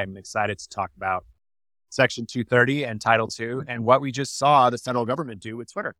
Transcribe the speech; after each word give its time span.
I'm 0.00 0.16
excited 0.16 0.58
to 0.58 0.68
talk 0.68 0.90
about 0.96 1.24
Section 1.90 2.26
230 2.26 2.84
and 2.84 3.00
Title 3.00 3.28
II 3.38 3.60
and 3.68 3.84
what 3.84 4.00
we 4.00 4.12
just 4.12 4.38
saw 4.38 4.70
the 4.70 4.78
federal 4.78 5.04
government 5.04 5.40
do 5.40 5.56
with 5.56 5.72
Twitter. 5.72 5.94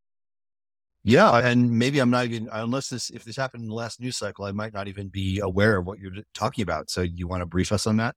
Yeah, 1.04 1.37
and 1.37 1.79
maybe 1.79 1.99
I'm 1.99 2.10
not 2.10 2.26
even 2.26 2.49
unless 2.52 2.89
this 2.89 3.10
if 3.10 3.25
this 3.25 3.36
happened 3.36 3.65
in 3.65 3.68
the 3.68 3.75
last 3.75 4.00
news 4.00 4.17
cycle, 4.17 4.44
I 4.44 4.52
might 4.52 4.73
not 4.73 4.86
even 4.86 5.08
be 5.08 5.41
aware 5.41 5.76
of 5.76 5.86
what 5.86 5.99
you're 5.99 6.13
talking 6.33 6.63
about. 6.63 6.91
So 6.91 7.02
you 7.02 7.26
want 7.26 7.41
to 7.41 7.47
brief 7.47 7.73
us 7.73 7.86
on 7.86 7.97
that? 7.97 8.14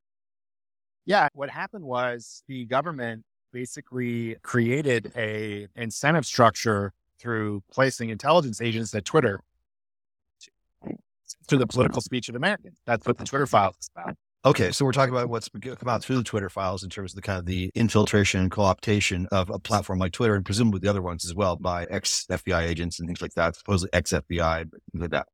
Yeah, 1.05 1.27
what 1.33 1.49
happened 1.49 1.83
was 1.83 2.43
the 2.47 2.65
government 2.65 3.23
basically 3.51 4.35
created 4.43 5.11
a 5.15 5.67
incentive 5.75 6.25
structure 6.25 6.93
through 7.19 7.63
placing 7.71 8.09
intelligence 8.09 8.61
agents 8.61 8.93
at 8.93 9.05
Twitter 9.05 9.41
through 11.47 11.59
the 11.59 11.67
political 11.67 12.01
speech 12.01 12.29
of 12.29 12.35
Americans. 12.35 12.79
That's 12.85 13.05
what 13.07 13.17
the 13.17 13.23
Twitter 13.23 13.47
files 13.47 13.75
is 13.79 13.89
about. 13.95 14.15
Okay, 14.45 14.71
so 14.71 14.85
we're 14.85 14.91
talking 14.91 15.11
about 15.11 15.27
what's 15.27 15.49
come 15.49 15.89
out 15.89 16.03
through 16.03 16.17
the 16.17 16.23
Twitter 16.23 16.49
files 16.49 16.83
in 16.83 16.89
terms 16.91 17.13
of 17.13 17.15
the 17.15 17.23
kind 17.23 17.39
of 17.39 17.47
the 17.47 17.71
infiltration 17.73 18.41
and 18.41 18.51
co-optation 18.51 19.25
of 19.31 19.49
a 19.49 19.57
platform 19.57 19.97
like 19.97 20.11
Twitter, 20.11 20.35
and 20.35 20.45
presumably 20.45 20.79
the 20.79 20.87
other 20.87 21.01
ones 21.01 21.25
as 21.25 21.33
well 21.33 21.55
by 21.55 21.85
ex 21.85 22.27
FBI 22.29 22.61
agents 22.61 22.99
and 22.99 23.09
things 23.09 23.23
like 23.23 23.33
that, 23.33 23.55
supposedly 23.55 23.89
ex 23.91 24.11
FBI, 24.11 24.69
things 24.69 25.01
like 25.01 25.09
that. 25.09 25.27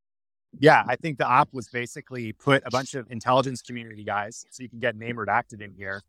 Yeah, 0.57 0.85
I 0.87 0.95
think 0.95 1.17
the 1.17 1.27
op 1.27 1.49
was 1.51 1.67
basically 1.67 2.31
put 2.31 2.63
a 2.65 2.69
bunch 2.69 2.93
of 2.93 3.11
intelligence 3.11 3.61
community 3.61 4.05
guys, 4.05 4.45
so 4.49 4.63
you 4.63 4.69
can 4.69 4.79
get 4.79 4.95
name 4.95 5.17
redacted 5.17 5.61
in 5.61 5.73
here 5.73 6.03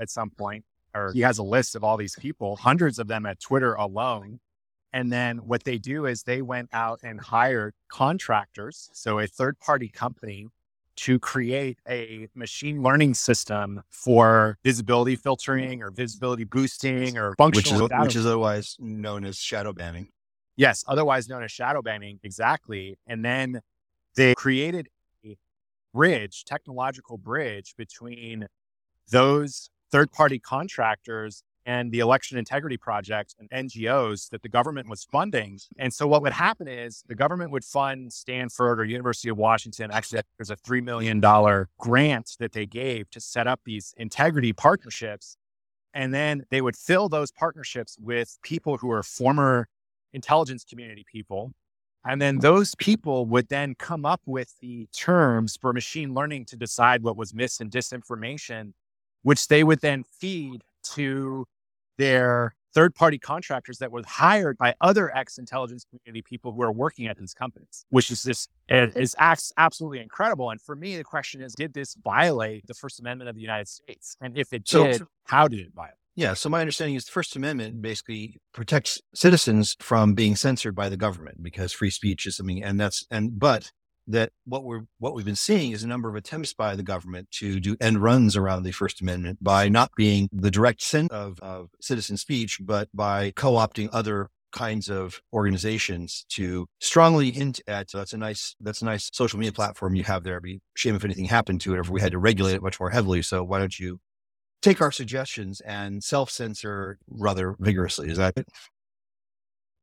at 0.00 0.08
some 0.08 0.30
point, 0.30 0.64
or 0.94 1.12
he 1.12 1.20
has 1.20 1.36
a 1.36 1.42
list 1.42 1.76
of 1.76 1.84
all 1.84 1.98
these 1.98 2.16
people, 2.18 2.56
hundreds 2.56 2.98
of 2.98 3.08
them 3.08 3.26
at 3.26 3.40
Twitter 3.40 3.74
alone. 3.74 4.40
And 4.94 5.12
then 5.12 5.36
what 5.38 5.64
they 5.64 5.76
do 5.76 6.06
is 6.06 6.22
they 6.22 6.40
went 6.40 6.70
out 6.72 7.00
and 7.02 7.20
hired 7.20 7.74
contractors, 7.88 8.88
so 8.94 9.18
a 9.18 9.26
third 9.26 9.60
party 9.60 9.90
company 9.90 10.48
to 10.98 11.18
create 11.20 11.78
a 11.88 12.28
machine 12.34 12.82
learning 12.82 13.14
system 13.14 13.82
for 13.88 14.58
visibility 14.64 15.14
filtering 15.14 15.80
or 15.80 15.92
visibility 15.92 16.42
boosting 16.42 17.16
or 17.16 17.36
functional 17.36 17.84
which 17.84 17.92
is, 17.92 18.02
which 18.02 18.16
is 18.16 18.26
otherwise 18.26 18.76
known 18.80 19.24
as 19.24 19.36
shadow 19.36 19.72
banning. 19.72 20.08
Yes, 20.56 20.84
otherwise 20.88 21.28
known 21.28 21.44
as 21.44 21.52
shadow 21.52 21.82
banning. 21.82 22.18
Exactly. 22.24 22.98
And 23.06 23.24
then 23.24 23.60
they 24.16 24.34
created 24.34 24.88
a 25.24 25.36
bridge, 25.94 26.44
technological 26.44 27.16
bridge 27.16 27.74
between 27.78 28.48
those 29.08 29.70
third 29.92 30.10
party 30.10 30.40
contractors 30.40 31.44
and 31.68 31.92
the 31.92 31.98
Election 31.98 32.38
Integrity 32.38 32.78
Project 32.78 33.34
and 33.38 33.50
NGOs 33.50 34.30
that 34.30 34.40
the 34.40 34.48
government 34.48 34.88
was 34.88 35.04
funding. 35.04 35.60
And 35.76 35.92
so 35.92 36.06
what 36.06 36.22
would 36.22 36.32
happen 36.32 36.66
is 36.66 37.04
the 37.08 37.14
government 37.14 37.50
would 37.50 37.62
fund 37.62 38.10
Stanford 38.10 38.80
or 38.80 38.84
University 38.84 39.28
of 39.28 39.36
Washington. 39.36 39.90
Actually, 39.92 40.22
there's 40.38 40.48
a 40.48 40.56
$3 40.56 40.82
million 40.82 41.20
grant 41.78 42.36
that 42.40 42.52
they 42.52 42.64
gave 42.64 43.10
to 43.10 43.20
set 43.20 43.46
up 43.46 43.60
these 43.66 43.92
integrity 43.98 44.54
partnerships. 44.54 45.36
And 45.92 46.14
then 46.14 46.46
they 46.50 46.62
would 46.62 46.74
fill 46.74 47.10
those 47.10 47.30
partnerships 47.30 47.98
with 48.00 48.38
people 48.42 48.78
who 48.78 48.90
are 48.90 49.02
former 49.02 49.68
intelligence 50.14 50.64
community 50.64 51.04
people. 51.12 51.52
And 52.02 52.22
then 52.22 52.38
those 52.38 52.74
people 52.76 53.26
would 53.26 53.50
then 53.50 53.74
come 53.74 54.06
up 54.06 54.22
with 54.24 54.54
the 54.62 54.88
terms 54.96 55.58
for 55.60 55.74
machine 55.74 56.14
learning 56.14 56.46
to 56.46 56.56
decide 56.56 57.02
what 57.02 57.18
was 57.18 57.34
mis 57.34 57.60
and 57.60 57.70
disinformation, 57.70 58.72
which 59.22 59.48
they 59.48 59.62
would 59.62 59.82
then 59.82 60.04
feed 60.18 60.62
to 60.94 61.44
their 61.98 62.54
third 62.74 62.94
party 62.94 63.18
contractors 63.18 63.78
that 63.78 63.90
were 63.90 64.02
hired 64.06 64.56
by 64.58 64.74
other 64.80 65.14
ex 65.16 65.38
intelligence 65.38 65.84
community 65.90 66.22
people 66.22 66.52
who 66.52 66.62
are 66.62 66.72
working 66.72 67.06
at 67.06 67.18
these 67.18 67.34
companies, 67.34 67.84
which 67.90 68.10
is 68.10 68.22
this 68.22 68.48
eh, 68.68 68.88
is 68.94 69.14
absolutely 69.18 70.00
incredible. 70.00 70.50
And 70.50 70.60
for 70.60 70.76
me, 70.76 70.96
the 70.96 71.04
question 71.04 71.42
is, 71.42 71.54
did 71.54 71.74
this 71.74 71.96
violate 72.02 72.66
the 72.66 72.74
First 72.74 73.00
Amendment 73.00 73.28
of 73.28 73.36
the 73.36 73.42
United 73.42 73.68
States? 73.68 74.16
And 74.20 74.36
if 74.38 74.52
it 74.52 74.64
did, 74.64 74.96
so, 74.96 75.06
how 75.24 75.48
did 75.48 75.60
it 75.60 75.72
violate? 75.74 75.94
Yeah. 76.14 76.34
So 76.34 76.48
my 76.48 76.60
understanding 76.60 76.96
is 76.96 77.04
the 77.04 77.12
First 77.12 77.36
Amendment 77.36 77.80
basically 77.80 78.40
protects 78.52 79.00
citizens 79.14 79.76
from 79.78 80.14
being 80.14 80.34
censored 80.34 80.74
by 80.74 80.88
the 80.88 80.96
government 80.96 81.42
because 81.42 81.72
free 81.72 81.90
speech 81.90 82.26
is 82.26 82.36
something, 82.36 82.62
and 82.62 82.78
that's 82.80 83.06
and 83.10 83.38
but 83.38 83.70
that 84.08 84.32
what 84.44 84.64
we're 84.64 84.82
what 84.98 85.14
we've 85.14 85.24
been 85.24 85.36
seeing 85.36 85.72
is 85.72 85.84
a 85.84 85.86
number 85.86 86.08
of 86.08 86.16
attempts 86.16 86.54
by 86.54 86.74
the 86.74 86.82
government 86.82 87.30
to 87.30 87.60
do 87.60 87.76
end 87.80 88.02
runs 88.02 88.36
around 88.36 88.62
the 88.62 88.72
First 88.72 89.00
Amendment 89.00 89.38
by 89.42 89.68
not 89.68 89.90
being 89.96 90.28
the 90.32 90.50
direct 90.50 90.82
sense 90.82 91.12
of, 91.12 91.38
of 91.40 91.68
citizen 91.80 92.16
speech, 92.16 92.58
but 92.60 92.88
by 92.94 93.30
co-opting 93.32 93.88
other 93.92 94.30
kinds 94.50 94.88
of 94.88 95.20
organizations 95.34 96.24
to 96.30 96.66
strongly 96.80 97.30
hint 97.30 97.60
at 97.66 97.90
so 97.90 97.98
that's 97.98 98.14
a 98.14 98.16
nice 98.16 98.56
that's 98.60 98.80
a 98.80 98.84
nice 98.86 99.10
social 99.12 99.38
media 99.38 99.52
platform 99.52 99.94
you 99.94 100.04
have 100.04 100.24
there. 100.24 100.34
It'd 100.34 100.42
be 100.42 100.60
shame 100.74 100.94
if 100.94 101.04
anything 101.04 101.26
happened 101.26 101.60
to 101.62 101.74
it 101.74 101.80
if 101.80 101.90
we 101.90 102.00
had 102.00 102.12
to 102.12 102.18
regulate 102.18 102.54
it 102.54 102.62
much 102.62 102.80
more 102.80 102.90
heavily. 102.90 103.20
So 103.22 103.44
why 103.44 103.58
don't 103.58 103.78
you 103.78 104.00
take 104.62 104.80
our 104.80 104.90
suggestions 104.90 105.60
and 105.60 106.02
self-censor 106.02 106.98
rather 107.08 107.56
vigorously? 107.58 108.08
Is 108.10 108.16
that 108.16 108.34
it? 108.36 108.48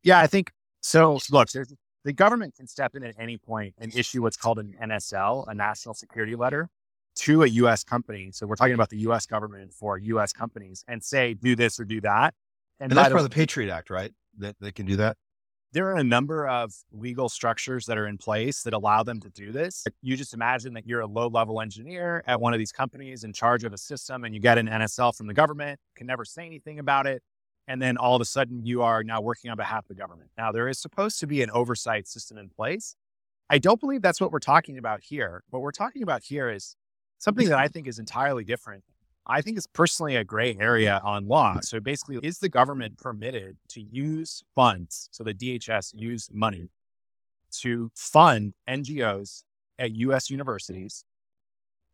Yeah, 0.03 0.19
I 0.19 0.27
think 0.27 0.51
so. 0.81 1.19
Look, 1.31 1.49
there's 1.49 1.73
the 2.05 2.13
government 2.13 2.55
can 2.55 2.67
step 2.67 2.95
in 2.95 3.03
at 3.03 3.15
any 3.19 3.35
point 3.35 3.73
and 3.79 3.93
issue 3.93 4.21
what's 4.21 4.37
called 4.37 4.59
an 4.59 4.75
NSL, 4.81 5.45
a 5.49 5.55
national 5.55 5.95
security 5.95 6.35
letter, 6.35 6.69
to 7.15 7.43
a 7.43 7.47
US 7.47 7.83
company. 7.83 8.29
So 8.31 8.45
we're 8.45 8.55
talking 8.55 8.75
about 8.75 8.89
the 8.89 8.99
US 9.09 9.25
government 9.25 9.73
for 9.73 9.97
US 9.97 10.31
companies 10.31 10.85
and 10.87 11.03
say, 11.03 11.33
do 11.33 11.55
this 11.55 11.79
or 11.79 11.83
do 11.83 11.99
that. 12.01 12.35
And, 12.79 12.91
and 12.91 12.97
that's 12.97 13.09
part 13.09 13.21
of 13.21 13.23
the 13.23 13.33
Patriot 13.33 13.73
Act, 13.73 13.89
right? 13.89 14.13
That 14.37 14.55
they 14.61 14.71
can 14.71 14.85
do 14.85 14.95
that. 14.97 15.17
There 15.71 15.87
are 15.87 15.95
a 15.95 16.03
number 16.03 16.47
of 16.47 16.73
legal 16.91 17.27
structures 17.27 17.85
that 17.87 17.97
are 17.97 18.07
in 18.07 18.17
place 18.17 18.61
that 18.63 18.73
allow 18.73 19.01
them 19.01 19.19
to 19.21 19.29
do 19.29 19.51
this. 19.51 19.83
You 20.01 20.15
just 20.15 20.33
imagine 20.33 20.73
that 20.75 20.85
you're 20.85 21.01
a 21.01 21.07
low 21.07 21.27
level 21.27 21.59
engineer 21.59 22.23
at 22.27 22.39
one 22.39 22.53
of 22.53 22.59
these 22.59 22.71
companies 22.71 23.23
in 23.23 23.33
charge 23.33 23.63
of 23.63 23.73
a 23.73 23.77
system 23.77 24.25
and 24.25 24.33
you 24.33 24.39
get 24.39 24.57
an 24.57 24.67
NSL 24.67 25.17
from 25.17 25.25
the 25.27 25.33
government, 25.33 25.79
can 25.95 26.05
never 26.05 26.23
say 26.23 26.45
anything 26.45 26.77
about 26.79 27.07
it 27.07 27.23
and 27.67 27.81
then 27.81 27.97
all 27.97 28.15
of 28.15 28.21
a 28.21 28.25
sudden 28.25 28.65
you 28.65 28.81
are 28.81 29.03
now 29.03 29.21
working 29.21 29.49
on 29.49 29.57
behalf 29.57 29.85
of 29.85 29.87
the 29.87 29.95
government. 29.95 30.29
Now, 30.37 30.51
there 30.51 30.67
is 30.67 30.79
supposed 30.79 31.19
to 31.19 31.27
be 31.27 31.41
an 31.41 31.49
oversight 31.49 32.07
system 32.07 32.37
in 32.37 32.49
place. 32.49 32.95
I 33.49 33.57
don't 33.57 33.79
believe 33.79 34.01
that's 34.01 34.21
what 34.21 34.31
we're 34.31 34.39
talking 34.39 34.77
about 34.77 35.01
here. 35.03 35.43
What 35.49 35.61
we're 35.61 35.71
talking 35.71 36.03
about 36.03 36.23
here 36.23 36.49
is 36.49 36.75
something 37.17 37.49
that 37.49 37.59
I 37.59 37.67
think 37.67 37.87
is 37.87 37.99
entirely 37.99 38.43
different. 38.43 38.83
I 39.27 39.41
think 39.41 39.57
it's 39.57 39.67
personally 39.67 40.15
a 40.15 40.23
gray 40.23 40.55
area 40.59 41.01
on 41.03 41.27
law. 41.27 41.59
So 41.61 41.79
basically, 41.79 42.19
is 42.21 42.39
the 42.39 42.49
government 42.49 42.97
permitted 42.97 43.57
to 43.69 43.81
use 43.81 44.43
funds? 44.53 45.09
So 45.11 45.23
the 45.23 45.33
DHS 45.33 45.93
use 45.95 46.29
money 46.31 46.69
to 47.61 47.89
fund 47.95 48.53
NGOs 48.69 49.43
at 49.79 49.95
US 49.95 50.29
universities, 50.29 51.05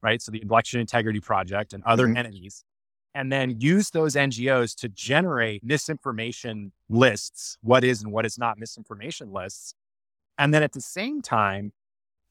right? 0.02 0.22
So 0.22 0.32
the 0.32 0.42
Election 0.42 0.82
Integrity 0.82 1.22
Project 1.22 1.74
and 1.74 1.84
other 1.84 2.08
mm-hmm. 2.08 2.18
entities 2.18 2.66
and 3.14 3.32
then 3.32 3.60
use 3.60 3.90
those 3.90 4.16
NGOs 4.16 4.76
to 4.78 4.90
generate 4.90 5.64
misinformation 5.64 6.72
lists, 6.90 7.58
what 7.62 7.84
is 7.84 8.02
and 8.02 8.12
what 8.12 8.26
is 8.26 8.38
not 8.38 8.58
misinformation 8.58 9.32
lists. 9.32 9.76
And 10.38 10.54
then 10.54 10.64
at 10.64 10.74
the 10.74 10.82
same 10.82 11.22
time, 11.22 11.74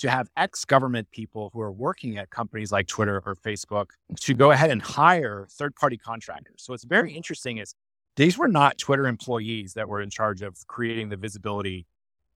to 0.01 0.11
have 0.11 0.31
ex 0.37 0.65
government 0.65 1.11
people 1.11 1.51
who 1.53 1.61
are 1.61 1.71
working 1.71 2.17
at 2.17 2.31
companies 2.31 2.73
like 2.73 2.87
Twitter 2.87 3.23
or 3.25 3.37
Facebook 3.37 3.91
to 4.21 4.35
go 4.35 4.51
ahead 4.51 4.71
and 4.71 4.81
hire 4.81 5.47
third 5.51 5.77
party 5.77 5.99
contractors. 5.99 6.63
So 6.63 6.73
it's 6.73 6.85
very 6.85 7.13
interesting 7.13 7.59
is 7.59 7.75
these 8.17 8.39
were 8.39 8.49
not 8.49 8.79
Twitter 8.79 9.07
employees 9.07 9.75
that 9.75 9.89
were 9.89 10.01
in 10.01 10.11
charge 10.11 10.43
of 10.43 10.67
creating 10.67 11.11
the 11.11 11.17
visibility 11.17 11.87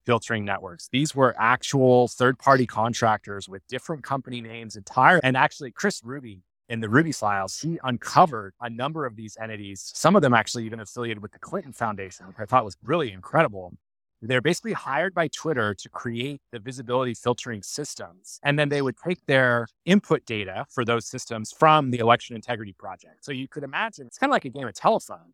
filtering 0.05 0.45
networks. 0.45 0.87
These 0.91 1.15
were 1.15 1.35
actual 1.39 2.07
third 2.07 2.37
party 2.37 2.67
contractors 2.67 3.49
with 3.49 3.65
different 3.67 4.03
company 4.03 4.41
names 4.41 4.75
entire. 4.75 5.19
And 5.23 5.35
actually 5.35 5.71
Chris 5.71 6.01
Ruby 6.03 6.43
in 6.69 6.79
the 6.79 6.89
Ruby 6.89 7.11
files, 7.11 7.59
he 7.59 7.79
uncovered 7.83 8.53
a 8.59 8.69
number 8.69 9.05
of 9.05 9.15
these 9.15 9.37
entities, 9.39 9.91
some 9.93 10.15
of 10.15 10.21
them 10.21 10.33
actually 10.33 10.65
even 10.65 10.79
affiliated 10.79 11.21
with 11.21 11.31
the 11.31 11.39
Clinton 11.39 11.73
Foundation, 11.73 12.27
which 12.27 12.37
I 12.39 12.45
thought 12.45 12.65
was 12.65 12.75
really 12.83 13.11
incredible. 13.11 13.73
They're 14.21 14.41
basically 14.41 14.73
hired 14.73 15.13
by 15.13 15.27
Twitter 15.27 15.75
to 15.75 15.89
create 15.89 16.41
the 16.51 16.57
visibility 16.57 17.13
filtering 17.13 17.61
systems. 17.61 18.39
And 18.43 18.57
then 18.57 18.69
they 18.69 18.81
would 18.81 18.95
take 18.97 19.23
their 19.27 19.67
input 19.85 20.25
data 20.25 20.65
for 20.69 20.83
those 20.83 21.05
systems 21.05 21.51
from 21.51 21.91
the 21.91 21.99
Election 21.99 22.35
Integrity 22.35 22.73
Project. 22.73 23.23
So 23.23 23.31
you 23.31 23.47
could 23.47 23.63
imagine 23.63 24.07
it's 24.07 24.17
kind 24.17 24.31
of 24.31 24.33
like 24.33 24.45
a 24.45 24.49
game 24.49 24.67
of 24.67 24.73
telephone. 24.73 25.33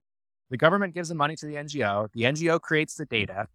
The 0.50 0.58
government 0.58 0.94
gives 0.94 1.08
the 1.08 1.16
money 1.16 1.38
to 1.38 1.46
the 1.46 1.56
NGO, 1.56 2.12
the 2.12 2.24
NGO 2.24 2.60
creates 2.60 2.96
the 2.96 3.06
data. 3.06 3.48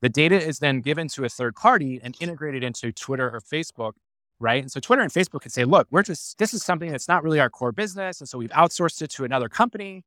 The 0.00 0.08
data 0.08 0.40
is 0.40 0.60
then 0.60 0.80
given 0.80 1.08
to 1.08 1.24
a 1.24 1.28
third 1.28 1.56
party 1.56 2.00
and 2.02 2.16
integrated 2.20 2.62
into 2.62 2.92
Twitter 2.92 3.28
or 3.28 3.40
Facebook 3.40 3.94
right? 4.40 4.62
And 4.62 4.70
so 4.70 4.80
Twitter 4.80 5.02
and 5.02 5.12
Facebook 5.12 5.42
can 5.42 5.50
say, 5.50 5.64
look, 5.64 5.86
we're 5.90 6.02
just, 6.02 6.38
this 6.38 6.54
is 6.54 6.62
something 6.62 6.90
that's 6.90 7.08
not 7.08 7.22
really 7.22 7.40
our 7.40 7.50
core 7.50 7.72
business. 7.72 8.20
And 8.20 8.28
so 8.28 8.38
we've 8.38 8.50
outsourced 8.50 9.02
it 9.02 9.10
to 9.12 9.24
another 9.24 9.48
company. 9.48 10.04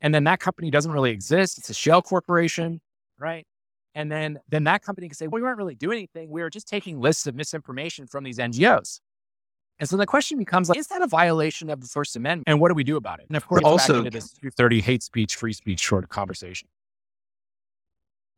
And 0.00 0.14
then 0.14 0.24
that 0.24 0.40
company 0.40 0.70
doesn't 0.70 0.92
really 0.92 1.10
exist. 1.10 1.58
It's 1.58 1.70
a 1.70 1.74
shell 1.74 2.02
corporation, 2.02 2.80
right? 3.18 3.46
And 3.94 4.10
then, 4.10 4.40
then 4.48 4.64
that 4.64 4.82
company 4.82 5.08
can 5.08 5.14
say, 5.14 5.26
well, 5.26 5.40
we 5.40 5.42
weren't 5.42 5.58
really 5.58 5.74
doing 5.74 5.98
anything. 5.98 6.30
We 6.30 6.42
were 6.42 6.50
just 6.50 6.66
taking 6.66 7.00
lists 7.00 7.26
of 7.26 7.34
misinformation 7.34 8.06
from 8.06 8.24
these 8.24 8.38
NGOs. 8.38 9.00
And 9.78 9.88
so 9.88 9.96
the 9.96 10.06
question 10.06 10.38
becomes 10.38 10.68
like, 10.68 10.78
is 10.78 10.86
that 10.88 11.02
a 11.02 11.06
violation 11.06 11.68
of 11.68 11.80
the 11.80 11.88
First 11.88 12.14
Amendment? 12.14 12.44
And 12.46 12.60
what 12.60 12.68
do 12.68 12.74
we 12.74 12.84
do 12.84 12.96
about 12.96 13.20
it? 13.20 13.26
And 13.28 13.36
of 13.36 13.46
course, 13.46 13.62
also, 13.64 13.94
back 13.94 13.98
into 14.06 14.10
this 14.10 14.30
230 14.32 14.80
hate 14.80 15.02
speech, 15.02 15.36
free 15.36 15.52
speech 15.52 15.80
short 15.80 16.08
conversation. 16.08 16.68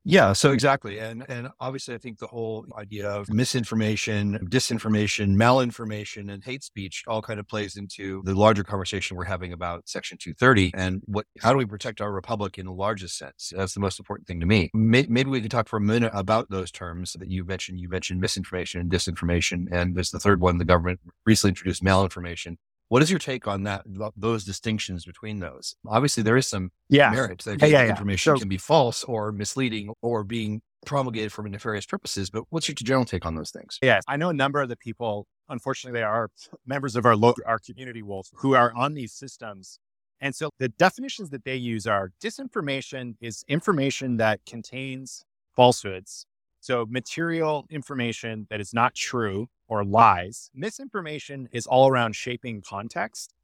Yeah, 0.07 0.35
so 0.35 0.53
exactly. 0.53 0.99
And 0.99 1.25
and 1.31 1.49
obviously 1.61 1.95
I 1.95 1.99
think 1.99 2.19
the 2.19 2.27
whole 2.27 2.67
idea 2.77 3.09
of 3.09 3.31
misinformation, 3.33 4.39
disinformation, 4.51 5.35
malinformation 5.35 6.31
and 6.31 6.45
hate 6.45 6.63
speech 6.63 7.05
all 7.07 7.23
kind 7.23 7.41
of 7.41 7.49
plays 7.49 7.77
into 7.77 8.23
the 8.27 8.35
larger 8.35 8.65
conversation 8.65 9.17
we're 9.17 9.25
having 9.25 9.55
about 9.55 9.89
section 9.89 10.19
230 10.19 10.73
and 10.75 11.01
what 11.07 11.25
how 11.41 11.53
do 11.53 11.59
we 11.59 11.65
protect 11.65 12.03
our 12.03 12.13
republic 12.13 12.59
in 12.59 12.67
the 12.67 12.73
largest 12.73 13.17
sense? 13.17 13.51
That's 13.57 13.73
the 13.73 13.81
most 13.81 13.99
important 13.99 14.29
thing 14.29 14.41
to 14.41 14.47
me. 14.47 14.71
Maybe 14.75 15.25
we 15.31 15.41
could 15.41 15.51
talk 15.51 15.69
for 15.69 15.79
a 15.79 15.81
minute 15.81 16.13
about 16.15 16.51
those 16.51 16.71
terms 16.71 17.15
that 17.19 17.31
you 17.31 17.43
mentioned. 17.45 17.81
You 17.81 17.89
mentioned 17.89 18.21
misinformation 18.21 18.83
and 18.83 18.91
disinformation 18.91 19.69
and 19.73 19.97
there's 19.97 20.11
the 20.11 20.21
third 20.21 20.41
one 20.43 20.59
the 20.59 20.67
government 20.67 21.01
recently 21.25 21.53
introduced 21.53 21.83
malinformation. 21.83 22.57
What 22.95 23.03
is 23.03 23.11
your 23.11 23.19
take 23.19 23.49
on 23.49 23.65
that? 23.65 23.83
Those 24.17 24.45
distinctions 24.45 25.05
between 25.05 25.41
those? 25.41 25.75
Obviously, 25.85 26.23
there 26.23 26.37
is 26.37 26.47
some 26.47 26.71
yeah. 26.89 27.11
merit 27.11 27.41
that 27.41 27.61
yeah, 27.61 27.67
yeah, 27.67 27.89
information 27.89 28.37
so, 28.37 28.39
can 28.39 28.49
be 28.49 28.57
false 28.57 29.03
or 29.03 29.33
misleading 29.33 29.93
or 30.01 30.23
being 30.23 30.63
promulgated 30.87 31.33
for 31.33 31.43
nefarious 31.43 31.87
purposes. 31.87 32.31
But 32.31 32.45
what's 32.51 32.69
your 32.69 32.77
general 32.77 33.05
take 33.05 33.27
on 33.27 33.35
those 33.35 33.51
things? 33.51 33.81
Yeah, 33.83 33.99
I 34.07 34.17
know 34.17 34.29
a 34.29 34.33
number 34.33 34.63
of 34.63 34.69
the 34.69 34.77
people. 34.77 35.27
Unfortunately, 35.49 35.99
they 35.99 36.05
are 36.05 36.31
members 36.67 36.95
of 36.95 37.05
our 37.05 37.17
local, 37.17 37.43
our 37.49 37.59
community 37.59 38.05
wolf 38.05 38.29
who 38.33 38.55
are 38.55 38.73
on 38.77 38.95
these 38.95 39.13
systems. 39.13 39.81
And 40.21 40.33
so 40.33 40.51
the 40.61 40.69
definitions 40.69 41.31
that 41.31 41.45
they 41.45 41.57
use 41.57 41.89
are 41.89 42.13
disinformation 42.23 43.17
is 43.21 43.45
information 43.49 44.19
that 44.19 44.39
contains 44.47 45.25
falsehoods. 45.57 46.27
So 46.61 46.87
material 46.89 47.67
information 47.71 48.47
that 48.51 48.61
is 48.61 48.73
not 48.73 48.95
true 48.95 49.49
or 49.69 49.85
lies. 49.85 50.51
Misinformation 50.55 51.49
is 51.53 51.67
all 51.67 51.89
around 51.89 52.15
shaping 52.15 52.63
context. 52.63 53.35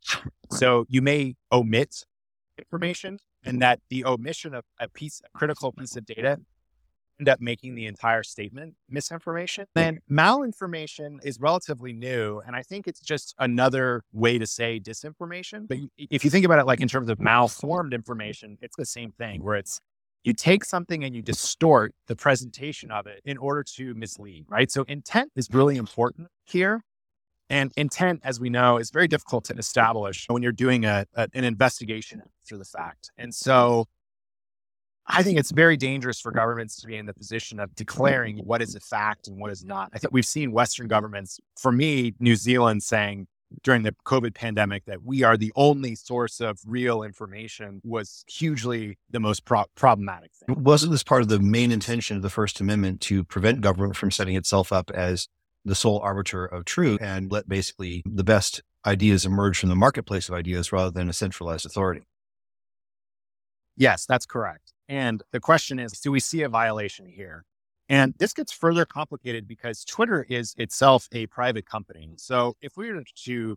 So 0.51 0.87
you 0.89 1.03
may 1.03 1.37
omit 1.53 2.05
information 2.59 3.19
and 3.45 3.63
that 3.63 3.81
the 3.89 4.05
omission 4.05 4.55
of 4.55 4.65
a 4.79 4.89
piece, 4.89 5.23
a 5.25 5.39
critical 5.39 5.73
piece 5.73 5.97
of 5.97 6.05
data 6.05 6.41
end 7.19 7.29
up 7.29 7.41
making 7.41 7.75
the 7.75 7.87
entire 7.87 8.23
statement 8.23 8.75
misinformation. 8.89 9.67
Then 9.75 10.01
malinformation 10.11 11.19
is 11.23 11.39
relatively 11.39 11.93
new. 11.93 12.41
And 12.47 12.57
I 12.57 12.63
think 12.63 12.89
it's 12.89 13.01
just 13.01 13.35
another 13.39 14.03
way 14.13 14.39
to 14.39 14.47
say 14.47 14.81
disinformation. 14.81 15.69
But 15.69 15.79
if 15.99 16.25
you 16.25 16.31
think 16.31 16.45
about 16.47 16.59
it 16.59 16.67
like 16.67 16.81
in 16.81 16.89
terms 16.89 17.09
of 17.09 17.21
malformed 17.21 17.93
information, 17.93 18.59
it's 18.63 18.77
the 18.77 18.87
same 18.87 19.13
thing 19.13 19.43
where 19.43 19.57
it's 19.57 19.81
you 20.25 20.33
take 20.33 20.65
something 20.65 21.03
and 21.05 21.15
you 21.15 21.23
distort 21.23 21.95
the 22.07 22.17
presentation 22.17 22.91
of 22.91 23.07
it 23.07 23.21
in 23.25 23.39
order 23.39 23.63
to 23.77 23.95
mislead, 23.95 24.45
right? 24.49 24.71
So 24.71 24.83
intent 24.83 25.33
is 25.35 25.49
really 25.51 25.77
important 25.77 26.29
here. 26.45 26.83
And 27.49 27.73
intent, 27.77 28.21
as 28.23 28.39
we 28.39 28.49
know, 28.49 28.77
is 28.77 28.91
very 28.91 29.09
difficult 29.09 29.45
to 29.47 29.55
establish 29.55 30.27
when 30.29 30.43
you're 30.43 30.53
doing 30.53 30.85
a, 30.85 31.05
a, 31.15 31.29
an 31.35 31.45
investigation 31.45 32.23
through 32.47 32.59
the 32.59 32.65
fact. 32.65 33.11
And 33.19 33.35
so 33.35 33.87
I 35.07 35.25
think 35.25 35.39
it's 35.39 35.51
very 35.51 35.77
dangerous 35.77 36.21
for 36.21 36.31
governments 36.31 36.81
to 36.81 36.87
be 36.87 36.97
in 36.97 37.07
the 37.07 37.15
position 37.15 37.59
of 37.59 37.75
declaring 37.75 38.39
what 38.39 38.63
is 38.63 38.77
a 38.77 38.81
fact 38.81 39.27
and 39.27 39.41
what 39.41 39.51
is 39.51 39.65
not. 39.65 39.91
I 39.93 39.99
think 39.99 40.13
we've 40.13 40.25
seen 40.25 40.53
Western 40.53 40.87
governments, 40.87 41.41
for 41.59 41.73
me, 41.73 42.15
New 42.21 42.37
Zealand 42.37 42.85
saying, 42.85 43.27
during 43.62 43.82
the 43.82 43.94
COVID 44.05 44.35
pandemic 44.35 44.85
that 44.87 45.02
we 45.02 45.23
are 45.23 45.37
the 45.37 45.52
only 45.56 45.94
source 45.94 46.41
of 46.41 46.58
real 46.67 47.02
information 47.02 47.81
was 47.85 48.25
hugely 48.29 48.99
the 49.11 49.20
most 49.20 49.44
pro- 49.44 49.64
problematic 49.75 50.31
thing. 50.32 50.62
Wasn't 50.62 50.93
this 50.93 51.02
part 51.02 51.23
of 51.23 51.29
the 51.29 51.41
main 51.41 51.73
intention 51.73 52.17
of 52.17 52.23
the 52.23 52.31
First 52.31 52.61
Amendment 52.61 53.00
to 53.02 53.25
prevent 53.25 53.61
government 53.61 53.97
from 53.97 54.11
setting 54.11 54.37
itself 54.37 54.73
up 54.73 54.91
as 54.93 55.29
the 55.64 55.75
sole 55.75 56.00
arbiter 56.00 56.44
of 56.47 56.64
truth 56.64 57.00
and 57.02 57.31
let 57.31 57.49
basically 57.49 58.02
the 58.06 58.25
best 58.25 58.62
ideas 58.87 59.26
emerge 59.26 59.58
from 59.58 59.69
the 59.69 59.76
marketplace 59.76 60.29
of 60.29 60.35
ideas 60.35 60.73
rather 60.73 60.91
than 60.91 61.08
a 61.08 61.12
centralized 61.12 61.67
authority? 61.67 62.02
Yes, 63.76 64.06
that's 64.06 64.26
correct. 64.26 64.73
And 64.88 65.23
the 65.32 65.41
question 65.41 65.79
is 65.79 65.93
do 65.93 66.11
we 66.11 66.20
see 66.20 66.43
a 66.43 66.49
violation 66.49 67.06
here? 67.06 67.44
And 67.91 68.15
this 68.19 68.33
gets 68.33 68.53
further 68.53 68.85
complicated 68.85 69.49
because 69.49 69.85
Twitter 69.85 70.25
is 70.29 70.55
itself 70.57 71.09
a 71.11 71.27
private 71.27 71.67
company. 71.67 72.13
So 72.19 72.57
if 72.63 72.77
we 72.77 72.93
were 72.93 73.03
to 73.25 73.57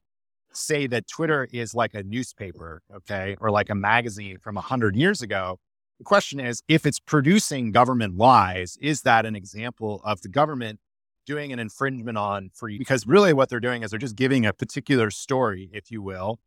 say 0.52 0.88
that 0.88 1.08
Twitter 1.08 1.48
is 1.54 1.76
like 1.76 1.94
a 1.94 2.02
newspaper, 2.02 2.82
okay, 2.94 3.36
or 3.40 3.52
like 3.52 3.70
a 3.70 3.76
magazine 3.76 4.40
from 4.40 4.56
100 4.56 4.96
years 4.96 5.22
ago, 5.22 5.60
the 6.00 6.04
question 6.04 6.40
is 6.40 6.64
if 6.68 6.88
it's 6.88 7.00
producing 7.00 7.72
government 7.72 8.18
lies, 8.18 8.76
is 8.82 9.04
that 9.04 9.28
an 9.28 9.36
example 9.36 10.02
of 10.04 10.22
the 10.22 10.30
government 10.30 10.80
doing 11.28 11.54
an 11.54 11.60
infringement 11.60 12.18
on 12.18 12.50
free? 12.56 12.80
Because 12.80 13.06
really 13.06 13.34
what 13.34 13.50
they're 13.50 13.60
doing 13.60 13.84
is 13.84 13.92
they're 13.92 14.00
just 14.00 14.16
giving 14.16 14.48
a 14.48 14.52
particular 14.52 15.12
story, 15.12 15.70
if 15.72 15.92
you 15.92 16.02
will, 16.02 16.40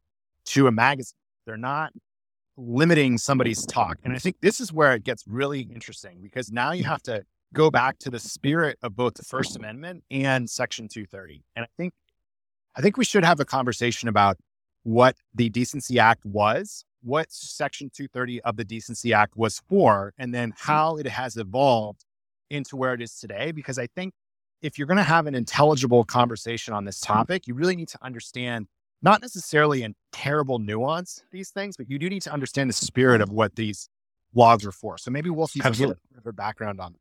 to 0.46 0.66
a 0.66 0.72
magazine. 0.72 1.14
They're 1.46 1.56
not 1.56 1.92
limiting 2.56 3.16
somebody's 3.16 3.64
talk. 3.64 3.98
And 4.02 4.12
I 4.12 4.18
think 4.18 4.40
this 4.40 4.58
is 4.58 4.72
where 4.72 4.92
it 4.94 5.04
gets 5.04 5.24
really 5.28 5.60
interesting 5.60 6.18
because 6.20 6.50
now 6.50 6.72
you 6.72 6.82
have 6.82 7.02
to 7.04 7.24
go 7.56 7.70
back 7.70 7.98
to 7.98 8.10
the 8.10 8.18
spirit 8.18 8.78
of 8.82 8.94
both 8.94 9.14
the 9.14 9.24
First 9.24 9.56
Amendment 9.56 10.04
and 10.10 10.48
Section 10.48 10.88
230. 10.88 11.42
And 11.56 11.64
I 11.64 11.68
think 11.78 11.94
I 12.76 12.82
think 12.82 12.98
we 12.98 13.04
should 13.04 13.24
have 13.24 13.40
a 13.40 13.46
conversation 13.46 14.08
about 14.10 14.36
what 14.82 15.16
the 15.34 15.48
Decency 15.48 15.98
Act 15.98 16.26
was, 16.26 16.84
what 17.02 17.32
Section 17.32 17.88
230 17.88 18.42
of 18.42 18.56
the 18.56 18.64
Decency 18.64 19.14
Act 19.14 19.36
was 19.36 19.62
for, 19.70 20.12
and 20.18 20.34
then 20.34 20.50
mm-hmm. 20.52 20.70
how 20.70 20.98
it 20.98 21.06
has 21.06 21.38
evolved 21.38 22.04
into 22.50 22.76
where 22.76 22.92
it 22.92 23.00
is 23.00 23.18
today. 23.18 23.52
Because 23.52 23.78
I 23.78 23.86
think 23.86 24.12
if 24.60 24.78
you're 24.78 24.86
going 24.86 24.98
to 24.98 25.02
have 25.02 25.26
an 25.26 25.34
intelligible 25.34 26.04
conversation 26.04 26.74
on 26.74 26.84
this 26.84 27.00
topic, 27.00 27.46
you 27.46 27.54
really 27.54 27.74
need 27.74 27.88
to 27.88 27.98
understand 28.02 28.66
not 29.00 29.22
necessarily 29.22 29.82
in 29.82 29.94
terrible 30.12 30.58
nuance 30.58 31.22
these 31.32 31.50
things, 31.50 31.78
but 31.78 31.88
you 31.88 31.98
do 31.98 32.10
need 32.10 32.22
to 32.22 32.32
understand 32.32 32.68
the 32.68 32.74
spirit 32.74 33.22
of 33.22 33.30
what 33.30 33.56
these 33.56 33.88
laws 34.34 34.66
are 34.66 34.72
for. 34.72 34.98
So 34.98 35.10
maybe 35.10 35.30
we'll 35.30 35.46
see 35.46 35.60
a 35.64 35.70
bit 35.70 35.96
of 36.26 36.36
background 36.36 36.80
on 36.80 36.96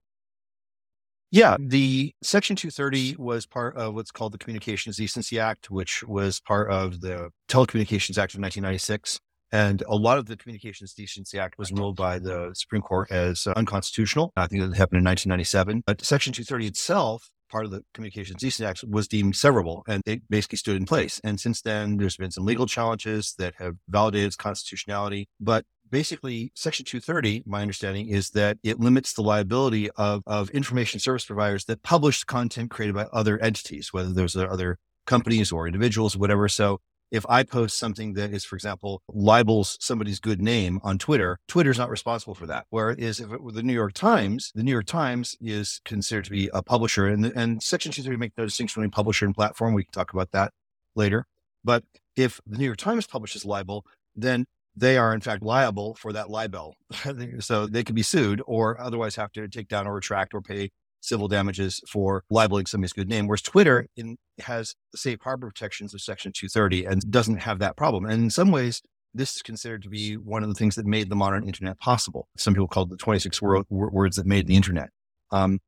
yeah, 1.32 1.58
the 1.60 2.14
Section 2.24 2.56
230 2.56 3.16
was 3.18 3.46
part 3.46 3.76
of 3.76 3.94
what's 3.94 4.12
called 4.12 4.34
the 4.34 4.38
Communications 4.38 4.98
Decency 4.98 5.40
Act, 5.40 5.70
which 5.70 6.04
was 6.04 6.40
part 6.40 6.72
of 6.72 7.02
the 7.02 7.30
Telecommunications 7.50 8.18
Act 8.18 8.36
of 8.36 8.42
1996. 8.42 9.20
And 9.52 9.84
a 9.88 9.96
lot 9.96 10.18
of 10.18 10.26
the 10.26 10.38
Communications 10.38 10.94
Decency 10.94 11.40
Act 11.40 11.58
was 11.58 11.72
ruled 11.72 11.96
by 11.96 12.20
the 12.20 12.52
Supreme 12.54 12.82
Court 12.82 13.12
as 13.12 13.48
uh, 13.48 13.54
unconstitutional. 13.56 14.34
I 14.36 14.48
think 14.48 14.62
that 14.62 14.76
happened 14.76 15.00
in 15.00 15.06
1997. 15.06 15.84
But 15.86 16.04
Section 16.04 16.34
230 16.34 16.68
itself, 16.68 17.30
part 17.50 17.66
of 17.66 17.72
the 17.72 17.84
Communications 17.94 18.42
Decency 18.42 18.68
Act, 18.68 18.84
was 18.88 19.08
deemed 19.08 19.34
severable 19.34 19.84
and 19.88 20.02
it 20.06 20.22
basically 20.30 20.58
stood 20.58 20.78
in 20.78 20.86
place. 20.86 21.22
And 21.24 21.40
since 21.40 21.62
then, 21.62 21.98
there's 21.98 22.18
been 22.18 22.32
some 22.32 22.46
legal 22.46 22.66
challenges 22.66 23.36
that 23.38 23.56
have 23.58 23.76
validated 23.88 24.28
its 24.28 24.36
constitutionality. 24.36 25.28
But 25.40 25.66
basically 25.90 26.52
section 26.56 26.86
230 26.86 27.44
my 27.46 27.62
understanding 27.62 28.08
is 28.08 28.32
that 28.32 28.58
it 28.64 28.80
limits 28.80 29.14
the 29.14 29.22
liability 29.22 29.90
of, 29.92 30.24
of 30.26 30.50
information 30.52 31.00
service 31.00 31.26
providers 31.26 31.66
that 31.66 31.84
publish 31.84 32.24
content 32.24 32.72
created 32.72 32.96
by 32.96 33.06
other 33.14 33.38
entities 33.40 33.94
whether 33.94 34.12
those 34.12 34.36
are 34.36 34.50
other 34.50 34.78
companies 35.06 35.52
or 35.52 35.68
individuals 35.68 36.16
or 36.16 36.20
whatever. 36.20 36.50
So 36.50 36.80
if 37.12 37.24
i 37.30 37.44
post 37.44 37.78
something 37.78 38.14
that 38.14 38.34
is 38.34 38.44
for 38.44 38.56
example 38.56 39.00
libels 39.08 39.78
somebody's 39.80 40.20
good 40.20 40.42
name 40.42 40.80
on 40.84 40.98
twitter 40.98 41.38
twitter's 41.48 41.78
not 41.78 41.92
responsible 41.92 42.34
for 42.34 42.48
that. 42.48 42.66
Whereas 42.72 43.20
if 43.20 43.32
it 43.32 43.44
were 43.44 43.52
the 43.52 43.62
new 43.62 43.74
york 43.74 43.94
times 43.94 44.52
the 44.56 44.64
new 44.64 44.72
york 44.72 44.88
times 44.88 45.38
is 45.40 45.82
considered 45.86 46.26
to 46.26 46.32
be 46.32 46.50
a 46.52 46.64
publisher 46.64 47.08
and, 47.08 47.24
and 47.24 47.62
section 47.62 47.92
230 47.92 48.18
makes 48.18 48.34
no 48.38 48.46
distinction 48.46 48.82
between 48.82 48.92
publisher 48.92 49.26
and 49.26 49.36
platform. 49.36 49.76
We 49.76 49.84
can 49.84 49.92
talk 49.92 50.14
about 50.14 50.32
that 50.32 50.52
later. 50.96 51.28
But 51.64 51.84
if 52.16 52.40
the 52.46 52.58
New 52.58 52.66
York 52.66 52.78
Times 52.78 53.08
publishes 53.08 53.44
libel, 53.44 53.86
then 54.16 54.46
they 54.76 54.98
are 54.98 55.14
in 55.14 55.22
fact 55.22 55.44
liable 55.44 55.96
for 55.96 56.14
that 56.14 56.30
libel. 56.30 56.76
so 57.40 57.66
they 57.66 57.84
could 57.84 57.96
be 57.96 58.04
sued 58.04 58.42
or 58.46 58.80
otherwise 58.80 59.16
have 59.16 59.32
to 59.34 59.48
take 59.48 59.68
down 59.68 59.88
or 59.88 59.94
retract 59.96 60.34
or 60.34 60.42
pay 60.42 60.72
civil 61.02 61.28
damages 61.28 61.82
for 61.88 62.24
libeling 62.30 62.66
somebody's 62.66 62.94
good 62.94 63.08
name. 63.08 63.28
Whereas 63.28 63.42
Twitter 63.42 63.88
in, 63.96 64.18
has 64.40 64.76
safe 64.96 65.20
harbor 65.22 65.48
protections 65.48 65.94
of 65.94 66.02
Section 66.02 66.32
230 66.36 66.86
and 66.86 67.12
doesn't 67.12 67.38
have 67.38 67.60
that 67.60 67.78
problem. 67.78 68.06
And 68.06 68.24
in 68.24 68.30
some 68.30 68.52
ways, 68.52 68.82
this 69.14 69.36
is 69.36 69.42
considered 69.42 69.84
to 69.84 69.90
be 69.90 70.16
one 70.16 70.44
of 70.44 70.50
the 70.50 70.56
things 70.56 70.76
that 70.76 70.86
made 70.86 71.10
the 71.10 71.16
modern 71.16 71.48
internet 71.48 71.80
possible. 71.80 72.28
Some 72.38 72.54
people 72.54 72.68
call 72.68 72.84
it 72.84 72.90
the 72.90 72.98
26 72.98 73.42
word, 73.42 73.66
words 73.70 74.18
that 74.18 74.26
made 74.26 74.48
the 74.48 74.56
internet. 74.56 74.90
Um, 75.32 75.60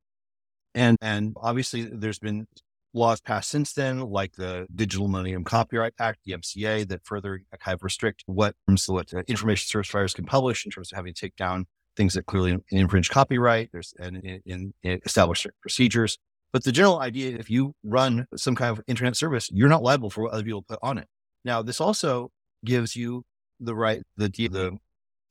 and, 0.76 0.98
and 1.02 1.34
obviously 1.42 1.84
there's 1.84 2.20
been 2.20 2.48
laws 2.94 3.22
passed 3.22 3.50
since 3.50 3.74
then, 3.74 4.00
like 4.00 4.34
the 4.34 4.68
Digital 4.74 5.08
Millennium 5.08 5.44
Copyright 5.44 5.94
Act, 6.00 6.20
the 6.26 6.34
MCA, 6.34 6.88
that 6.88 7.06
further 7.06 7.42
kind 7.60 7.76
of 7.76 7.84
restrict 7.84 8.24
what, 8.26 8.56
what 8.88 9.14
uh, 9.14 9.24
information 9.28 9.68
service 9.68 9.90
providers 9.90 10.14
can 10.14 10.26
publish 10.26 10.66
in 10.66 10.72
terms 10.72 10.92
of 10.92 10.96
having 10.96 11.14
to 11.14 11.20
take 11.20 11.36
down 11.36 11.66
things 11.96 12.14
that 12.14 12.26
clearly 12.26 12.58
infringe 12.72 13.10
copyright. 13.10 13.70
There's 13.72 13.94
and 14.00 14.42
in, 14.46 14.74
established 14.84 15.48
procedures. 15.62 16.18
But 16.54 16.64
the 16.64 16.72
general 16.72 17.00
idea, 17.00 17.32
is 17.32 17.40
if 17.40 17.50
you 17.50 17.74
run 17.84 18.26
some 18.36 18.56
kind 18.56 18.78
of 18.78 18.84
internet 18.88 19.16
service, 19.18 19.50
you're 19.52 19.70
not 19.70 19.84
liable 19.84 20.10
for 20.10 20.24
what 20.24 20.34
other 20.34 20.44
people 20.44 20.62
put 20.62 20.80
on 20.82 20.98
it. 20.98 21.08
Now, 21.44 21.62
this 21.62 21.82
also 21.82 22.32
gives 22.64 22.96
you 22.96 23.26
the 23.60 23.76
right, 23.76 24.02
the, 24.16 24.30
the 24.30 24.78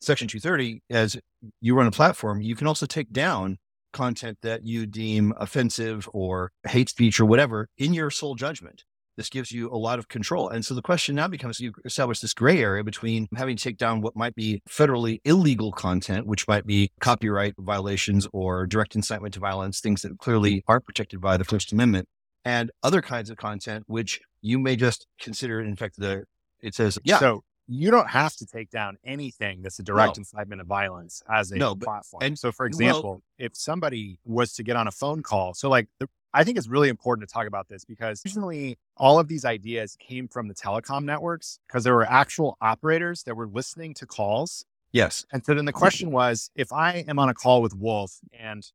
Section 0.00 0.28
230, 0.28 0.82
as 0.90 1.16
you 1.60 1.75
run 1.75 1.86
a 1.86 1.90
platform, 1.90 2.42
you 2.42 2.54
can 2.54 2.66
also 2.66 2.86
take 2.86 3.12
down 3.12 3.58
content 3.96 4.38
that 4.42 4.66
you 4.66 4.86
deem 4.86 5.32
offensive 5.38 6.08
or 6.12 6.52
hate 6.68 6.90
speech 6.90 7.18
or 7.18 7.24
whatever 7.24 7.68
in 7.78 7.94
your 7.94 8.10
sole 8.10 8.34
judgment. 8.34 8.84
This 9.16 9.30
gives 9.30 9.50
you 9.50 9.70
a 9.70 9.78
lot 9.78 9.98
of 9.98 10.08
control. 10.08 10.50
And 10.50 10.62
so 10.62 10.74
the 10.74 10.82
question 10.82 11.14
now 11.14 11.26
becomes 11.26 11.58
you 11.58 11.72
establish 11.86 12.20
this 12.20 12.34
gray 12.34 12.58
area 12.58 12.84
between 12.84 13.28
having 13.34 13.56
to 13.56 13.64
take 13.64 13.78
down 13.78 14.02
what 14.02 14.14
might 14.14 14.34
be 14.34 14.60
federally 14.68 15.20
illegal 15.24 15.72
content, 15.72 16.26
which 16.26 16.46
might 16.46 16.66
be 16.66 16.90
copyright 17.00 17.54
violations 17.58 18.28
or 18.34 18.66
direct 18.66 18.94
incitement 18.94 19.32
to 19.32 19.40
violence, 19.40 19.80
things 19.80 20.02
that 20.02 20.18
clearly 20.18 20.62
aren't 20.68 20.84
protected 20.84 21.22
by 21.22 21.38
the 21.38 21.44
First 21.44 21.72
Amendment, 21.72 22.06
and 22.44 22.70
other 22.82 23.00
kinds 23.00 23.30
of 23.30 23.38
content, 23.38 23.84
which 23.86 24.20
you 24.42 24.58
may 24.58 24.76
just 24.76 25.06
consider, 25.18 25.62
in 25.62 25.76
fact, 25.76 25.94
the 25.96 26.24
it 26.60 26.74
says, 26.74 26.98
yeah. 27.02 27.18
So 27.18 27.42
you 27.68 27.90
don't 27.90 28.08
have 28.08 28.35
to 28.37 28.46
take 28.46 28.70
down 28.70 28.96
anything 29.04 29.62
that's 29.62 29.78
a 29.78 29.82
direct 29.82 30.16
no. 30.16 30.20
incitement 30.20 30.61
of 30.61 30.66
violence 30.66 31.23
as 31.28 31.50
a 31.50 31.56
no, 31.56 31.75
but, 31.75 31.85
platform. 31.85 32.23
And 32.23 32.38
so, 32.38 32.52
for 32.52 32.66
example, 32.66 33.11
well, 33.11 33.23
if 33.38 33.56
somebody 33.56 34.18
was 34.25 34.52
to 34.54 34.62
get 34.62 34.76
on 34.76 34.87
a 34.87 34.92
phone 34.92 35.23
call, 35.23 35.54
so 35.54 35.68
like 35.68 35.88
the, 35.99 36.08
I 36.32 36.44
think 36.44 36.58
it's 36.58 36.68
really 36.68 36.88
important 36.88 37.28
to 37.28 37.32
talk 37.32 37.46
about 37.46 37.68
this 37.68 37.85
because 37.85 38.23
originally 38.25 38.78
all 38.96 39.18
of 39.18 39.26
these 39.26 39.44
ideas 39.44 39.96
came 39.99 40.28
from 40.28 40.49
the 40.49 40.54
telecom 40.54 41.04
networks 41.04 41.58
because 41.66 41.82
there 41.82 41.94
were 41.94 42.08
actual 42.08 42.56
operators 42.61 43.23
that 43.25 43.37
were 43.37 43.46
listening 43.46 43.94
to 43.94 44.06
calls. 44.06 44.64
Yes. 44.92 45.25
And 45.32 45.44
so 45.44 45.54
then 45.54 45.64
the 45.64 45.73
question 45.73 46.11
was 46.11 46.50
if 46.54 46.73
I 46.73 47.04
am 47.08 47.18
on 47.18 47.28
a 47.28 47.35
call 47.35 47.62
with 47.62 47.75
Wolf 47.75 48.20
and 48.38 48.70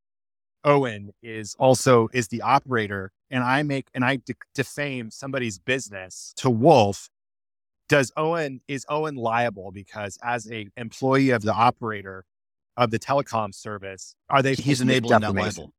Owen 0.64 1.12
is 1.24 1.56
also 1.58 2.10
is 2.14 2.28
the 2.28 2.42
operator 2.42 3.12
and 3.30 3.44
I 3.44 3.64
make 3.64 3.88
and 3.94 4.04
I 4.04 4.18
de- 4.18 4.36
defame 4.54 5.10
somebody's 5.10 5.58
business 5.58 6.34
to 6.38 6.50
Wolf 6.50 7.10
does 7.92 8.10
Owen 8.16 8.62
is 8.70 8.86
Owen 8.88 9.16
liable 9.16 9.70
because 9.74 10.18
as 10.24 10.50
a 10.50 10.66
employee 10.78 11.32
of 11.32 11.42
the 11.42 11.52
operator 11.52 12.24
of 12.78 12.90
the 12.90 12.98
telecom 12.98 13.54
service, 13.54 14.16
are 14.30 14.42
they 14.42 14.54
he's 14.54 14.80
enabling 14.80 15.20
that 15.20 15.36
liable, 15.36 15.74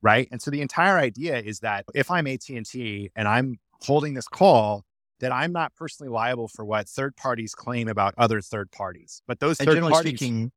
right? 0.00 0.28
And 0.30 0.40
so 0.40 0.52
the 0.52 0.60
entire 0.60 0.96
idea 0.96 1.40
is 1.40 1.58
that 1.60 1.84
if 1.92 2.08
I'm 2.08 2.28
AT 2.28 2.48
and 2.50 2.64
T 2.64 3.10
and 3.16 3.26
I'm 3.26 3.58
holding 3.82 4.14
this 4.14 4.28
call, 4.28 4.84
that 5.18 5.32
I'm 5.32 5.50
not 5.50 5.74
personally 5.74 6.08
liable 6.08 6.46
for 6.46 6.64
what 6.64 6.88
third 6.88 7.16
parties 7.16 7.52
claim 7.52 7.88
about 7.88 8.14
other 8.16 8.40
third 8.40 8.70
parties, 8.70 9.20
but 9.26 9.40
those 9.40 9.58
and 9.58 9.66
third 9.66 9.74
generally 9.74 9.92
parties, 9.92 10.20
speaking, 10.20 10.52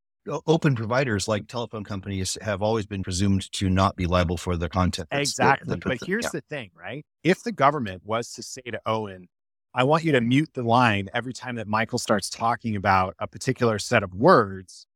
open 0.46 0.76
providers 0.76 1.28
like 1.28 1.48
telephone 1.48 1.84
companies 1.84 2.38
have 2.42 2.62
always 2.62 2.86
been 2.86 3.02
presumed 3.02 3.52
to 3.54 3.68
not 3.68 3.96
be 3.96 4.06
liable 4.06 4.38
for 4.38 4.56
the 4.56 4.70
content. 4.70 5.08
Exactly. 5.12 5.76
but 5.84 5.98
here's 6.06 6.26
yeah. 6.26 6.30
the 6.34 6.42
thing, 6.42 6.70
right? 6.76 7.04
If 7.24 7.42
the 7.42 7.52
government 7.52 8.04
was 8.06 8.32
to 8.34 8.44
say 8.44 8.62
to 8.62 8.80
Owen, 8.86 9.28
I 9.74 9.84
want 9.84 10.04
you 10.04 10.12
to 10.14 10.22
mute 10.22 10.50
the 10.54 10.64
line 10.64 11.10
every 11.14 11.34
time 11.34 11.56
that 11.56 11.68
Michael 11.68 12.00
starts 12.00 12.30
talking 12.30 12.76
about 12.76 13.16
a 13.20 13.28
particular 13.28 13.78
set 13.80 14.04
of 14.04 14.14
words. 14.14 14.88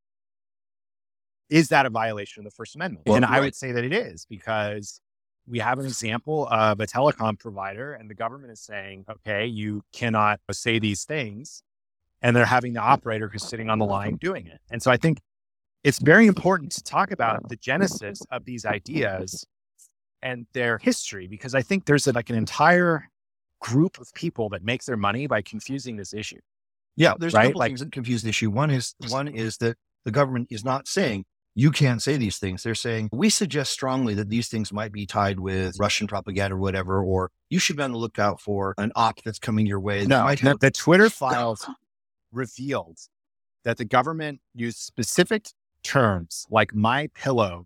Is 1.50 1.70
that 1.70 1.86
a 1.86 1.89
violation 1.89 2.42
of 2.42 2.46
the 2.46 2.56
First 2.56 2.75
Amendment? 2.75 3.06
Well, 3.06 3.18
and 3.18 3.25
right. 3.25 3.38
I 3.38 3.39
would 3.39 3.56
say 3.56 3.72
that 3.72 3.84
it 3.84 3.94
is 3.94 4.25
because 4.27 5.00
we 5.46 5.60
have 5.60 5.77
an 5.77 5.86
example 5.86 6.48
of 6.50 6.80
a 6.80 6.88
telecom 6.88 7.38
provider 7.38 7.94
and 7.94 8.10
the 8.10 8.15
government 8.15 8.51
is 8.51 8.62
saying, 8.62 9.06
okay, 9.10 9.46
you 9.46 9.84
cannot 9.92 10.39
say 10.51 10.80
these 10.80 11.03
things. 11.03 11.63
And 12.22 12.36
they're 12.36 12.46
having 12.46 12.74
the 12.74 12.80
operator 12.80 13.27
who's 13.27 13.44
sitting 13.44 13.70
on 13.70 13.80
the 13.80 13.86
line 13.86 14.15
doing 14.15 14.48
it. 14.48 14.62
And 14.72 14.82
so 14.82 14.89
I 14.89 14.98
think 14.98 15.20
it's 15.84 16.00
very 16.00 16.25
important 16.25 16.72
to 16.72 16.84
talk 16.84 17.12
about 17.12 17.50
the 17.50 17.58
genesis 17.58 18.22
of 18.32 18.46
these 18.46 18.65
ideas 18.65 19.46
and 20.22 20.48
their 20.53 20.77
history 20.77 21.27
because 21.27 21.53
I 21.53 21.62
think 21.62 21.86
there's 21.86 22.08
a, 22.08 22.13
like 22.13 22.30
an 22.30 22.38
entire 22.38 23.10
group 23.63 24.00
of 24.00 24.13
people 24.13 24.50
that 24.50 24.63
make 24.63 24.84
their 24.84 24.98
money 24.98 25.25
by 25.25 25.41
confusing 25.41 25.96
this 25.96 26.13
issue. 26.13 26.39
Yeah, 26.96 27.13
there's 27.17 27.34
right? 27.34 27.46
a 27.46 27.48
couple 27.48 27.60
like, 27.60 27.70
things 27.70 27.79
that 27.79 27.91
confuse 27.91 28.22
the 28.22 28.29
issue. 28.29 28.51
One 28.51 28.70
is 28.70 28.93
one 29.10 29.27
is 29.27 29.58
that 29.58 29.77
the 30.05 30.12
government 30.12 30.50
is 30.51 30.63
not 30.63 30.88
saying 30.88 31.25
you 31.55 31.72
can't 31.72 32.01
say 32.01 32.17
these 32.17 32.38
things. 32.38 32.63
They're 32.63 32.75
saying 32.75 33.10
we 33.12 33.29
suggest 33.29 33.72
strongly 33.72 34.13
that 34.15 34.29
these 34.29 34.50
things 34.50 34.74
might 34.74 34.91
be 34.91 35.05
tied 35.05 35.39
with 35.39 35.79
Russian 35.79 36.08
propaganda 36.08 36.55
or 36.55 36.60
whatever, 36.60 37.01
or 37.01 37.32
you 37.50 37.58
should 37.58 37.77
be 37.77 37.84
on 37.84 37.93
the 37.93 37.98
lookout 37.98 38.41
for 38.41 38.75
an 38.77 38.91
op 38.96 39.24
that's 39.24 39.39
coming 39.39 39.65
your 39.65 39.79
way. 39.79 40.05
No, 40.05 40.27
have- 40.27 40.60
the 40.60 40.72
Twitter 40.72 41.10
files 41.10 41.67
revealed 42.32 43.00
that 43.63 43.77
the 43.77 43.86
government 43.86 44.41
used 44.53 44.79
specific 44.79 45.48
terms 45.84 46.46
like 46.50 46.75
my 46.75 47.08
pillow 47.15 47.65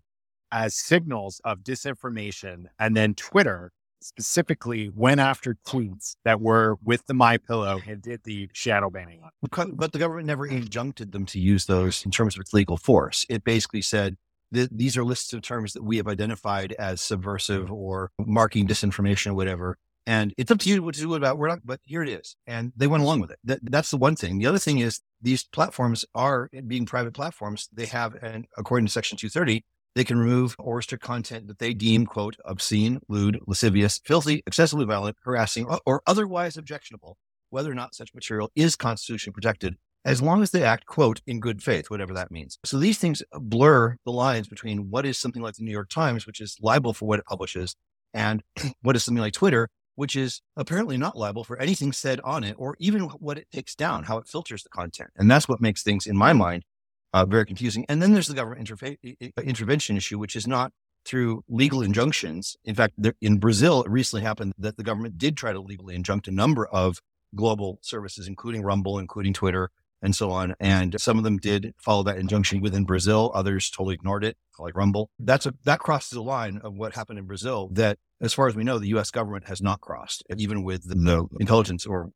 as 0.52 0.74
signals 0.74 1.40
of 1.44 1.58
disinformation 1.60 2.66
and 2.78 2.96
then 2.96 3.14
Twitter 3.14 3.72
specifically 4.00 4.90
went 4.94 5.20
after 5.20 5.56
tweets 5.66 6.16
that 6.24 6.40
were 6.40 6.76
with 6.82 7.06
the 7.06 7.14
My 7.14 7.36
Pillow 7.36 7.80
and 7.86 8.00
did 8.02 8.22
the 8.24 8.48
shadow 8.52 8.90
banning. 8.90 9.20
But 9.42 9.92
the 9.92 9.98
government 9.98 10.26
never 10.26 10.46
injuncted 10.46 11.12
them 11.12 11.26
to 11.26 11.40
use 11.40 11.66
those 11.66 12.04
in 12.04 12.10
terms 12.10 12.36
of 12.36 12.40
its 12.40 12.52
legal 12.52 12.76
force. 12.76 13.26
It 13.28 13.44
basically 13.44 13.82
said 13.82 14.16
that 14.52 14.76
these 14.76 14.96
are 14.96 15.04
lists 15.04 15.32
of 15.32 15.42
terms 15.42 15.72
that 15.74 15.82
we 15.82 15.96
have 15.98 16.08
identified 16.08 16.72
as 16.78 17.00
subversive 17.00 17.70
or 17.70 18.10
marking 18.18 18.66
disinformation 18.66 19.28
or 19.28 19.34
whatever. 19.34 19.76
And 20.06 20.32
it's 20.38 20.50
up 20.50 20.58
to 20.60 20.70
you 20.70 20.82
what 20.82 20.94
to 20.94 21.02
do 21.02 21.14
about. 21.14 21.36
We're 21.36 21.48
not, 21.48 21.66
but 21.66 21.80
here 21.84 22.02
it 22.02 22.08
is, 22.08 22.34
and 22.46 22.72
they 22.74 22.86
went 22.86 23.02
along 23.02 23.20
with 23.20 23.30
it. 23.30 23.38
That, 23.44 23.60
that's 23.62 23.90
the 23.90 23.98
one 23.98 24.16
thing. 24.16 24.38
The 24.38 24.46
other 24.46 24.58
thing 24.58 24.78
is 24.78 25.00
these 25.20 25.44
platforms 25.44 26.06
are 26.14 26.48
being 26.66 26.86
private 26.86 27.12
platforms. 27.12 27.68
They 27.74 27.84
have, 27.86 28.14
and 28.22 28.46
according 28.56 28.86
to 28.86 28.92
Section 28.92 29.18
230, 29.18 29.66
they 29.94 30.04
can 30.04 30.18
remove 30.18 30.54
or 30.58 30.76
restrict 30.76 31.02
content 31.02 31.48
that 31.48 31.58
they 31.58 31.74
deem, 31.74 32.06
quote, 32.06 32.36
obscene, 32.44 33.00
lewd, 33.08 33.40
lascivious, 33.46 34.00
filthy, 34.04 34.42
excessively 34.46 34.84
violent, 34.84 35.16
harassing, 35.24 35.66
or 35.86 36.02
otherwise 36.06 36.56
objectionable, 36.56 37.16
whether 37.50 37.70
or 37.70 37.74
not 37.74 37.94
such 37.94 38.14
material 38.14 38.50
is 38.54 38.76
constitutionally 38.76 39.34
protected, 39.34 39.76
as 40.04 40.22
long 40.22 40.42
as 40.42 40.50
they 40.50 40.62
act, 40.62 40.86
quote, 40.86 41.20
in 41.26 41.40
good 41.40 41.62
faith, 41.62 41.90
whatever 41.90 42.14
that 42.14 42.30
means. 42.30 42.58
So 42.64 42.78
these 42.78 42.98
things 42.98 43.22
blur 43.32 43.96
the 44.04 44.12
lines 44.12 44.48
between 44.48 44.90
what 44.90 45.06
is 45.06 45.18
something 45.18 45.42
like 45.42 45.54
the 45.54 45.64
New 45.64 45.72
York 45.72 45.88
Times, 45.88 46.26
which 46.26 46.40
is 46.40 46.56
liable 46.60 46.94
for 46.94 47.06
what 47.06 47.18
it 47.18 47.26
publishes, 47.26 47.74
and 48.14 48.42
what 48.82 48.96
is 48.96 49.04
something 49.04 49.22
like 49.22 49.32
Twitter, 49.32 49.68
which 49.96 50.14
is 50.14 50.42
apparently 50.56 50.96
not 50.96 51.16
liable 51.16 51.42
for 51.42 51.58
anything 51.58 51.92
said 51.92 52.20
on 52.20 52.44
it 52.44 52.54
or 52.56 52.76
even 52.78 53.02
what 53.02 53.36
it 53.36 53.48
takes 53.52 53.74
down, 53.74 54.04
how 54.04 54.18
it 54.18 54.28
filters 54.28 54.62
the 54.62 54.68
content. 54.68 55.10
And 55.16 55.28
that's 55.28 55.48
what 55.48 55.60
makes 55.60 55.82
things, 55.82 56.06
in 56.06 56.16
my 56.16 56.32
mind, 56.32 56.64
uh, 57.12 57.24
very 57.24 57.46
confusing. 57.46 57.84
And 57.88 58.02
then 58.02 58.12
there's 58.12 58.28
the 58.28 58.34
government 58.34 58.68
interfa- 58.68 58.96
intervention 59.42 59.96
issue, 59.96 60.18
which 60.18 60.36
is 60.36 60.46
not 60.46 60.72
through 61.04 61.42
legal 61.48 61.82
injunctions. 61.82 62.56
In 62.64 62.74
fact, 62.74 62.94
there, 62.98 63.14
in 63.20 63.38
Brazil, 63.38 63.82
it 63.82 63.90
recently 63.90 64.22
happened 64.22 64.52
that 64.58 64.76
the 64.76 64.82
government 64.82 65.18
did 65.18 65.36
try 65.36 65.52
to 65.52 65.60
legally 65.60 65.94
injunct 65.94 66.28
a 66.28 66.30
number 66.32 66.66
of 66.66 67.00
global 67.34 67.78
services, 67.82 68.28
including 68.28 68.62
Rumble, 68.62 68.98
including 68.98 69.32
Twitter, 69.32 69.70
and 70.02 70.14
so 70.14 70.30
on. 70.30 70.54
And 70.60 71.00
some 71.00 71.18
of 71.18 71.24
them 71.24 71.38
did 71.38 71.74
follow 71.78 72.02
that 72.04 72.18
injunction 72.18 72.60
within 72.60 72.84
Brazil. 72.84 73.30
Others 73.34 73.70
totally 73.70 73.94
ignored 73.94 74.24
it, 74.24 74.36
like 74.58 74.76
Rumble. 74.76 75.10
That's 75.18 75.46
a 75.46 75.54
that 75.64 75.80
crosses 75.80 76.12
a 76.12 76.22
line 76.22 76.58
of 76.62 76.74
what 76.74 76.94
happened 76.94 77.18
in 77.18 77.26
Brazil 77.26 77.68
that, 77.72 77.98
as 78.20 78.32
far 78.34 78.48
as 78.48 78.54
we 78.54 78.64
know, 78.64 78.78
the 78.78 78.88
U.S. 78.88 79.10
government 79.10 79.48
has 79.48 79.60
not 79.60 79.80
crossed, 79.80 80.22
even 80.36 80.62
with 80.62 80.88
the, 80.88 80.94
the 80.94 81.26
intelligence 81.40 81.86
or 81.86 82.10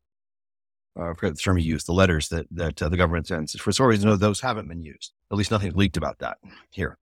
uh, 0.99 1.09
I 1.09 1.13
forget 1.13 1.35
the 1.35 1.41
term 1.41 1.57
you 1.57 1.65
used, 1.65 1.87
the 1.87 1.93
letters 1.93 2.29
that 2.29 2.45
that 2.51 2.81
uh, 2.81 2.89
the 2.89 2.97
government 2.97 3.27
sends. 3.27 3.59
For 3.59 3.71
some 3.71 3.87
reason, 3.87 4.17
those 4.19 4.41
haven't 4.41 4.67
been 4.67 4.83
used. 4.83 5.13
At 5.31 5.37
least 5.37 5.51
nothing 5.51 5.73
leaked 5.73 5.97
about 5.97 6.19
that 6.19 6.37
here. 6.69 6.97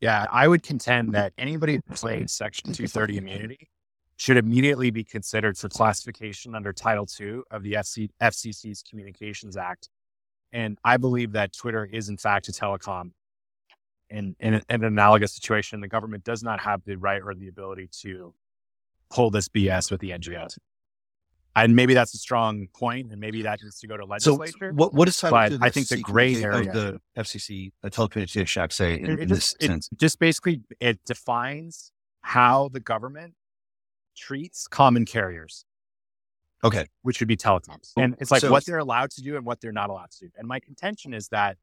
Yeah, 0.00 0.26
I 0.30 0.48
would 0.48 0.62
contend 0.62 1.14
that 1.14 1.32
anybody 1.38 1.74
who 1.74 1.94
claims 1.94 2.32
Section 2.32 2.72
230 2.72 3.16
immunity 3.16 3.68
should 4.16 4.36
immediately 4.36 4.90
be 4.90 5.02
considered 5.02 5.56
for 5.56 5.68
classification 5.68 6.54
under 6.54 6.72
Title 6.72 7.06
II 7.18 7.40
of 7.50 7.62
the 7.62 7.72
FC, 7.74 8.10
FCC's 8.22 8.82
Communications 8.82 9.56
Act. 9.56 9.88
And 10.52 10.78
I 10.84 10.98
believe 10.98 11.32
that 11.32 11.52
Twitter 11.52 11.84
is, 11.84 12.08
in 12.08 12.16
fact, 12.16 12.48
a 12.48 12.52
telecom. 12.52 13.12
In, 14.10 14.36
in, 14.38 14.54
in 14.54 14.62
an 14.68 14.84
analogous 14.84 15.32
situation, 15.32 15.80
the 15.80 15.88
government 15.88 16.22
does 16.22 16.42
not 16.42 16.60
have 16.60 16.84
the 16.84 16.96
right 16.96 17.22
or 17.24 17.34
the 17.34 17.48
ability 17.48 17.88
to 18.02 18.34
pull 19.10 19.30
this 19.30 19.48
BS 19.48 19.90
with 19.90 20.00
the 20.00 20.10
NGOs 20.10 20.58
and 21.56 21.76
maybe 21.76 21.94
that's 21.94 22.14
a 22.14 22.18
strong 22.18 22.68
point, 22.74 23.10
and 23.10 23.20
maybe 23.20 23.42
that 23.42 23.60
needs 23.62 23.78
to 23.80 23.86
go 23.86 23.96
to 23.96 24.04
legislature. 24.04 24.52
So 24.58 24.72
what 24.72 24.94
what 24.94 25.08
is 25.08 25.22
I 25.22 25.70
think 25.70 25.88
the 25.88 25.98
gray 25.98 26.34
area 26.42 26.68
of 26.68 26.74
the 26.74 27.00
FCC, 27.16 27.72
the 27.82 27.90
Telecommunications 27.90 28.56
Act, 28.56 28.72
say 28.72 28.94
in, 28.94 29.10
it, 29.10 29.20
in 29.20 29.28
just, 29.28 29.58
this 29.58 29.68
sense? 29.68 29.88
Just 29.96 30.18
basically, 30.18 30.62
it 30.80 30.98
defines 31.04 31.92
how 32.22 32.68
the 32.72 32.80
government 32.80 33.34
treats 34.16 34.66
common 34.66 35.04
carriers. 35.04 35.64
Okay, 36.62 36.86
which 37.02 37.20
would 37.20 37.28
be 37.28 37.36
telecoms, 37.36 37.92
and 37.96 38.16
it's 38.18 38.30
like 38.30 38.40
so, 38.40 38.50
what 38.50 38.64
they're 38.64 38.78
allowed 38.78 39.10
to 39.10 39.22
do 39.22 39.36
and 39.36 39.44
what 39.44 39.60
they're 39.60 39.72
not 39.72 39.90
allowed 39.90 40.10
to 40.12 40.26
do. 40.26 40.30
And 40.38 40.48
my 40.48 40.60
contention 40.60 41.12
is 41.12 41.28
that 41.28 41.58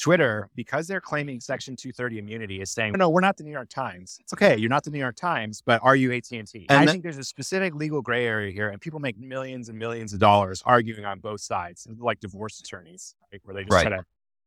Twitter, 0.00 0.48
because 0.54 0.86
they're 0.86 1.00
claiming 1.00 1.40
Section 1.40 1.76
230 1.76 2.18
immunity, 2.18 2.60
is 2.60 2.70
saying, 2.70 2.94
no, 2.96 3.10
we're 3.10 3.20
not 3.20 3.36
the 3.36 3.44
New 3.44 3.50
York 3.50 3.68
Times. 3.68 4.18
It's 4.20 4.32
okay, 4.32 4.56
you're 4.56 4.70
not 4.70 4.84
the 4.84 4.90
New 4.90 4.98
York 4.98 5.16
Times, 5.16 5.62
but 5.64 5.80
are 5.82 5.94
you 5.94 6.12
AT&T? 6.12 6.66
And 6.68 6.70
I 6.70 6.86
think 6.86 7.02
there's 7.02 7.18
a 7.18 7.24
specific 7.24 7.74
legal 7.74 8.02
gray 8.02 8.26
area 8.26 8.52
here, 8.52 8.70
and 8.70 8.80
people 8.80 9.00
make 9.00 9.18
millions 9.18 9.68
and 9.68 9.78
millions 9.78 10.12
of 10.12 10.18
dollars 10.18 10.62
arguing 10.64 11.04
on 11.04 11.20
both 11.20 11.40
sides, 11.40 11.86
like 11.98 12.20
divorce 12.20 12.60
attorneys, 12.60 13.14
right, 13.32 13.40
where 13.44 13.54
they 13.54 13.62
just 13.62 13.72
right. 13.72 13.86
try 13.86 13.96
to 13.98 14.04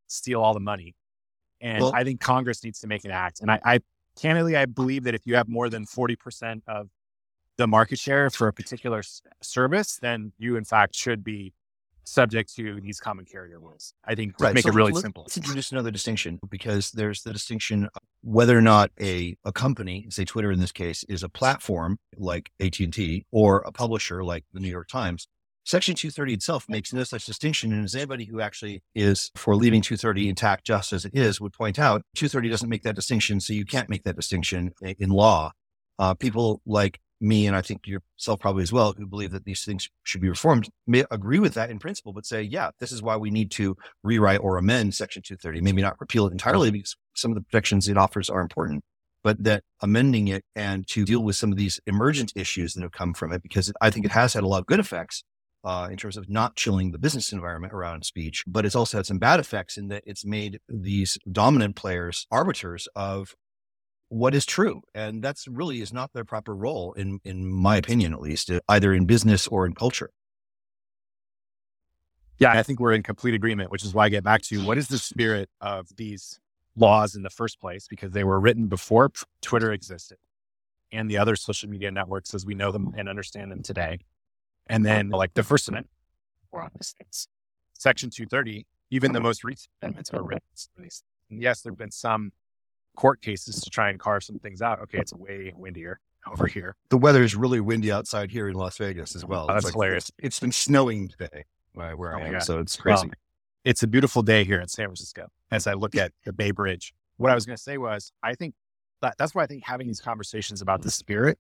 steal 0.07 0.41
all 0.41 0.53
the 0.53 0.59
money. 0.59 0.95
And 1.61 1.81
well, 1.81 1.91
I 1.95 2.03
think 2.03 2.19
Congress 2.19 2.63
needs 2.63 2.79
to 2.81 2.87
make 2.87 3.05
an 3.05 3.11
act. 3.11 3.41
And 3.41 3.49
I, 3.49 3.59
I 3.63 3.79
candidly, 4.15 4.55
I 4.55 4.65
believe 4.65 5.03
that 5.03 5.15
if 5.15 5.25
you 5.25 5.35
have 5.35 5.47
more 5.47 5.69
than 5.69 5.85
40% 5.85 6.61
of 6.67 6.89
the 7.57 7.67
market 7.67 7.99
share 7.99 8.29
for 8.29 8.47
a 8.47 8.53
particular 8.53 9.01
service, 9.41 9.97
then 10.01 10.33
you, 10.37 10.57
in 10.57 10.65
fact, 10.65 10.95
should 10.95 11.23
be 11.23 11.53
subject 12.05 12.53
to 12.55 12.79
these 12.81 12.99
common 12.99 13.25
carrier 13.25 13.59
rules. 13.59 13.93
I 14.05 14.15
think 14.15 14.33
Right. 14.39 14.53
make 14.53 14.63
So 14.63 14.69
it 14.69 14.75
really 14.75 14.91
let's- 14.91 15.01
simple. 15.03 15.23
Let's 15.23 15.37
introduce 15.37 15.71
another 15.71 15.91
distinction 15.91 16.39
because 16.49 16.91
there's 16.91 17.23
the 17.23 17.33
distinction 17.33 17.89
whether 18.21 18.57
or 18.57 18.61
not 18.61 18.91
a, 18.99 19.37
a 19.43 19.51
company, 19.51 20.07
say 20.09 20.25
Twitter 20.25 20.51
in 20.51 20.59
this 20.59 20.71
case, 20.71 21.03
is 21.09 21.23
a 21.23 21.29
platform 21.29 21.97
like 22.17 22.51
AT&T 22.59 23.25
or 23.31 23.59
a 23.65 23.71
publisher 23.71 24.23
like 24.23 24.45
the 24.53 24.59
New 24.59 24.69
York 24.69 24.87
Times. 24.87 25.27
Section 25.67 25.95
230 25.95 26.33
itself 26.35 26.69
makes 26.69 26.93
no 26.93 27.03
such 27.03 27.25
distinction. 27.25 27.73
And 27.73 27.83
as 27.85 27.95
anybody 27.95 28.25
who 28.25 28.39
actually 28.39 28.83
is 28.93 29.31
for 29.35 29.55
leaving 29.55 29.81
230 29.81 30.29
intact 30.29 30.63
just 30.65 30.93
as 30.93 31.05
it 31.05 31.15
is 31.15 31.41
would 31.41 31.53
point 31.53 31.79
out, 31.79 32.03
230 32.15 32.49
doesn't 32.49 32.69
make 32.69 32.83
that 32.83 32.95
distinction. 32.95 33.39
So 33.39 33.51
you 33.53 33.65
can't 33.65 33.89
make 33.89 34.03
that 34.03 34.15
distinction 34.15 34.73
in 34.99 35.09
law. 35.09 35.51
Uh, 35.97 36.13
people 36.13 36.61
like 36.67 36.99
me, 37.25 37.47
and 37.47 37.55
I 37.55 37.61
think 37.61 37.87
yourself 37.87 38.39
probably 38.39 38.63
as 38.63 38.71
well, 38.71 38.93
who 38.93 39.05
believe 39.05 39.31
that 39.31 39.45
these 39.45 39.65
things 39.65 39.89
should 40.03 40.21
be 40.21 40.29
reformed, 40.29 40.69
may 40.87 41.03
agree 41.11 41.39
with 41.39 41.53
that 41.55 41.69
in 41.69 41.79
principle, 41.79 42.13
but 42.13 42.25
say, 42.25 42.41
yeah, 42.41 42.69
this 42.79 42.91
is 42.91 43.01
why 43.01 43.17
we 43.17 43.31
need 43.31 43.51
to 43.51 43.75
rewrite 44.03 44.39
or 44.41 44.57
amend 44.57 44.93
Section 44.93 45.23
230. 45.23 45.61
Maybe 45.61 45.81
not 45.81 45.99
repeal 45.99 46.27
it 46.27 46.31
entirely 46.31 46.71
because 46.71 46.95
some 47.15 47.31
of 47.31 47.35
the 47.35 47.41
protections 47.41 47.87
it 47.87 47.97
offers 47.97 48.29
are 48.29 48.41
important, 48.41 48.83
but 49.23 49.43
that 49.43 49.63
amending 49.81 50.27
it 50.27 50.45
and 50.55 50.87
to 50.87 51.03
deal 51.03 51.23
with 51.23 51.35
some 51.35 51.51
of 51.51 51.57
these 51.57 51.79
emergent 51.87 52.31
issues 52.35 52.73
that 52.73 52.83
have 52.83 52.91
come 52.91 53.13
from 53.13 53.33
it, 53.33 53.41
because 53.41 53.71
I 53.81 53.89
think 53.89 54.05
it 54.05 54.11
has 54.11 54.33
had 54.33 54.43
a 54.43 54.47
lot 54.47 54.59
of 54.59 54.67
good 54.67 54.79
effects. 54.79 55.23
Uh, 55.63 55.87
in 55.89 55.97
terms 55.97 56.15
of 56.15 56.29
not 56.29 56.55
chilling 56.55 56.91
the 56.91 56.99
business 56.99 57.33
environment 57.33 57.73
around 57.73 58.05
speech, 58.05 58.43
but 58.45 58.67
it's 58.67 58.75
also 58.75 58.97
had 58.97 59.05
some 59.07 59.17
bad 59.17 59.39
effects 59.39 59.77
in 59.77 59.87
that 59.87 60.03
it's 60.05 60.23
made 60.23 60.59
these 60.69 61.17
dominant 61.31 61.75
players 61.75 62.27
arbiters 62.29 62.87
of 62.95 63.33
what 64.09 64.35
is 64.35 64.45
true. 64.45 64.81
And 64.93 65.23
that's 65.23 65.47
really 65.47 65.81
is 65.81 65.91
not 65.91 66.13
their 66.13 66.25
proper 66.25 66.55
role 66.55 66.93
in, 66.93 67.19
in 67.23 67.51
my 67.51 67.77
opinion, 67.77 68.13
at 68.13 68.21
least, 68.21 68.51
uh, 68.51 68.59
either 68.69 68.93
in 68.93 69.05
business 69.05 69.47
or 69.47 69.65
in 69.65 69.73
culture. 69.73 70.11
Yeah, 72.37 72.51
I 72.51 72.63
think 72.63 72.79
we're 72.79 72.93
in 72.93 73.03
complete 73.03 73.33
agreement, 73.33 73.71
which 73.71 73.83
is 73.83 73.93
why 73.93 74.05
I 74.05 74.09
get 74.09 74.23
back 74.23 74.41
to 74.43 74.65
what 74.65 74.77
is 74.77 74.89
the 74.89 74.97
spirit 74.97 75.49
of 75.61 75.87
these 75.95 76.39
laws 76.75 77.15
in 77.15 77.23
the 77.23 77.29
first 77.29 77.61
place? 77.61 77.87
Because 77.87 78.11
they 78.11 78.25
were 78.25 78.39
written 78.39 78.67
before 78.67 79.11
Twitter 79.41 79.71
existed 79.71 80.17
and 80.91 81.09
the 81.09 81.17
other 81.17 81.35
social 81.35 81.69
media 81.69 81.91
networks 81.91 82.33
as 82.33 82.45
we 82.45 82.53
know 82.53 82.71
them 82.71 82.93
and 82.97 83.07
understand 83.07 83.51
them 83.51 83.63
today. 83.63 83.99
And 84.67 84.85
then, 84.85 85.09
like 85.09 85.33
the 85.33 85.43
First 85.43 85.69
Amendment, 85.69 85.91
or 86.51 86.61
on 86.61 86.71
these 86.75 86.93
things. 86.97 87.27
Section 87.73 88.09
230, 88.09 88.65
even 88.89 89.11
the 89.11 89.19
most 89.19 89.43
recent 89.43 89.69
amendments 89.81 90.11
are 90.11 90.23
written. 90.23 90.41
And 91.29 91.41
yes, 91.41 91.61
there 91.61 91.71
have 91.71 91.77
been 91.77 91.91
some 91.91 92.31
court 92.95 93.21
cases 93.21 93.61
to 93.61 93.69
try 93.69 93.89
and 93.89 93.99
carve 93.99 94.23
some 94.23 94.39
things 94.39 94.61
out. 94.61 94.79
Okay, 94.81 94.97
it's 94.99 95.13
way 95.13 95.53
windier 95.55 95.99
over 96.31 96.47
here. 96.47 96.75
The 96.89 96.97
weather 96.97 97.23
is 97.23 97.35
really 97.35 97.59
windy 97.59 97.91
outside 97.91 98.31
here 98.31 98.47
in 98.47 98.55
Las 98.55 98.77
Vegas 98.77 99.15
as 99.15 99.25
well. 99.25 99.47
Oh, 99.49 99.55
It's 99.55 99.65
that's 99.65 99.73
hilarious. 99.73 100.11
It's 100.17 100.39
been 100.39 100.51
snowing 100.51 101.07
today 101.09 101.45
where 101.73 101.95
where 101.95 102.15
Oh 102.15 102.19
I 102.19 102.25
am. 102.27 102.31
God. 102.33 102.43
So 102.43 102.59
it's 102.59 102.75
crazy. 102.75 103.07
Well, 103.07 103.13
it's 103.63 103.83
a 103.83 103.87
beautiful 103.87 104.21
day 104.21 104.43
here 104.43 104.59
in 104.61 104.67
San 104.67 104.87
Francisco 104.87 105.27
as 105.51 105.65
I 105.67 105.73
look 105.73 105.95
at 105.95 106.11
the 106.23 106.33
Bay 106.33 106.51
Bridge. 106.51 106.93
What 107.17 107.31
I 107.31 107.35
was 107.35 107.45
going 107.45 107.55
to 107.57 107.61
say 107.61 107.77
was, 107.77 108.11
I 108.21 108.35
think 108.35 108.53
that 109.01 109.15
that's 109.17 109.33
why 109.33 109.43
I 109.43 109.47
think 109.47 109.63
having 109.63 109.87
these 109.87 110.01
conversations 110.01 110.61
about 110.61 110.81
the 110.81 110.91
spirit 110.91 111.39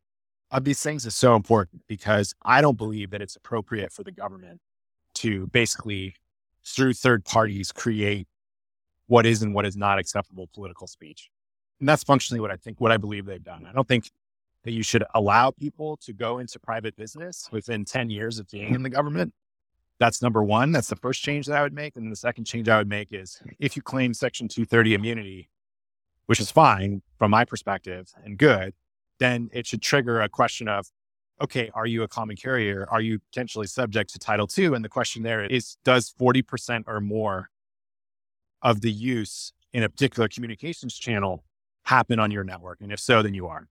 of 0.51 0.63
these 0.63 0.81
things 0.81 1.05
is 1.05 1.15
so 1.15 1.35
important 1.35 1.83
because 1.87 2.33
I 2.43 2.61
don't 2.61 2.77
believe 2.77 3.11
that 3.11 3.21
it's 3.21 3.35
appropriate 3.35 3.91
for 3.91 4.03
the 4.03 4.11
government 4.11 4.59
to 5.15 5.47
basically, 5.47 6.15
through 6.65 6.93
third 6.93 7.25
parties, 7.25 7.71
create 7.71 8.27
what 9.07 9.25
is 9.25 9.41
and 9.43 9.53
what 9.53 9.65
is 9.65 9.75
not 9.77 9.99
acceptable 9.99 10.49
political 10.53 10.87
speech. 10.87 11.29
And 11.79 11.89
that's 11.89 12.03
functionally 12.03 12.39
what 12.39 12.51
I 12.51 12.55
think, 12.55 12.79
what 12.79 12.91
I 12.91 12.97
believe 12.97 13.25
they've 13.25 13.43
done. 13.43 13.67
I 13.69 13.73
don't 13.73 13.87
think 13.87 14.09
that 14.63 14.71
you 14.71 14.83
should 14.83 15.03
allow 15.13 15.51
people 15.51 15.97
to 15.97 16.13
go 16.13 16.39
into 16.39 16.59
private 16.59 16.95
business 16.95 17.49
within 17.51 17.85
10 17.85 18.09
years 18.09 18.39
of 18.39 18.49
being 18.49 18.73
in 18.73 18.83
the 18.83 18.89
government 18.89 19.33
that's 19.99 20.21
number 20.21 20.43
one. 20.43 20.71
That's 20.71 20.89
the 20.89 20.95
first 20.95 21.23
change 21.23 21.45
that 21.47 21.57
I 21.57 21.61
would 21.61 21.73
make. 21.73 21.95
And 21.95 22.11
the 22.11 22.17
second 22.17 22.45
change 22.45 22.67
I 22.67 22.77
would 22.77 22.89
make 22.89 23.13
is 23.13 23.41
if 23.59 23.75
you 23.75 23.81
claim 23.81 24.13
Section 24.13 24.47
230 24.47 24.93
immunity, 24.93 25.49
which 26.25 26.39
is 26.39 26.51
fine 26.51 27.01
from 27.17 27.31
my 27.31 27.45
perspective 27.45 28.11
and 28.23 28.37
good, 28.37 28.73
then 29.19 29.49
it 29.53 29.65
should 29.65 29.81
trigger 29.81 30.21
a 30.21 30.27
question 30.27 30.67
of, 30.67 30.87
okay, 31.41 31.69
are 31.73 31.85
you 31.85 32.03
a 32.03 32.07
common 32.07 32.35
carrier? 32.35 32.87
Are 32.89 33.01
you 33.01 33.19
potentially 33.19 33.67
subject 33.67 34.11
to 34.13 34.19
Title 34.19 34.49
II? 34.57 34.67
And 34.67 34.83
the 34.83 34.89
question 34.89 35.23
there 35.23 35.45
is, 35.45 35.77
does 35.85 36.13
40% 36.19 36.83
or 36.87 36.99
more 36.99 37.49
of 38.61 38.81
the 38.81 38.91
use 38.91 39.53
in 39.71 39.83
a 39.83 39.89
particular 39.89 40.27
communications 40.27 40.97
channel 40.97 41.43
happen 41.85 42.19
on 42.19 42.31
your 42.31 42.43
network? 42.43 42.79
And 42.81 42.91
if 42.91 42.99
so, 42.99 43.21
then 43.21 43.33
you 43.33 43.47
are. 43.47 43.67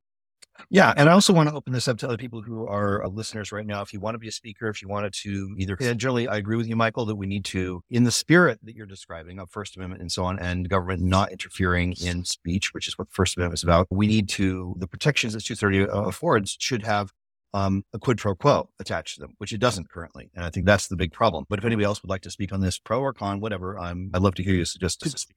Yeah. 0.70 0.94
And 0.96 1.08
I 1.08 1.12
also 1.12 1.32
want 1.32 1.48
to 1.48 1.54
open 1.54 1.72
this 1.72 1.88
up 1.88 1.98
to 1.98 2.06
other 2.06 2.16
people 2.16 2.42
who 2.42 2.66
are 2.66 3.04
uh, 3.04 3.08
listeners 3.08 3.50
right 3.52 3.66
now. 3.66 3.82
If 3.82 3.92
you 3.92 4.00
want 4.00 4.14
to 4.14 4.18
be 4.18 4.28
a 4.28 4.32
speaker, 4.32 4.68
if 4.68 4.80
you 4.82 4.88
wanted 4.88 5.12
to 5.22 5.54
either, 5.58 5.76
generally, 5.76 6.28
I 6.28 6.36
agree 6.36 6.56
with 6.56 6.68
you, 6.68 6.76
Michael, 6.76 7.04
that 7.06 7.16
we 7.16 7.26
need 7.26 7.44
to, 7.46 7.82
in 7.90 8.04
the 8.04 8.12
spirit 8.12 8.60
that 8.62 8.74
you're 8.74 8.86
describing 8.86 9.38
of 9.38 9.50
First 9.50 9.76
Amendment 9.76 10.00
and 10.00 10.12
so 10.12 10.24
on, 10.24 10.38
and 10.38 10.68
government 10.68 11.02
not 11.02 11.32
interfering 11.32 11.94
in 12.00 12.24
speech, 12.24 12.72
which 12.72 12.86
is 12.88 12.96
what 12.96 13.08
the 13.08 13.14
First 13.14 13.36
Amendment 13.36 13.58
is 13.58 13.64
about, 13.64 13.88
we 13.90 14.06
need 14.06 14.28
to, 14.30 14.74
the 14.78 14.86
protections 14.86 15.32
that 15.32 15.44
230 15.44 16.08
affords 16.08 16.56
should 16.60 16.84
have 16.84 17.12
um, 17.52 17.84
a 17.92 17.98
quid 17.98 18.18
pro 18.18 18.34
quo 18.34 18.68
attached 18.80 19.14
to 19.14 19.20
them, 19.20 19.34
which 19.38 19.52
it 19.52 19.58
doesn't 19.58 19.88
currently. 19.88 20.30
And 20.34 20.44
I 20.44 20.50
think 20.50 20.66
that's 20.66 20.88
the 20.88 20.96
big 20.96 21.12
problem. 21.12 21.46
But 21.48 21.60
if 21.60 21.64
anybody 21.64 21.84
else 21.84 22.02
would 22.02 22.10
like 22.10 22.22
to 22.22 22.30
speak 22.30 22.52
on 22.52 22.60
this, 22.60 22.78
pro 22.78 23.00
or 23.00 23.12
con, 23.12 23.40
whatever, 23.40 23.78
I'm, 23.78 24.10
I'd 24.12 24.22
love 24.22 24.34
to 24.36 24.42
hear 24.42 24.54
you 24.54 24.64
suggest. 24.64 25.32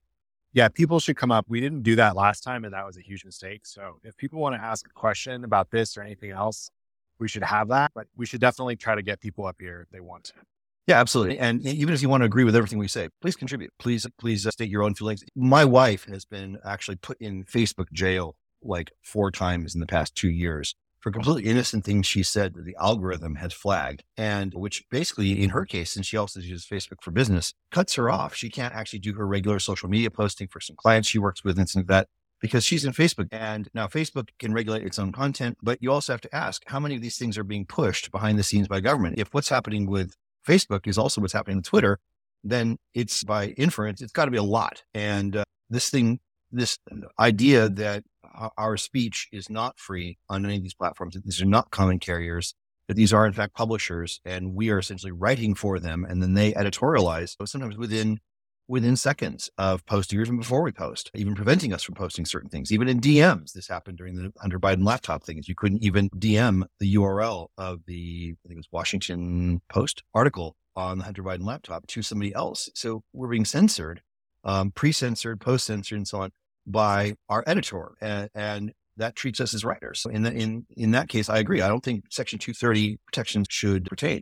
Yeah, 0.58 0.70
people 0.70 1.00
should 1.00 1.18
come 1.18 1.32
up. 1.32 1.46
We 1.48 1.62
didn't 1.62 1.84
do 1.84 1.96
that 1.98 2.16
last 2.16 2.42
time, 2.42 2.66
and 2.66 2.74
that 2.74 2.84
was 2.84 2.98
a 2.98 3.02
huge 3.02 3.24
mistake. 3.24 3.68
So 3.68 4.00
if 4.04 4.18
people 4.18 4.40
want 4.40 4.56
to 4.56 4.60
ask 4.60 4.88
a 4.88 4.90
question 4.90 5.44
about 5.44 5.70
this 5.70 5.96
or 5.96 6.02
anything 6.02 6.32
else, 6.32 6.72
we 7.20 7.28
should 7.28 7.44
have 7.44 7.68
that. 7.68 7.92
But 7.94 8.08
we 8.16 8.26
should 8.26 8.42
definitely 8.42 8.76
try 8.76 8.96
to 8.96 9.04
get 9.04 9.20
people 9.20 9.46
up 9.46 9.58
here 9.60 9.82
if 9.82 9.92
they 9.92 10.00
want 10.00 10.24
to. 10.24 10.34
Yeah, 10.88 11.00
absolutely. 11.00 11.38
And 11.38 11.64
even 11.64 11.94
if 11.94 12.02
you 12.02 12.10
want 12.10 12.22
to 12.22 12.26
agree 12.26 12.44
with 12.44 12.56
everything 12.56 12.80
we 12.80 12.88
say, 12.88 13.10
please 13.22 13.36
contribute. 13.36 13.72
Please, 13.78 14.08
please 14.18 14.48
uh, 14.48 14.50
state 14.50 14.72
your 14.72 14.82
own 14.82 14.96
feelings. 14.96 15.24
My 15.36 15.64
wife 15.64 16.06
has 16.06 16.26
been 16.26 16.58
actually 16.66 16.96
put 16.96 17.20
in 17.22 17.44
Facebook 17.44 17.92
jail 17.92 18.36
like 18.64 18.92
four 19.04 19.30
times 19.30 19.76
in 19.76 19.80
the 19.80 19.86
past 19.86 20.16
two 20.16 20.32
years 20.32 20.74
for 21.00 21.12
completely 21.12 21.50
innocent 21.50 21.86
things 21.86 22.06
she 22.06 22.24
said 22.24 22.54
that 22.56 22.66
the 22.66 22.76
algorithm 22.80 23.36
had 23.36 23.54
flagged. 23.54 24.04
And 24.18 24.54
which 24.54 24.84
basically, 24.90 25.42
in 25.42 25.52
her 25.52 25.66
case, 25.66 25.92
since 25.92 26.06
she 26.08 26.18
also 26.18 26.40
uses 26.40 26.66
Facebook 26.66 27.02
for 27.02 27.12
business, 27.12 27.54
cuts 27.72 27.96
her 27.96 28.10
off. 28.10 28.36
She 28.36 28.50
can't 28.50 28.74
actually 28.74 29.00
do 29.00 29.14
her 29.14 29.28
regular 29.28 29.60
social 29.60 29.90
media 29.90 30.10
posting 30.12 30.48
for 30.48 30.60
some 30.60 30.76
clients 30.76 31.08
she 31.08 31.20
works 31.20 31.44
with 31.44 31.60
and 31.60 31.70
like 31.76 31.88
that 31.88 32.08
because 32.40 32.64
she's 32.64 32.86
in 32.86 32.94
Facebook. 32.94 33.28
And 33.32 33.70
now 33.74 33.88
Facebook 33.88 34.30
can 34.40 34.54
regulate 34.54 34.84
its 34.84 35.00
own 35.00 35.12
content, 35.12 35.58
but 35.62 35.82
you 35.82 35.92
also 35.92 36.14
have 36.14 36.22
to 36.22 36.36
ask 36.36 36.64
how 36.68 36.80
many 36.80 36.96
of 36.96 37.02
these 37.02 37.18
things 37.18 37.38
are 37.38 37.44
being 37.44 37.66
pushed 37.66 38.12
behind 38.12 38.38
the 38.38 38.44
scenes 38.44 38.68
by 38.68 38.80
government. 38.80 39.16
If 39.18 39.34
what's 39.34 39.50
happening 39.50 39.88
with 39.88 40.16
Facebook 40.48 40.88
is 40.88 40.98
also 40.98 41.22
what's 41.22 41.34
happening 41.34 41.58
with 41.58 41.66
Twitter, 41.66 42.00
then 42.44 42.78
it's 42.94 43.24
by 43.24 43.50
inference, 43.50 44.02
it's 44.02 44.12
got 44.12 44.26
to 44.26 44.32
be 44.32 44.38
a 44.38 44.44
lot. 44.44 44.84
And 44.94 45.38
uh, 45.38 45.44
this 45.70 45.90
thing, 45.90 46.20
this 46.52 46.78
um, 46.92 47.04
idea 47.20 47.70
that 47.70 48.04
our 48.58 48.78
speech 48.78 49.28
is 49.32 49.50
not 49.50 49.80
free 49.80 50.18
on 50.30 50.46
any 50.46 50.58
of 50.58 50.64
these 50.64 50.74
platforms, 50.74 51.16
that 51.16 51.24
these 51.24 51.42
are 51.42 51.46
not 51.46 51.72
common 51.72 52.00
carriers, 52.00 52.54
that 52.88 52.96
these 52.96 53.14
are 53.14 53.26
in 53.26 53.34
fact 53.34 53.56
publishers, 53.56 54.20
and 54.26 54.54
we 54.54 54.70
are 54.70 54.80
essentially 54.80 55.12
writing 55.12 55.56
for 55.56 55.80
them, 55.80 56.06
and 56.08 56.22
then 56.22 56.34
they 56.34 56.54
editorialize, 56.54 57.36
so 57.38 57.46
sometimes 57.46 57.78
within 57.78 58.20
within 58.68 58.96
seconds 58.96 59.50
of 59.58 59.86
posting, 59.86 60.20
or 60.20 60.24
even 60.24 60.38
before 60.38 60.62
we 60.62 60.72
post, 60.72 61.10
even 61.16 61.36
preventing 61.36 61.74
us 61.74 61.84
from 61.84 61.96
posting 61.96 62.26
certain 62.26 62.50
things. 62.50 62.72
Even 62.72 62.88
in 62.88 63.00
DMs, 63.00 63.54
this 63.54 63.68
happened 63.68 63.98
during 63.98 64.16
the 64.16 64.32
Hunter 64.40 64.60
Biden 64.60 64.86
laptop 64.86 65.24
things. 65.24 65.48
You 65.48 65.56
couldn't 65.56 65.84
even 65.84 66.10
DM 66.10 66.64
the 66.80 66.96
URL 66.96 67.48
of 67.58 67.80
the, 67.88 68.36
I 68.44 68.48
think 68.48 68.56
it 68.56 68.58
was 68.58 68.68
Washington 68.72 69.62
Post 69.70 70.04
article 70.14 70.56
on 70.76 70.98
the 70.98 71.06
Hunter 71.06 71.24
Biden 71.24 71.46
laptop 71.46 71.88
to 71.88 72.02
somebody 72.02 72.34
else. 72.36 72.70
So 72.76 73.04
we're 73.14 73.30
being 73.30 73.46
censored, 73.46 74.02
um, 74.48 74.72
pre-censored, 74.72 75.40
post-censored, 75.40 75.98
and 75.98 76.08
so 76.08 76.22
on 76.22 76.32
by 76.66 77.14
our 77.30 77.44
editor, 77.46 77.92
and, 78.02 78.30
and 78.34 78.74
that 78.98 79.16
treats 79.16 79.40
us 79.40 79.54
as 79.54 79.64
writers. 79.64 80.00
So 80.00 80.10
in 80.10 80.24
the, 80.24 80.34
in 80.34 80.66
in 80.76 80.92
that 80.92 81.10
case, 81.10 81.30
I 81.30 81.38
agree. 81.38 81.62
I 81.62 81.68
don't 81.68 81.84
think 81.84 82.06
Section 82.10 82.40
230 82.40 82.98
protections 83.06 83.48
should 83.50 83.86
pertain. 83.86 84.22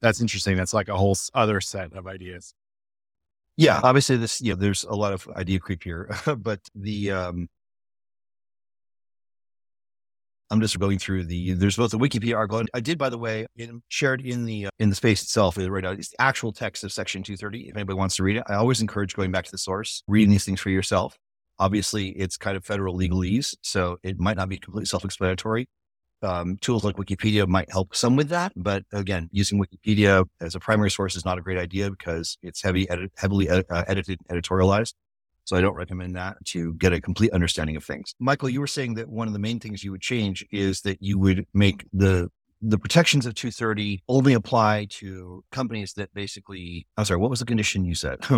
That's 0.00 0.20
interesting. 0.20 0.56
That's 0.56 0.74
like 0.74 0.88
a 0.88 0.96
whole 0.96 1.16
other 1.34 1.60
set 1.60 1.92
of 1.92 2.06
ideas. 2.06 2.54
Yeah, 3.56 3.80
obviously 3.82 4.16
this, 4.16 4.40
you 4.40 4.52
know, 4.52 4.56
there's 4.60 4.84
a 4.84 4.94
lot 4.94 5.12
of 5.12 5.28
idea 5.36 5.58
creep 5.58 5.82
here, 5.82 6.08
but 6.38 6.60
the, 6.74 7.10
um, 7.10 7.48
I'm 10.50 10.60
just 10.60 10.78
going 10.78 10.98
through 10.98 11.24
the, 11.24 11.52
there's 11.52 11.76
both 11.76 11.90
the 11.90 11.98
Wikipedia 11.98 12.36
article. 12.36 12.62
I 12.72 12.80
did, 12.80 12.96
by 12.96 13.10
the 13.10 13.18
way, 13.18 13.46
in, 13.56 13.82
shared 13.88 14.22
in 14.22 14.46
the, 14.46 14.66
uh, 14.66 14.70
in 14.78 14.88
the 14.88 14.94
space 14.94 15.22
itself 15.22 15.58
is 15.58 15.68
right 15.68 15.84
now, 15.84 15.90
it's 15.90 16.08
the 16.08 16.20
actual 16.20 16.52
text 16.52 16.84
of 16.84 16.92
section 16.92 17.22
230. 17.22 17.68
If 17.68 17.76
anybody 17.76 17.96
wants 17.96 18.16
to 18.16 18.22
read 18.22 18.36
it, 18.36 18.44
I 18.46 18.54
always 18.54 18.80
encourage 18.80 19.14
going 19.14 19.30
back 19.30 19.44
to 19.44 19.50
the 19.50 19.58
source, 19.58 20.02
reading 20.08 20.30
these 20.30 20.44
things 20.44 20.60
for 20.60 20.70
yourself. 20.70 21.18
Obviously 21.58 22.10
it's 22.10 22.36
kind 22.36 22.56
of 22.56 22.64
federal 22.64 22.96
legalese, 22.96 23.54
so 23.62 23.98
it 24.02 24.18
might 24.18 24.36
not 24.36 24.48
be 24.48 24.56
completely 24.56 24.86
self-explanatory. 24.86 25.68
Um, 26.22 26.56
tools 26.60 26.82
like 26.82 26.96
Wikipedia 26.96 27.46
might 27.46 27.70
help 27.70 27.94
some 27.94 28.16
with 28.16 28.28
that, 28.30 28.52
but 28.56 28.84
again, 28.92 29.28
using 29.30 29.62
Wikipedia 29.62 30.24
as 30.40 30.54
a 30.56 30.60
primary 30.60 30.90
source 30.90 31.14
is 31.14 31.24
not 31.24 31.38
a 31.38 31.40
great 31.40 31.58
idea 31.58 31.90
because 31.90 32.38
it's 32.42 32.60
heavy, 32.60 32.90
edit, 32.90 33.12
heavily 33.16 33.48
ed- 33.48 33.66
uh, 33.70 33.84
edited, 33.86 34.18
editorialized. 34.30 34.94
So 35.48 35.56
I 35.56 35.62
don't 35.62 35.76
recommend 35.76 36.14
that 36.14 36.36
to 36.48 36.74
get 36.74 36.92
a 36.92 37.00
complete 37.00 37.32
understanding 37.32 37.74
of 37.74 37.82
things. 37.82 38.14
Michael, 38.18 38.50
you 38.50 38.60
were 38.60 38.66
saying 38.66 38.96
that 38.96 39.08
one 39.08 39.28
of 39.28 39.32
the 39.32 39.38
main 39.38 39.58
things 39.58 39.82
you 39.82 39.90
would 39.90 40.02
change 40.02 40.44
is 40.52 40.82
that 40.82 40.98
you 41.00 41.18
would 41.18 41.46
make 41.54 41.86
the 41.90 42.28
the 42.60 42.76
protections 42.76 43.24
of 43.24 43.34
230 43.34 44.02
only 44.08 44.34
apply 44.34 44.88
to 44.90 45.42
companies 45.50 45.94
that 45.94 46.12
basically, 46.12 46.86
I'm 46.98 47.06
sorry, 47.06 47.18
what 47.18 47.30
was 47.30 47.38
the 47.38 47.46
condition 47.46 47.86
you 47.86 47.94
said? 47.94 48.18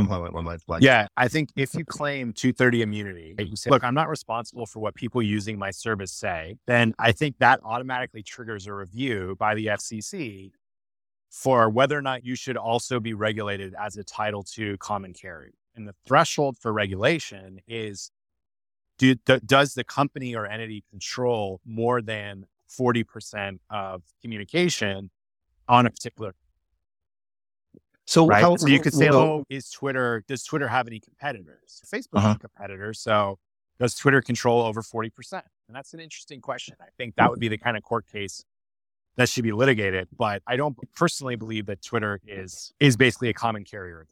yeah, 0.83 1.09
I 1.17 1.27
think 1.27 1.49
if 1.57 1.75
you 1.75 1.85
claim 1.85 2.33
230 2.33 2.83
immunity, 2.83 3.35
you 3.41 3.57
say, 3.57 3.71
look, 3.71 3.83
I'm 3.83 3.95
not 3.95 4.09
responsible 4.09 4.67
for 4.67 4.79
what 4.79 4.95
people 4.95 5.21
using 5.21 5.59
my 5.59 5.73
service 5.73 6.13
say, 6.13 6.59
then 6.69 6.95
I 7.01 7.11
think 7.11 7.39
that 7.39 7.59
automatically 7.65 8.23
triggers 8.23 8.69
a 8.69 8.75
review 8.75 9.35
by 9.37 9.57
the 9.57 9.67
FCC 9.67 10.53
for 11.31 11.71
whether 11.71 11.99
or 11.99 12.03
not 12.03 12.25
you 12.25 12.37
should 12.37 12.57
also 12.57 13.01
be 13.01 13.15
regulated 13.15 13.75
as 13.81 13.97
a 13.97 14.05
Title 14.05 14.45
II 14.57 14.77
common 14.77 15.13
carrier. 15.13 15.53
And 15.75 15.87
the 15.87 15.95
threshold 16.07 16.59
for 16.59 16.73
regulation 16.73 17.61
is 17.67 18.11
do, 18.99 19.15
does 19.15 19.75
the 19.75 19.85
company 19.85 20.35
or 20.35 20.47
entity 20.47 20.85
control 20.91 21.61
more 21.65 22.03
than 22.03 22.47
40% 22.69 23.59
of 23.71 24.03
communication 24.21 25.11
on 25.69 25.87
a 25.87 25.91
particular 25.91 26.35
so, 28.11 28.27
right? 28.27 28.43
how, 28.43 28.57
so 28.57 28.67
you 28.67 28.81
could 28.81 28.93
say, 28.93 29.09
oh, 29.09 29.45
is 29.49 29.71
Twitter, 29.71 30.25
does 30.27 30.43
Twitter 30.43 30.67
have 30.67 30.89
any 30.89 30.99
competitors? 30.99 31.81
Facebook 31.87 32.19
uh-huh. 32.19 32.35
a 32.37 32.39
competitor. 32.41 32.93
So 32.93 33.39
does 33.79 33.95
Twitter 33.95 34.21
control 34.21 34.63
over 34.63 34.83
40%? 34.83 35.13
And 35.33 35.43
that's 35.77 35.95
an 35.95 36.01
interesting 36.01 36.41
question. 36.41 36.75
I 36.81 36.89
think 36.99 37.15
that 37.15 37.31
would 37.31 37.39
be 37.39 37.47
the 37.47 37.57
kind 37.57 37.77
of 37.77 37.85
court 37.85 38.09
case 38.11 38.45
that 39.15 39.29
should 39.29 39.45
be 39.45 39.53
litigated. 39.53 40.09
But 40.17 40.43
I 40.45 40.57
don't 40.57 40.77
personally 40.95 41.37
believe 41.37 41.67
that 41.67 41.83
Twitter 41.83 42.21
is 42.27 42.73
is 42.81 42.97
basically 42.97 43.29
a 43.29 43.33
common 43.33 43.65
carrier. 43.65 44.09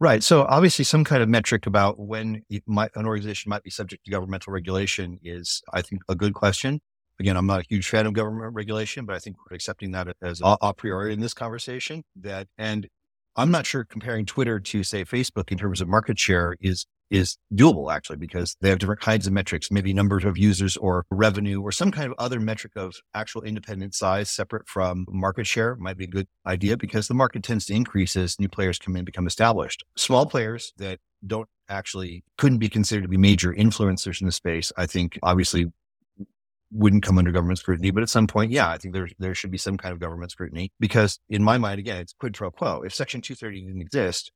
Right. 0.00 0.22
So 0.22 0.46
obviously, 0.48 0.84
some 0.86 1.04
kind 1.04 1.22
of 1.22 1.28
metric 1.28 1.66
about 1.66 1.98
when 1.98 2.42
might, 2.66 2.90
an 2.94 3.04
organization 3.04 3.50
might 3.50 3.62
be 3.62 3.68
subject 3.68 4.06
to 4.06 4.10
governmental 4.10 4.50
regulation 4.50 5.18
is, 5.22 5.62
I 5.74 5.82
think, 5.82 6.00
a 6.08 6.14
good 6.14 6.32
question. 6.32 6.80
Again, 7.20 7.36
I'm 7.36 7.46
not 7.46 7.60
a 7.60 7.64
huge 7.68 7.86
fan 7.86 8.06
of 8.06 8.14
government 8.14 8.54
regulation, 8.54 9.04
but 9.04 9.14
I 9.14 9.18
think 9.18 9.36
we're 9.38 9.54
accepting 9.54 9.90
that 9.92 10.08
as 10.22 10.40
a, 10.40 10.56
a 10.62 10.72
priori 10.72 11.12
in 11.12 11.20
this 11.20 11.34
conversation. 11.34 12.02
That 12.16 12.48
and 12.56 12.88
I'm 13.36 13.50
not 13.50 13.66
sure 13.66 13.84
comparing 13.84 14.24
Twitter 14.24 14.58
to 14.58 14.82
say 14.82 15.04
Facebook 15.04 15.52
in 15.52 15.58
terms 15.58 15.82
of 15.82 15.88
market 15.88 16.18
share 16.18 16.56
is 16.60 16.86
is 17.10 17.36
doable 17.52 17.92
actually 17.92 18.16
because 18.16 18.56
they 18.60 18.68
have 18.68 18.78
different 18.78 19.00
kinds 19.00 19.26
of 19.26 19.32
metrics, 19.32 19.70
maybe 19.70 19.92
numbers 19.92 20.24
of 20.24 20.38
users 20.38 20.76
or 20.76 21.04
revenue 21.10 21.60
or 21.60 21.72
some 21.72 21.90
kind 21.90 22.06
of 22.06 22.14
other 22.18 22.40
metric 22.40 22.72
of 22.76 22.94
actual 23.14 23.42
independent 23.42 23.94
size 23.94 24.30
separate 24.30 24.68
from 24.68 25.06
market 25.08 25.46
share 25.46 25.74
might 25.76 25.96
be 25.96 26.04
a 26.04 26.08
good 26.08 26.28
idea 26.46 26.76
because 26.76 27.08
the 27.08 27.14
market 27.14 27.42
tends 27.42 27.66
to 27.66 27.74
increase 27.74 28.16
as 28.16 28.38
new 28.38 28.48
players 28.48 28.78
come 28.78 28.96
in 28.96 29.04
become 29.04 29.26
established. 29.26 29.84
Small 29.96 30.26
players 30.26 30.72
that 30.76 31.00
don't 31.26 31.48
actually 31.68 32.24
couldn't 32.38 32.58
be 32.58 32.68
considered 32.68 33.02
to 33.02 33.08
be 33.08 33.16
major 33.16 33.52
influencers 33.52 34.20
in 34.20 34.26
the 34.26 34.32
space, 34.32 34.72
I 34.76 34.86
think 34.86 35.18
obviously 35.22 35.66
wouldn't 36.72 37.02
come 37.02 37.18
under 37.18 37.32
government 37.32 37.58
scrutiny. 37.58 37.90
But 37.90 38.02
at 38.02 38.08
some 38.08 38.26
point, 38.26 38.52
yeah, 38.52 38.70
I 38.70 38.78
think 38.78 38.94
there, 38.94 39.08
there 39.18 39.34
should 39.34 39.50
be 39.50 39.58
some 39.58 39.76
kind 39.76 39.92
of 39.92 39.98
government 39.98 40.30
scrutiny 40.30 40.72
because 40.78 41.18
in 41.28 41.42
my 41.42 41.58
mind, 41.58 41.78
again, 41.78 42.00
it's 42.00 42.12
quid 42.12 42.34
pro 42.34 42.50
quo. 42.50 42.82
If 42.82 42.94
section 42.94 43.20
230 43.20 43.66
didn't 43.66 43.82
exist, 43.82 44.30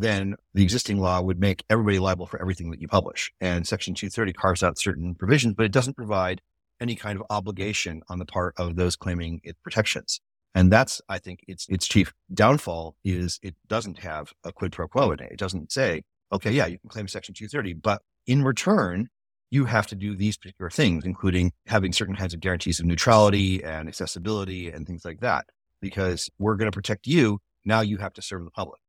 then 0.00 0.36
the 0.54 0.62
existing 0.62 0.98
law 0.98 1.20
would 1.20 1.40
make 1.40 1.64
everybody 1.70 1.98
liable 1.98 2.26
for 2.26 2.40
everything 2.40 2.70
that 2.70 2.80
you 2.80 2.88
publish. 2.88 3.32
And 3.40 3.66
Section 3.66 3.94
230 3.94 4.32
carves 4.32 4.62
out 4.62 4.78
certain 4.78 5.14
provisions, 5.14 5.54
but 5.54 5.66
it 5.66 5.72
doesn't 5.72 5.96
provide 5.96 6.40
any 6.80 6.94
kind 6.94 7.18
of 7.18 7.26
obligation 7.30 8.02
on 8.08 8.18
the 8.18 8.26
part 8.26 8.54
of 8.58 8.76
those 8.76 8.96
claiming 8.96 9.40
its 9.42 9.58
protections. 9.62 10.20
And 10.54 10.72
that's, 10.72 11.02
I 11.08 11.18
think, 11.18 11.40
its 11.46 11.66
its 11.68 11.86
chief 11.86 12.14
downfall 12.32 12.96
is 13.04 13.38
it 13.42 13.54
doesn't 13.68 13.98
have 13.98 14.32
a 14.42 14.52
quid 14.52 14.72
pro 14.72 14.88
quo 14.88 15.12
in 15.12 15.20
it. 15.20 15.32
It 15.32 15.38
doesn't 15.38 15.70
say, 15.70 16.02
okay, 16.32 16.50
yeah, 16.50 16.66
you 16.66 16.78
can 16.78 16.88
claim 16.88 17.08
Section 17.08 17.34
230, 17.34 17.74
but 17.74 18.02
in 18.26 18.42
return, 18.42 19.08
you 19.50 19.66
have 19.66 19.86
to 19.88 19.94
do 19.94 20.16
these 20.16 20.36
particular 20.36 20.70
things, 20.70 21.04
including 21.04 21.52
having 21.66 21.92
certain 21.92 22.16
kinds 22.16 22.34
of 22.34 22.40
guarantees 22.40 22.80
of 22.80 22.86
neutrality 22.86 23.62
and 23.62 23.88
accessibility 23.88 24.70
and 24.70 24.86
things 24.86 25.04
like 25.04 25.20
that. 25.20 25.46
Because 25.80 26.30
we're 26.38 26.56
going 26.56 26.70
to 26.70 26.74
protect 26.74 27.06
you. 27.06 27.38
Now 27.64 27.82
you 27.82 27.98
have 27.98 28.14
to 28.14 28.22
serve 28.22 28.44
the 28.44 28.50
public. 28.50 28.80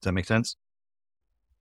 Does 0.00 0.06
that 0.06 0.12
make 0.12 0.26
sense? 0.26 0.56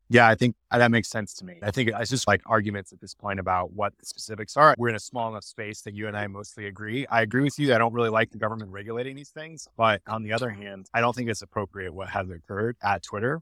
Yeah, 0.10 0.28
I 0.28 0.36
think 0.36 0.56
uh, 0.72 0.78
that 0.78 0.90
makes 0.90 1.10
sense 1.10 1.34
to 1.36 1.46
me. 1.46 1.56
I 1.62 1.72
think 1.72 1.90
it's 1.94 2.10
just 2.10 2.28
like 2.28 2.42
arguments 2.46 2.94
at 2.94 3.02
this 3.02 3.14
point 3.14 3.42
about 3.42 3.74
what 3.74 3.94
the 4.00 4.06
specifics 4.06 4.56
are. 4.56 4.74
We're 4.78 4.90
in 4.90 4.96
a 4.96 5.00
small 5.00 5.30
enough 5.30 5.44
space 5.44 5.82
that 5.82 5.94
you 5.94 6.08
and 6.08 6.16
I 6.16 6.28
mostly 6.28 6.66
agree. 6.68 7.06
I 7.08 7.22
agree 7.22 7.44
with 7.44 7.60
you. 7.60 7.76
I 7.76 7.78
don't 7.78 7.94
really 7.94 8.10
like 8.10 8.32
the 8.32 8.38
government 8.38 8.72
regulating 8.72 9.18
these 9.18 9.30
things. 9.30 9.68
But 9.76 10.02
on 10.08 10.24
the 10.24 10.32
other 10.32 10.50
hand, 10.50 10.88
I 10.94 11.02
don't 11.02 11.14
think 11.14 11.30
it's 11.30 11.42
appropriate 11.42 11.94
what 11.94 12.10
has 12.10 12.30
occurred 12.30 12.78
at 12.82 13.04
Twitter 13.04 13.42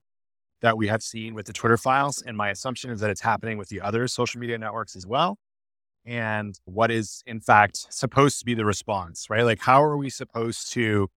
that 0.61 0.75
we 0.75 0.87
have 0.87 1.03
seen 1.03 1.35
with 1.35 1.45
the 1.45 1.53
Twitter 1.53 1.77
files. 1.77 2.23
And 2.25 2.35
my 2.35 2.49
assumption 2.49 2.89
is 2.89 2.99
that 3.01 3.11
it's 3.11 3.21
happening 3.21 3.59
with 3.59 3.69
the 3.69 3.81
other 3.81 4.07
social 4.07 4.41
media 4.41 4.57
networks 4.57 4.95
as 4.95 5.05
well. 5.05 5.37
And 6.03 6.59
what 6.65 6.89
is, 6.89 7.21
in 7.27 7.41
fact, 7.41 7.93
supposed 7.93 8.39
to 8.39 8.45
be 8.45 8.55
the 8.55 8.65
response, 8.65 9.29
right? 9.29 9.43
Like, 9.43 9.59
how 9.59 9.83
are 9.83 9.97
we 9.97 10.09
supposed 10.09 10.71
to 10.73 11.09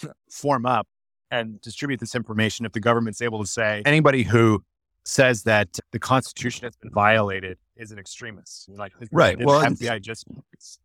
form 0.30 0.66
up 0.66 0.88
and 1.30 1.60
distribute 1.60 2.00
this 2.00 2.14
information 2.14 2.66
if 2.66 2.72
the 2.72 2.80
government's 2.80 3.22
able 3.22 3.40
to 3.40 3.46
say 3.46 3.82
anybody 3.84 4.22
who 4.22 4.62
says 5.04 5.42
that 5.44 5.78
the 5.92 5.98
Constitution 5.98 6.64
has 6.64 6.76
been 6.76 6.90
violated 6.90 7.58
is 7.76 7.92
an 7.92 7.98
extremist. 7.98 8.68
Like, 8.68 8.92
right. 9.10 9.38
Well, 9.42 9.62
FBI 9.62 10.02
just 10.02 10.26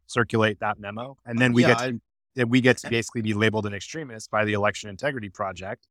circulate 0.08 0.60
that 0.60 0.79
memo, 0.79 1.17
and 1.25 1.39
then 1.39 1.53
we 1.53 1.63
yeah, 1.63 1.67
get 1.67 1.99
to, 2.36 2.45
we 2.45 2.62
get 2.62 2.77
to 2.79 2.89
basically 2.89 3.21
be 3.21 3.34
labeled 3.34 3.65
an 3.65 3.73
extremist 3.73 4.32
by 4.32 4.45
the 4.45 4.53
Election 4.53 4.89
Integrity 4.89 5.29
Project, 5.29 5.88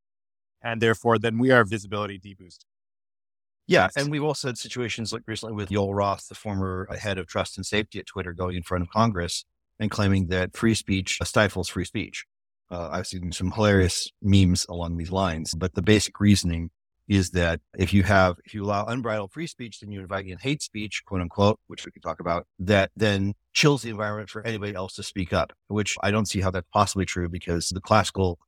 and 0.63 0.81
therefore 0.81 1.19
then 1.19 1.39
we 1.39 1.51
are 1.51 1.65
visibility 1.65 2.19
deboosted. 2.19 2.65
Yeah, 3.67 3.89
and 3.97 4.11
we've 4.11 4.25
also 4.25 4.49
had 4.49 4.59
situations 4.59 5.13
like 5.13 5.23
recently 5.27 5.55
with 5.55 5.69
Yoel 5.69 5.95
Roth, 5.95 6.29
the 6.29 6.35
former 6.35 6.89
head 6.99 7.19
of 7.19 7.27
trust 7.27 7.57
and 7.57 7.65
safety 7.65 7.99
at 7.99 8.07
Twitter, 8.07 8.33
going 8.33 8.57
in 8.57 8.63
front 8.63 8.83
of 8.83 8.91
Congress 8.91 9.45
and 9.79 9.91
claiming 9.91 10.29
that 10.29 10.57
free 10.57 10.75
speech 10.75 11.19
stifles 11.23 11.69
free 11.69 11.85
speech. 11.85 12.25
Uh, 12.73 12.89
I've 12.91 13.07
seen 13.07 13.31
some 13.33 13.51
hilarious 13.51 14.11
memes 14.23 14.65
along 14.71 14.97
these 14.97 15.13
lines, 15.13 15.55
but 15.55 15.75
the 15.75 15.83
basic 15.83 16.19
reasoning 16.19 16.71
is 17.07 17.31
that 17.31 17.61
if 17.77 17.93
you 17.93 18.03
have, 18.05 18.37
if 18.47 18.55
you 18.55 18.65
allow 18.65 18.87
unbridled 18.87 19.31
free 19.31 19.47
speech, 19.47 19.81
then 19.81 19.93
you 19.93 20.01
invite 20.01 20.27
in 20.27 20.39
hate 20.39 20.63
speech, 20.63 21.03
quote 21.05 21.21
unquote, 21.21 21.61
which 21.67 21.85
we 21.85 21.93
could 21.93 22.03
talk 22.03 22.19
about, 22.19 22.47
that 22.59 22.91
then 22.97 23.35
chills 23.53 23.83
the 23.83 23.91
environment 23.91 24.31
for 24.31 24.43
anybody 24.47 24.75
else 24.75 24.95
to 24.95 25.03
speak 25.03 25.35
up, 25.35 25.53
which 25.69 25.99
I 26.03 26.11
don't 26.11 26.27
see 26.27 26.41
how 26.41 26.51
that's 26.51 26.67
possibly 26.73 27.05
true 27.05 27.29
because 27.29 27.69
the 27.69 27.81
classical 27.81 28.39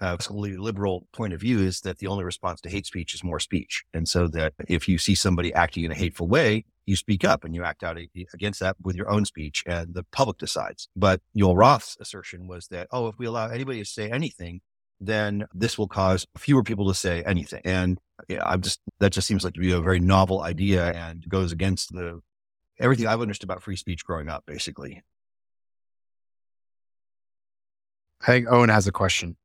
uh, 0.00 0.16
liberal 0.30 1.06
point 1.12 1.34
of 1.34 1.40
view 1.40 1.60
is 1.60 1.80
that 1.82 1.98
the 1.98 2.06
only 2.06 2.24
response 2.24 2.62
to 2.62 2.70
hate 2.70 2.86
speech 2.86 3.12
is 3.12 3.22
more 3.22 3.38
speech. 3.38 3.84
And 3.92 4.08
so 4.08 4.28
that 4.28 4.54
if 4.66 4.88
you 4.88 4.96
see 4.96 5.14
somebody 5.14 5.52
acting 5.52 5.84
in 5.84 5.92
a 5.92 5.94
hateful 5.94 6.26
way, 6.26 6.64
you 6.86 6.96
speak 6.96 7.24
up 7.24 7.44
and 7.44 7.54
you 7.54 7.64
act 7.64 7.82
out 7.82 7.98
against 8.34 8.60
that 8.60 8.76
with 8.82 8.96
your 8.96 9.10
own 9.10 9.24
speech 9.24 9.62
and 9.66 9.94
the 9.94 10.04
public 10.12 10.38
decides. 10.38 10.88
But 10.94 11.20
Yoel 11.36 11.56
Roth's 11.56 11.96
assertion 12.00 12.46
was 12.46 12.66
that, 12.68 12.88
oh, 12.90 13.08
if 13.08 13.18
we 13.18 13.26
allow 13.26 13.48
anybody 13.48 13.78
to 13.78 13.84
say 13.84 14.10
anything, 14.10 14.60
then 15.00 15.46
this 15.54 15.76
will 15.78 15.88
cause 15.88 16.26
fewer 16.36 16.62
people 16.62 16.88
to 16.88 16.94
say 16.94 17.22
anything. 17.24 17.62
And 17.64 17.98
yeah, 18.28 18.42
I'm 18.44 18.60
just, 18.60 18.80
that 19.00 19.12
just 19.12 19.26
seems 19.26 19.44
like 19.44 19.54
to 19.54 19.60
be 19.60 19.72
a 19.72 19.80
very 19.80 20.00
novel 20.00 20.42
idea 20.42 20.92
and 20.92 21.26
goes 21.28 21.52
against 21.52 21.92
the, 21.92 22.20
everything 22.78 23.06
I've 23.06 23.20
understood 23.20 23.48
about 23.48 23.62
free 23.62 23.76
speech 23.76 24.04
growing 24.04 24.28
up, 24.28 24.44
basically. 24.46 25.02
I 28.22 28.26
think 28.26 28.46
Owen 28.48 28.70
has 28.70 28.86
a 28.86 28.92
question. 28.92 29.36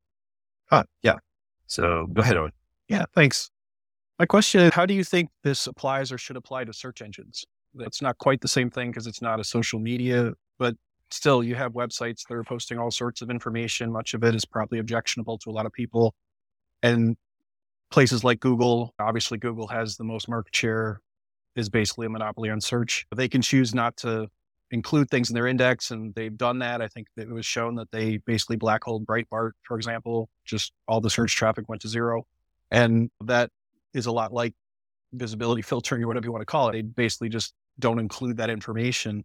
Ah, 0.72 0.84
yeah. 1.02 1.16
So 1.68 2.08
go 2.14 2.22
ahead, 2.22 2.38
Owen. 2.38 2.52
Yeah, 2.88 3.06
thanks. 3.14 3.52
My 4.20 4.26
question 4.26 4.60
is, 4.60 4.74
how 4.74 4.86
do 4.86 4.94
you 4.94 5.06
think 5.06 5.30
this 5.44 5.66
applies 5.66 6.12
or 6.12 6.18
should 6.18 6.36
apply 6.36 6.66
to 6.66 6.74
search 6.74 7.02
engines? 7.02 7.46
It's 7.80 8.02
not 8.02 8.18
quite 8.18 8.42
the 8.42 8.50
same 8.50 8.70
thing 8.70 8.92
because 8.92 9.08
it's 9.08 9.22
not 9.22 9.40
a 9.40 9.46
social 9.46 9.80
media, 9.80 10.34
but 10.58 10.76
still 11.10 11.42
you 11.42 11.56
have 11.56 11.72
websites 11.72 12.28
that 12.28 12.36
are 12.36 12.44
posting 12.44 12.78
all 12.78 12.92
sorts 12.92 13.22
of 13.22 13.30
information. 13.30 13.94
Much 13.94 14.14
of 14.14 14.24
it 14.26 14.36
is 14.36 14.44
probably 14.44 14.80
objectionable 14.80 15.38
to 15.38 15.50
a 15.50 15.54
lot 15.54 15.66
of 15.66 15.72
people. 15.72 16.14
And 16.84 17.16
places 17.92 18.26
like 18.26 18.42
Google, 18.42 18.94
obviously 19.00 19.38
Google 19.38 19.68
has 19.68 19.96
the 19.96 20.04
most 20.04 20.28
market 20.28 20.54
share, 20.54 21.00
is 21.56 21.70
basically 21.70 22.08
a 22.08 22.10
monopoly 22.10 22.50
on 22.50 22.60
search. 22.60 23.06
They 23.16 23.30
can 23.30 23.42
choose 23.42 23.74
not 23.74 23.96
to 23.98 24.28
include 24.72 25.10
things 25.10 25.30
in 25.30 25.34
their 25.34 25.48
index, 25.48 25.92
and 25.92 26.14
they've 26.14 26.38
done 26.38 26.60
that. 26.60 26.82
I 26.82 26.88
think 26.90 27.08
it 27.16 27.30
was 27.30 27.46
shown 27.46 27.76
that 27.76 27.90
they 27.92 28.18
basically 28.18 28.58
black 28.58 28.84
holed 28.84 29.06
Breitbart, 29.06 29.52
for 29.64 29.78
example, 29.78 30.30
just 30.46 30.74
all 30.90 31.00
the 31.00 31.10
search 31.10 31.36
traffic 31.36 31.70
went 31.70 31.82
to 31.84 31.88
zero. 31.88 32.28
And 32.70 33.10
that 33.22 33.50
is 33.94 34.06
a 34.06 34.12
lot 34.12 34.34
like 34.34 34.54
visibility 35.14 35.62
filtering 35.62 36.04
or 36.04 36.08
whatever 36.08 36.26
you 36.26 36.32
want 36.32 36.42
to 36.42 36.46
call 36.46 36.70
it. 36.70 36.74
They 36.74 36.82
basically 36.82 37.30
just 37.30 37.54
don't 37.80 38.00
include 38.00 38.38
that 38.38 38.50
information 38.50 39.24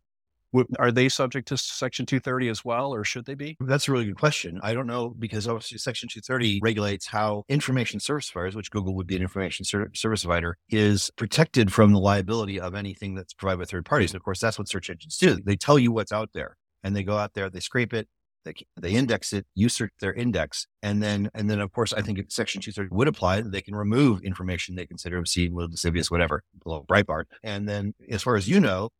are 0.78 0.92
they 0.92 1.08
subject 1.08 1.48
to 1.48 1.56
Section 1.56 2.06
230 2.06 2.48
as 2.48 2.64
well, 2.64 2.94
or 2.94 3.04
should 3.04 3.24
they 3.24 3.34
be? 3.34 3.56
That's 3.60 3.88
a 3.88 3.92
really 3.92 4.04
good 4.04 4.18
question. 4.18 4.60
I 4.62 4.74
don't 4.74 4.86
know 4.86 5.10
because 5.10 5.48
obviously 5.48 5.78
Section 5.78 6.08
230 6.08 6.60
regulates 6.62 7.06
how 7.06 7.44
information 7.48 8.00
service 8.00 8.30
providers, 8.30 8.54
which 8.54 8.70
Google 8.70 8.94
would 8.94 9.06
be 9.06 9.16
an 9.16 9.22
information 9.22 9.64
ser- 9.64 9.90
service 9.94 10.24
provider, 10.24 10.56
is 10.70 11.10
protected 11.16 11.72
from 11.72 11.92
the 11.92 11.98
liability 11.98 12.60
of 12.60 12.74
anything 12.74 13.14
that's 13.14 13.34
provided 13.34 13.58
by 13.58 13.64
third 13.64 13.84
parties. 13.84 14.12
And 14.12 14.16
of 14.16 14.24
course, 14.24 14.40
that's 14.40 14.58
what 14.58 14.68
search 14.68 14.90
engines 14.90 15.18
do. 15.18 15.38
They 15.44 15.56
tell 15.56 15.78
you 15.78 15.92
what's 15.92 16.12
out 16.12 16.30
there, 16.34 16.56
and 16.82 16.94
they 16.94 17.02
go 17.02 17.16
out 17.16 17.34
there, 17.34 17.50
they 17.50 17.60
scrape 17.60 17.92
it, 17.92 18.08
they, 18.44 18.54
they 18.80 18.92
index 18.92 19.32
it, 19.32 19.46
you 19.54 19.68
search 19.68 19.92
their 20.00 20.12
index, 20.12 20.66
and 20.82 21.02
then 21.02 21.30
and 21.34 21.50
then 21.50 21.60
of 21.60 21.72
course 21.72 21.92
I 21.92 22.02
think 22.02 22.20
Section 22.30 22.60
230 22.60 22.94
would 22.94 23.08
apply. 23.08 23.40
They 23.42 23.60
can 23.60 23.74
remove 23.74 24.22
information 24.22 24.74
they 24.74 24.86
consider 24.86 25.18
obscene, 25.18 25.54
lascivious, 25.54 26.10
whatever, 26.10 26.44
below 26.62 26.84
Breitbart. 26.88 27.24
And 27.42 27.68
then 27.68 27.94
as 28.10 28.22
far 28.22 28.36
as 28.36 28.48
you 28.48 28.60
know, 28.60 28.90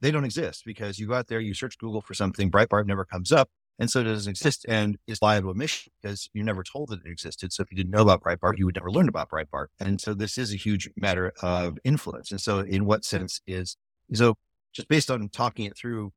they 0.00 0.10
don't 0.10 0.24
exist 0.24 0.62
because 0.64 0.98
you 0.98 1.08
go 1.08 1.14
out 1.14 1.28
there, 1.28 1.40
you 1.40 1.54
search 1.54 1.78
Google 1.78 2.00
for 2.00 2.14
something, 2.14 2.50
Breitbart 2.50 2.86
never 2.86 3.04
comes 3.04 3.32
up. 3.32 3.48
And 3.78 3.90
so 3.90 4.00
it 4.00 4.04
doesn't 4.04 4.30
exist 4.30 4.66
and 4.68 4.98
is 5.06 5.22
liable 5.22 5.50
omission 5.50 5.90
because 6.00 6.28
you're 6.34 6.44
never 6.44 6.62
told 6.62 6.90
that 6.90 7.00
it 7.04 7.10
existed. 7.10 7.50
So 7.50 7.62
if 7.62 7.70
you 7.70 7.78
didn't 7.78 7.92
know 7.92 8.02
about 8.02 8.22
Breitbart, 8.22 8.58
you 8.58 8.66
would 8.66 8.74
never 8.74 8.90
learn 8.90 9.08
about 9.08 9.30
Breitbart. 9.30 9.68
And 9.80 9.98
so 9.98 10.12
this 10.12 10.36
is 10.36 10.52
a 10.52 10.56
huge 10.56 10.90
matter 10.96 11.32
of 11.42 11.78
influence. 11.82 12.30
And 12.30 12.40
so 12.40 12.58
in 12.58 12.84
what 12.84 13.06
sense 13.06 13.40
is, 13.46 13.78
so 14.12 14.36
just 14.74 14.88
based 14.88 15.10
on 15.10 15.30
talking 15.30 15.64
it 15.64 15.78
through 15.78 16.12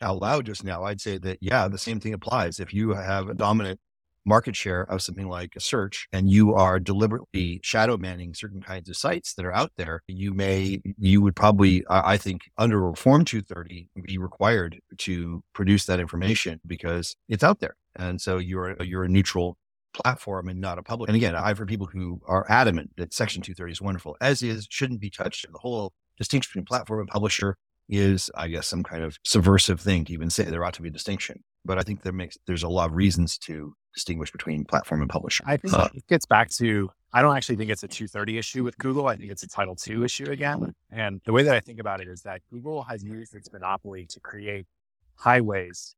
out 0.00 0.20
loud 0.20 0.46
just 0.46 0.64
now, 0.64 0.84
I'd 0.84 1.00
say 1.00 1.18
that, 1.18 1.38
yeah, 1.40 1.68
the 1.68 1.78
same 1.78 2.00
thing 2.00 2.12
applies. 2.12 2.60
If 2.60 2.72
you 2.74 2.90
have 2.90 3.28
a 3.28 3.34
dominant 3.34 3.80
market 4.24 4.56
share 4.56 4.82
of 4.82 5.00
something 5.00 5.28
like 5.28 5.54
a 5.56 5.60
search 5.60 6.08
and 6.12 6.28
you 6.28 6.52
are 6.52 6.80
deliberately 6.80 7.60
shadow 7.62 7.96
banning 7.96 8.34
certain 8.34 8.60
kinds 8.60 8.88
of 8.88 8.96
sites 8.96 9.34
that 9.34 9.46
are 9.46 9.54
out 9.54 9.72
there, 9.76 10.02
you 10.08 10.34
may, 10.34 10.82
you 10.98 11.22
would 11.22 11.36
probably, 11.36 11.84
I 11.88 12.16
think, 12.16 12.42
under 12.58 12.80
Reform 12.80 13.24
230 13.24 13.88
be 14.02 14.18
required 14.18 14.80
to 14.98 15.42
produce 15.52 15.86
that 15.86 16.00
information 16.00 16.60
because 16.66 17.16
it's 17.28 17.44
out 17.44 17.60
there. 17.60 17.76
And 17.94 18.20
so 18.20 18.38
you're, 18.38 18.76
you're 18.82 19.04
a 19.04 19.08
neutral 19.08 19.56
platform 19.94 20.48
and 20.48 20.60
not 20.60 20.78
a 20.78 20.82
public. 20.82 21.08
And 21.08 21.16
again, 21.16 21.34
I've 21.34 21.56
heard 21.58 21.68
people 21.68 21.86
who 21.86 22.20
are 22.26 22.44
adamant 22.50 22.90
that 22.96 23.14
Section 23.14 23.42
230 23.42 23.72
is 23.72 23.80
wonderful, 23.80 24.16
as 24.20 24.42
is, 24.42 24.66
shouldn't 24.68 25.00
be 25.00 25.08
touched. 25.08 25.46
The 25.50 25.58
whole 25.58 25.92
distinction 26.18 26.50
between 26.50 26.66
platform 26.66 27.00
and 27.00 27.08
publisher 27.08 27.56
is, 27.88 28.30
I 28.34 28.48
guess, 28.48 28.66
some 28.66 28.82
kind 28.82 29.02
of 29.02 29.18
subversive 29.24 29.80
thing 29.80 30.04
to 30.06 30.12
even 30.12 30.30
say 30.30 30.44
there 30.44 30.64
ought 30.64 30.74
to 30.74 30.82
be 30.82 30.88
a 30.88 30.92
distinction. 30.92 31.42
But 31.64 31.78
I 31.78 31.82
think 31.82 32.02
there 32.02 32.12
makes 32.12 32.36
there's 32.46 32.62
a 32.62 32.68
lot 32.68 32.90
of 32.90 32.96
reasons 32.96 33.38
to 33.38 33.74
distinguish 33.94 34.30
between 34.30 34.64
platform 34.64 35.00
and 35.00 35.10
publisher. 35.10 35.44
I 35.46 35.56
think 35.56 35.74
uh, 35.74 35.88
it 35.94 36.06
gets 36.06 36.26
back 36.26 36.50
to 36.52 36.90
I 37.12 37.22
don't 37.22 37.36
actually 37.36 37.56
think 37.56 37.70
it's 37.70 37.82
a 37.82 37.88
230 37.88 38.38
issue 38.38 38.62
with 38.62 38.76
Google. 38.78 39.06
I 39.08 39.16
think 39.16 39.30
it's 39.30 39.42
a 39.42 39.48
Title 39.48 39.76
II 39.88 40.04
issue 40.04 40.30
again. 40.30 40.74
And 40.90 41.20
the 41.24 41.32
way 41.32 41.42
that 41.44 41.54
I 41.54 41.60
think 41.60 41.80
about 41.80 42.00
it 42.00 42.08
is 42.08 42.22
that 42.22 42.42
Google 42.52 42.82
has 42.82 43.02
used 43.02 43.34
its 43.34 43.50
monopoly 43.52 44.06
to 44.10 44.20
create 44.20 44.66
highways 45.14 45.94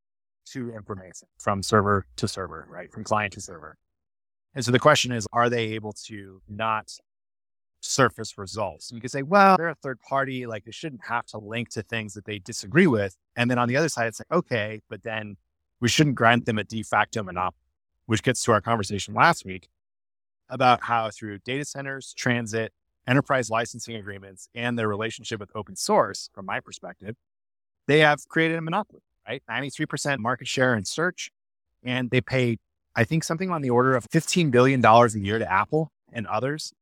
to 0.53 0.73
information 0.73 1.29
from 1.39 1.63
server 1.63 2.07
to 2.17 2.29
server, 2.29 2.67
right? 2.71 2.93
From 2.93 3.05
client 3.05 3.33
to 3.35 3.41
server. 3.41 3.77
And 4.55 4.65
so 4.65 4.71
the 4.71 4.79
question 4.79 5.13
is, 5.13 5.27
are 5.33 5.51
they 5.51 5.73
able 5.75 5.93
to 6.07 6.41
not 6.49 6.93
surface 7.81 8.37
results. 8.37 8.91
You 8.93 9.01
could 9.01 9.11
say, 9.11 9.23
well, 9.23 9.57
they're 9.57 9.69
a 9.69 9.75
third 9.75 10.01
party, 10.01 10.47
like 10.47 10.65
they 10.65 10.73
shouldn't 10.73 11.07
have 11.07 11.27
to 11.27 11.39
link 11.39 11.71
to 11.71 11.83
things 11.83 12.15
that 12.15 12.25
they 12.25 12.39
disagree 12.39 12.87
with. 12.87 13.17
And 13.37 13.51
then 13.51 13.59
on 13.59 13.69
the 13.69 13.77
other 13.77 13.89
side, 13.89 14.09
it's 14.09 14.21
like, 14.21 14.39
okay, 14.39 14.81
but 14.89 15.03
then 15.03 15.37
we 15.81 15.89
shouldn't 15.89 16.17
grant 16.17 16.47
them 16.47 16.59
a 16.59 16.65
de 16.65 16.83
facto 16.83 17.23
monopoly, 17.23 17.63
which 18.07 18.23
gets 18.23 18.43
to 18.45 18.53
our 18.53 18.61
conversation 18.61 19.15
last 19.15 19.45
week 19.45 19.69
about 20.49 20.83
how 20.83 21.11
through 21.11 21.39
data 21.39 21.65
centers, 21.65 22.15
transit, 22.17 22.73
enterprise 23.07 23.51
licensing 23.51 23.97
agreements, 23.97 24.49
and 24.55 24.79
their 24.79 24.89
relationship 24.89 25.41
with 25.41 25.51
open 25.55 25.77
source, 25.77 26.31
from 26.35 26.47
my 26.47 26.61
perspective, 26.61 27.17
they 27.87 28.01
have 28.01 28.27
created 28.29 28.59
a 28.59 28.61
monopoly, 28.61 29.03
right? 29.27 29.43
93% 29.51 30.19
market 30.19 30.47
share 30.47 30.75
in 30.75 30.85
search. 30.85 31.31
And 31.83 32.11
they 32.11 32.21
pay, 32.21 32.59
I 32.97 33.05
think, 33.05 33.25
something 33.25 33.51
on 33.51 33.63
the 33.63 33.71
order 33.71 33.95
of 33.95 34.05
$15 34.09 34.51
billion 34.51 34.85
a 34.85 35.09
year 35.15 35.39
to 35.39 35.51
Apple 35.51 35.93
and 36.13 36.27
others 36.27 36.73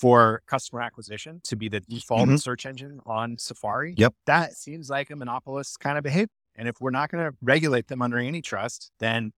for 0.00 0.42
customer 0.46 0.80
acquisition 0.80 1.40
to 1.44 1.56
be 1.56 1.68
the 1.68 1.80
default 1.80 2.22
mm-hmm. 2.22 2.36
search 2.36 2.64
engine 2.64 3.00
on 3.04 3.36
Safari. 3.38 3.94
Yep. 3.98 4.14
That 4.26 4.54
seems 4.54 4.88
like 4.88 5.10
a 5.10 5.16
monopolist 5.16 5.78
kind 5.78 5.98
of 5.98 6.04
behavior. 6.04 6.28
And 6.56 6.68
if 6.68 6.80
we're 6.80 6.90
not 6.90 7.10
going 7.10 7.24
to 7.24 7.36
regulate 7.42 7.88
them 7.88 8.00
under 8.00 8.18
antitrust, 8.18 8.90
then 8.98 9.32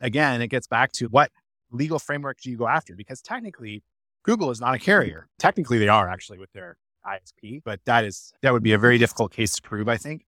again, 0.00 0.42
it 0.42 0.48
gets 0.48 0.66
back 0.66 0.90
to 0.92 1.06
what 1.06 1.30
legal 1.70 1.98
framework 1.98 2.40
do 2.40 2.50
you 2.50 2.56
go 2.56 2.66
after? 2.66 2.96
Because 2.96 3.22
technically, 3.22 3.84
Google 4.24 4.50
is 4.50 4.60
not 4.60 4.74
a 4.74 4.78
carrier. 4.78 5.28
Technically, 5.38 5.78
they 5.78 5.88
are 5.88 6.08
actually 6.08 6.38
with 6.38 6.52
their 6.52 6.76
ISP, 7.06 7.62
but 7.64 7.80
that 7.86 8.04
is 8.04 8.32
that 8.42 8.52
would 8.52 8.62
be 8.62 8.72
a 8.72 8.78
very 8.78 8.98
difficult 8.98 9.32
case 9.32 9.54
to 9.54 9.62
prove. 9.62 9.88
I 9.88 9.96
think 9.96 10.24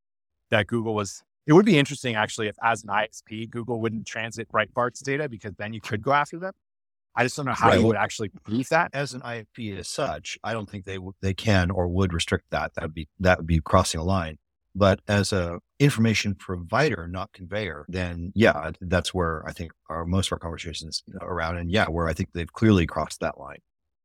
that 0.50 0.66
Google 0.66 0.94
was. 0.94 1.22
It 1.46 1.52
would 1.52 1.66
be 1.66 1.78
interesting 1.78 2.14
actually 2.14 2.48
if, 2.48 2.56
as 2.62 2.84
an 2.84 2.88
ISP, 2.88 3.50
Google 3.50 3.80
wouldn't 3.80 4.06
transit 4.06 4.48
Breitbart's 4.50 5.00
data 5.00 5.28
because 5.28 5.52
then 5.56 5.74
you 5.74 5.80
could 5.80 6.00
go 6.00 6.12
after 6.12 6.38
them. 6.38 6.54
I 7.16 7.22
just 7.22 7.37
don't 7.37 7.46
know 7.46 7.53
how 7.53 7.68
right. 7.68 7.81
you 7.81 7.87
would 7.87 7.96
actually 7.96 8.31
prove 8.31 8.68
that 8.70 8.90
as 8.92 9.14
an 9.14 9.20
ISP 9.20 9.79
as 9.79 9.88
such. 9.88 10.38
I 10.42 10.53
don't 10.53 10.68
think 10.68 10.85
they 10.85 10.96
w- 10.96 11.14
they 11.20 11.35
can 11.35 11.70
or 11.70 11.87
would 11.88 12.12
restrict 12.12 12.46
that. 12.50 12.74
That 12.74 12.83
would 12.83 12.94
be 12.94 13.09
that 13.20 13.38
would 13.38 13.46
be 13.46 13.61
crossing 13.61 14.00
a 14.00 14.05
line. 14.05 14.38
But 14.74 15.00
as 15.07 15.33
a 15.33 15.61
information 15.79 16.35
provider, 16.35 17.07
not 17.07 17.33
conveyor, 17.33 17.87
then 17.88 18.33
yeah, 18.35 18.72
that's 18.81 19.14
where 19.14 19.46
I 19.46 19.53
think 19.53 19.72
our 19.88 20.05
most 20.05 20.29
of 20.29 20.33
our 20.33 20.38
conversations 20.38 21.05
around. 21.20 21.59
And 21.59 21.70
yeah, 21.70 21.87
where 21.87 22.09
I 22.09 22.12
think 22.12 22.31
they've 22.33 22.53
clearly 22.53 22.87
crossed 22.87 23.20
that 23.20 23.38
line. 23.38 23.61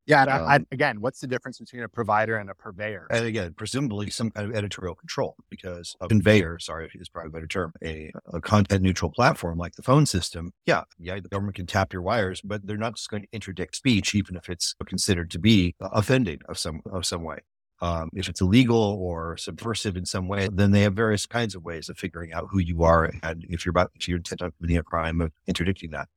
Yeah. 0.09 0.23
Um, 0.23 0.47
I, 0.47 0.59
again, 0.71 1.01
what's 1.01 1.19
the 1.19 1.27
difference 1.27 1.59
between 1.59 1.83
a 1.83 1.87
provider 1.87 2.37
and 2.37 2.49
a 2.49 2.55
purveyor? 2.55 3.07
And 3.11 3.25
again, 3.25 3.53
presumably 3.55 4.09
some 4.09 4.31
kind 4.31 4.49
of 4.49 4.55
editorial 4.55 4.95
control 4.95 5.35
because 5.49 5.95
a 6.01 6.07
conveyor, 6.07 6.57
sorry, 6.57 6.89
is 6.95 7.09
probably 7.09 7.29
a 7.29 7.31
better 7.31 7.47
term, 7.47 7.73
a, 7.83 8.11
a 8.33 8.41
content 8.41 8.81
neutral 8.81 9.11
platform 9.11 9.59
like 9.59 9.75
the 9.75 9.83
phone 9.83 10.07
system. 10.07 10.51
Yeah. 10.65 10.83
Yeah. 10.97 11.19
The 11.19 11.29
government 11.29 11.55
can 11.57 11.67
tap 11.67 11.93
your 11.93 12.01
wires, 12.01 12.41
but 12.41 12.65
they're 12.65 12.75
not 12.75 12.95
just 12.95 13.09
going 13.09 13.23
to 13.23 13.29
interdict 13.31 13.75
speech, 13.75 14.15
even 14.15 14.35
if 14.35 14.49
it's 14.49 14.73
considered 14.85 15.29
to 15.31 15.39
be 15.39 15.75
offending 15.79 16.39
of 16.49 16.57
some, 16.57 16.81
of 16.91 17.05
some 17.05 17.23
way. 17.23 17.37
Um, 17.81 18.09
if 18.13 18.27
it's 18.27 18.41
illegal 18.41 18.97
or 18.99 19.37
subversive 19.37 19.95
in 19.95 20.05
some 20.05 20.27
way, 20.27 20.49
then 20.51 20.71
they 20.71 20.81
have 20.81 20.95
various 20.95 21.25
kinds 21.25 21.55
of 21.55 21.63
ways 21.63 21.87
of 21.87 21.97
figuring 21.97 22.33
out 22.33 22.47
who 22.49 22.59
you 22.59 22.83
are. 22.83 23.09
And 23.23 23.45
if 23.47 23.65
you're 23.65 23.71
about, 23.71 23.91
if 23.95 24.07
you're 24.07 24.17
intent 24.17 24.41
on 24.41 24.51
committing 24.57 24.77
a 24.77 24.83
crime 24.83 25.21
of 25.21 25.31
interdicting 25.47 25.91
that. 25.91 26.09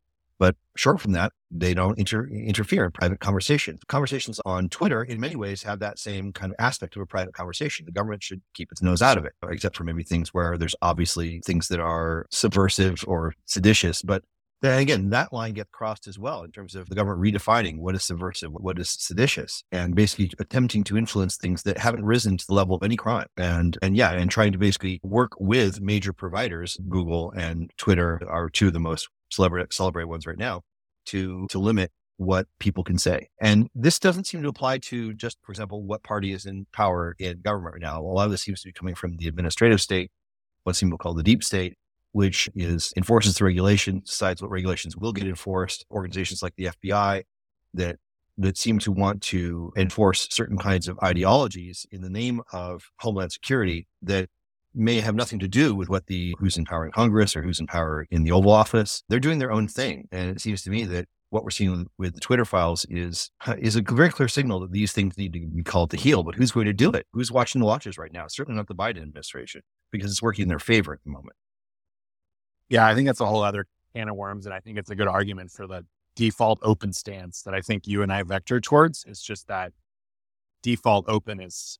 But 0.43 0.57
short 0.77 1.01
from 1.01 1.13
that, 1.13 1.33
they 1.53 1.73
don't 1.73 1.97
inter- 1.97 2.27
interfere 2.27 2.85
in 2.85 2.91
private 2.91 3.21
conversations. 3.21 3.79
Conversations 3.87 4.41
on 4.45 4.69
Twitter, 4.71 5.05
in 5.05 5.21
many 5.21 5.37
ways, 5.37 5.63
have 5.63 5.79
that 5.79 6.01
same 6.01 6.33
kind 6.33 6.51
of 6.51 6.57
aspect 6.59 6.97
of 6.97 7.03
a 7.03 7.07
private 7.07 7.33
conversation. 7.33 7.87
The 7.87 7.93
government 7.93 8.25
should 8.25 8.43
keep 8.53 8.73
its 8.73 8.83
nose 8.83 9.03
out 9.03 9.19
of 9.19 9.25
it, 9.25 9.35
except 9.49 9.77
for 9.77 9.85
maybe 9.85 10.03
things 10.03 10.35
where 10.35 10.59
there's 10.59 10.75
obviously 10.83 11.43
things 11.47 11.69
that 11.69 11.79
are 11.79 12.27
subversive 12.33 13.05
or 13.07 13.35
seditious. 13.47 14.03
But 14.03 14.25
then 14.63 14.81
again, 14.81 15.11
that 15.11 15.33
line 15.33 15.53
gets 15.55 15.71
crossed 15.71 16.09
as 16.09 16.19
well 16.19 16.43
in 16.43 16.51
terms 16.51 16.75
of 16.75 16.89
the 16.89 16.97
government 16.97 17.21
redefining 17.21 17.79
what 17.79 17.95
is 17.95 18.03
subversive, 18.03 18.51
what 18.51 18.81
is 18.81 18.91
seditious, 18.91 19.63
and 19.71 19.95
basically 19.95 20.33
attempting 20.41 20.83
to 20.85 20.99
influence 20.99 21.37
things 21.37 21.63
that 21.63 21.79
haven't 21.79 22.05
risen 22.05 22.37
to 22.37 22.47
the 22.49 22.55
level 22.55 22.75
of 22.75 22.83
any 22.83 22.97
crime. 22.97 23.29
And 23.37 23.79
and 23.81 23.97
yeah, 23.97 24.11
and 24.11 24.29
trying 24.29 24.51
to 24.51 24.59
basically 24.59 24.99
work 25.05 25.33
with 25.39 25.81
major 25.81 26.13
providers, 26.13 26.79
Google 26.89 27.31
and 27.37 27.71
Twitter 27.77 28.21
are 28.29 28.51
two 28.51 28.67
of 28.67 28.73
the 28.73 28.81
most 28.81 29.09
celebrate 29.35 29.73
celebrate 29.73 30.05
ones 30.05 30.27
right 30.27 30.39
now 30.39 30.63
to 31.07 31.47
to 31.51 31.59
limit 31.59 31.91
what 32.17 32.47
people 32.59 32.85
can 32.85 32.99
say. 32.99 33.29
And 33.41 33.69
this 33.75 33.99
doesn't 33.99 34.27
seem 34.27 34.43
to 34.43 34.49
apply 34.49 34.79
to 34.79 35.13
just, 35.15 35.39
for 35.43 35.53
example, 35.53 35.83
what 35.83 36.03
party 36.03 36.33
is 36.33 36.47
in 36.47 36.67
power 36.73 37.17
in 37.19 37.41
government 37.41 37.75
right 37.75 37.83
now. 37.83 38.01
A 38.01 38.03
lot 38.03 38.27
of 38.27 38.31
this 38.31 38.43
seems 38.43 38.63
to 38.63 38.69
be 38.69 38.73
coming 38.73 38.95
from 38.95 39.17
the 39.17 39.29
administrative 39.29 39.81
state, 39.81 40.11
what 40.65 40.77
some 40.77 40.89
people 40.89 40.99
call 40.99 41.15
the 41.15 41.23
deep 41.23 41.43
state, 41.43 41.77
which 42.13 42.49
is 42.55 42.93
enforces 42.97 43.37
the 43.37 43.45
regulation, 43.45 44.01
decides 44.05 44.41
what 44.41 44.51
regulations 44.51 44.97
will 44.97 45.13
get 45.13 45.27
enforced. 45.27 45.85
Organizations 45.91 46.43
like 46.43 46.55
the 46.57 46.67
FBI 46.67 47.25
that 47.75 47.97
that 48.39 48.57
seem 48.57 48.79
to 48.79 48.91
want 48.91 49.21
to 49.21 49.73
enforce 49.77 50.27
certain 50.31 50.57
kinds 50.57 50.89
of 50.89 50.99
ideologies 51.03 51.87
in 51.91 52.01
the 52.01 52.09
name 52.09 52.41
of 52.53 52.91
homeland 52.99 53.31
security 53.31 53.87
that 54.01 54.29
may 54.75 55.01
have 55.01 55.15
nothing 55.15 55.39
to 55.39 55.49
do 55.49 55.75
with 55.75 55.89
what 55.89 56.07
the 56.07 56.35
who's 56.39 56.57
in 56.57 56.65
power 56.65 56.85
in 56.85 56.93
Congress 56.93 57.37
or 57.37 57.43
who's 57.43 57.61
in 57.61 57.67
power 57.67 58.07
in 58.11 58.25
the 58.25 58.33
Oval 58.33 58.53
Office. 58.53 59.03
They're 59.09 59.21
doing 59.21 59.39
their 59.39 59.53
own 59.53 59.69
thing, 59.69 60.09
and 60.13 60.31
it 60.31 60.41
seems 60.41 60.63
to 60.63 60.71
me 60.71 60.85
that 60.85 61.09
what 61.31 61.45
we're 61.45 61.51
seeing 61.51 61.87
with 61.97 62.15
the 62.15 62.21
Twitter 62.21 62.45
files 62.45 62.85
is 62.91 63.31
is 63.59 63.77
a 63.77 63.83
very 63.83 64.11
clear 64.11 64.29
signal 64.29 64.61
that 64.61 64.73
these 64.73 64.93
things 64.93 65.17
need 65.17 65.33
to 65.33 65.41
be 65.41 65.63
called 65.63 65.91
to 65.91 65.97
heel. 65.97 66.23
But 66.23 66.35
who's 66.35 66.53
going 66.53 66.67
to 66.67 66.73
do 66.73 66.91
it? 66.91 67.07
Who's 67.13 67.33
watching 67.33 67.61
the 67.61 67.67
watches 67.67 67.99
right 67.99 68.13
now? 68.13 68.27
Certainly 68.29 68.57
not 68.57 68.69
the 68.69 68.75
Biden 68.75 69.03
administration 69.03 69.63
because 69.91 70.11
it's 70.11 70.23
working 70.23 70.45
in 70.45 70.49
their 70.49 70.59
favor 70.59 70.93
at 70.93 71.03
the 71.05 71.11
moment. 71.11 71.37
Yeah, 72.69 72.87
I 72.87 72.95
think 72.95 73.07
that's 73.07 73.21
a 73.21 73.27
whole 73.27 73.43
other 73.43 73.67
can 73.95 74.09
of 74.09 74.17
worms, 74.17 74.47
and 74.47 74.55
I 74.55 74.61
think 74.61 74.79
it's 74.79 74.91
a 74.91 74.95
good 74.95 75.09
argument 75.09 75.51
for 75.51 75.67
the 75.67 75.85
default 76.17 76.59
open 76.63 76.93
stance 76.93 77.43
that 77.43 77.55
I 77.55 77.61
think 77.61 77.87
you 77.87 78.03
and 78.03 78.13
I 78.13 78.23
vector 78.23 78.61
towards. 78.61 79.05
It's 79.07 79.23
just 79.23 79.49
that 79.49 79.73
default 80.63 81.07
open 81.09 81.41
is 81.41 81.79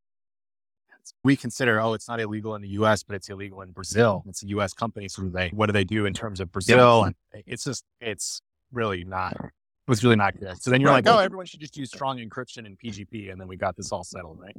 we 1.25 1.37
consider, 1.37 1.81
oh, 1.81 1.95
it's 1.95 2.09
not 2.09 2.21
illegal 2.21 2.55
in 2.55 2.63
the 2.63 2.69
US, 2.71 3.03
but 3.03 3.17
it's 3.17 3.29
illegal 3.29 3.63
in 3.63 3.71
Brazil. 3.73 4.21
Mm-hmm. 4.21 4.31
It's 4.31 4.43
a 4.43 4.49
US 4.49 4.73
company. 4.73 5.09
So 5.09 5.23
they, 5.23 5.49
what 5.49 5.67
do 5.67 5.73
they 5.73 5.85
do 5.85 6.07
in 6.07 6.15
terms 6.15 6.41
of 6.41 6.51
Brazil? 6.53 7.05
And 7.05 7.15
it's 7.47 7.65
just, 7.65 7.85
it's 8.01 8.41
really 8.73 9.05
not, 9.05 9.33
it 9.35 9.51
was 9.89 10.03
really 10.05 10.17
not 10.17 10.39
good. 10.39 10.63
So 10.63 10.71
then 10.71 10.81
you're 10.81 10.91
right. 10.91 11.05
like, 11.05 11.15
oh, 11.15 11.19
everyone 11.19 11.47
should 11.47 11.61
just 11.61 11.77
use 11.77 11.91
strong 11.91 12.19
encryption 12.19 12.67
and 12.67 12.79
PGP. 12.79 13.31
And 13.31 13.41
then 13.41 13.49
we 13.49 13.57
got 13.57 13.77
this 13.77 13.93
all 13.93 14.05
settled, 14.05 14.39
right? 14.41 14.57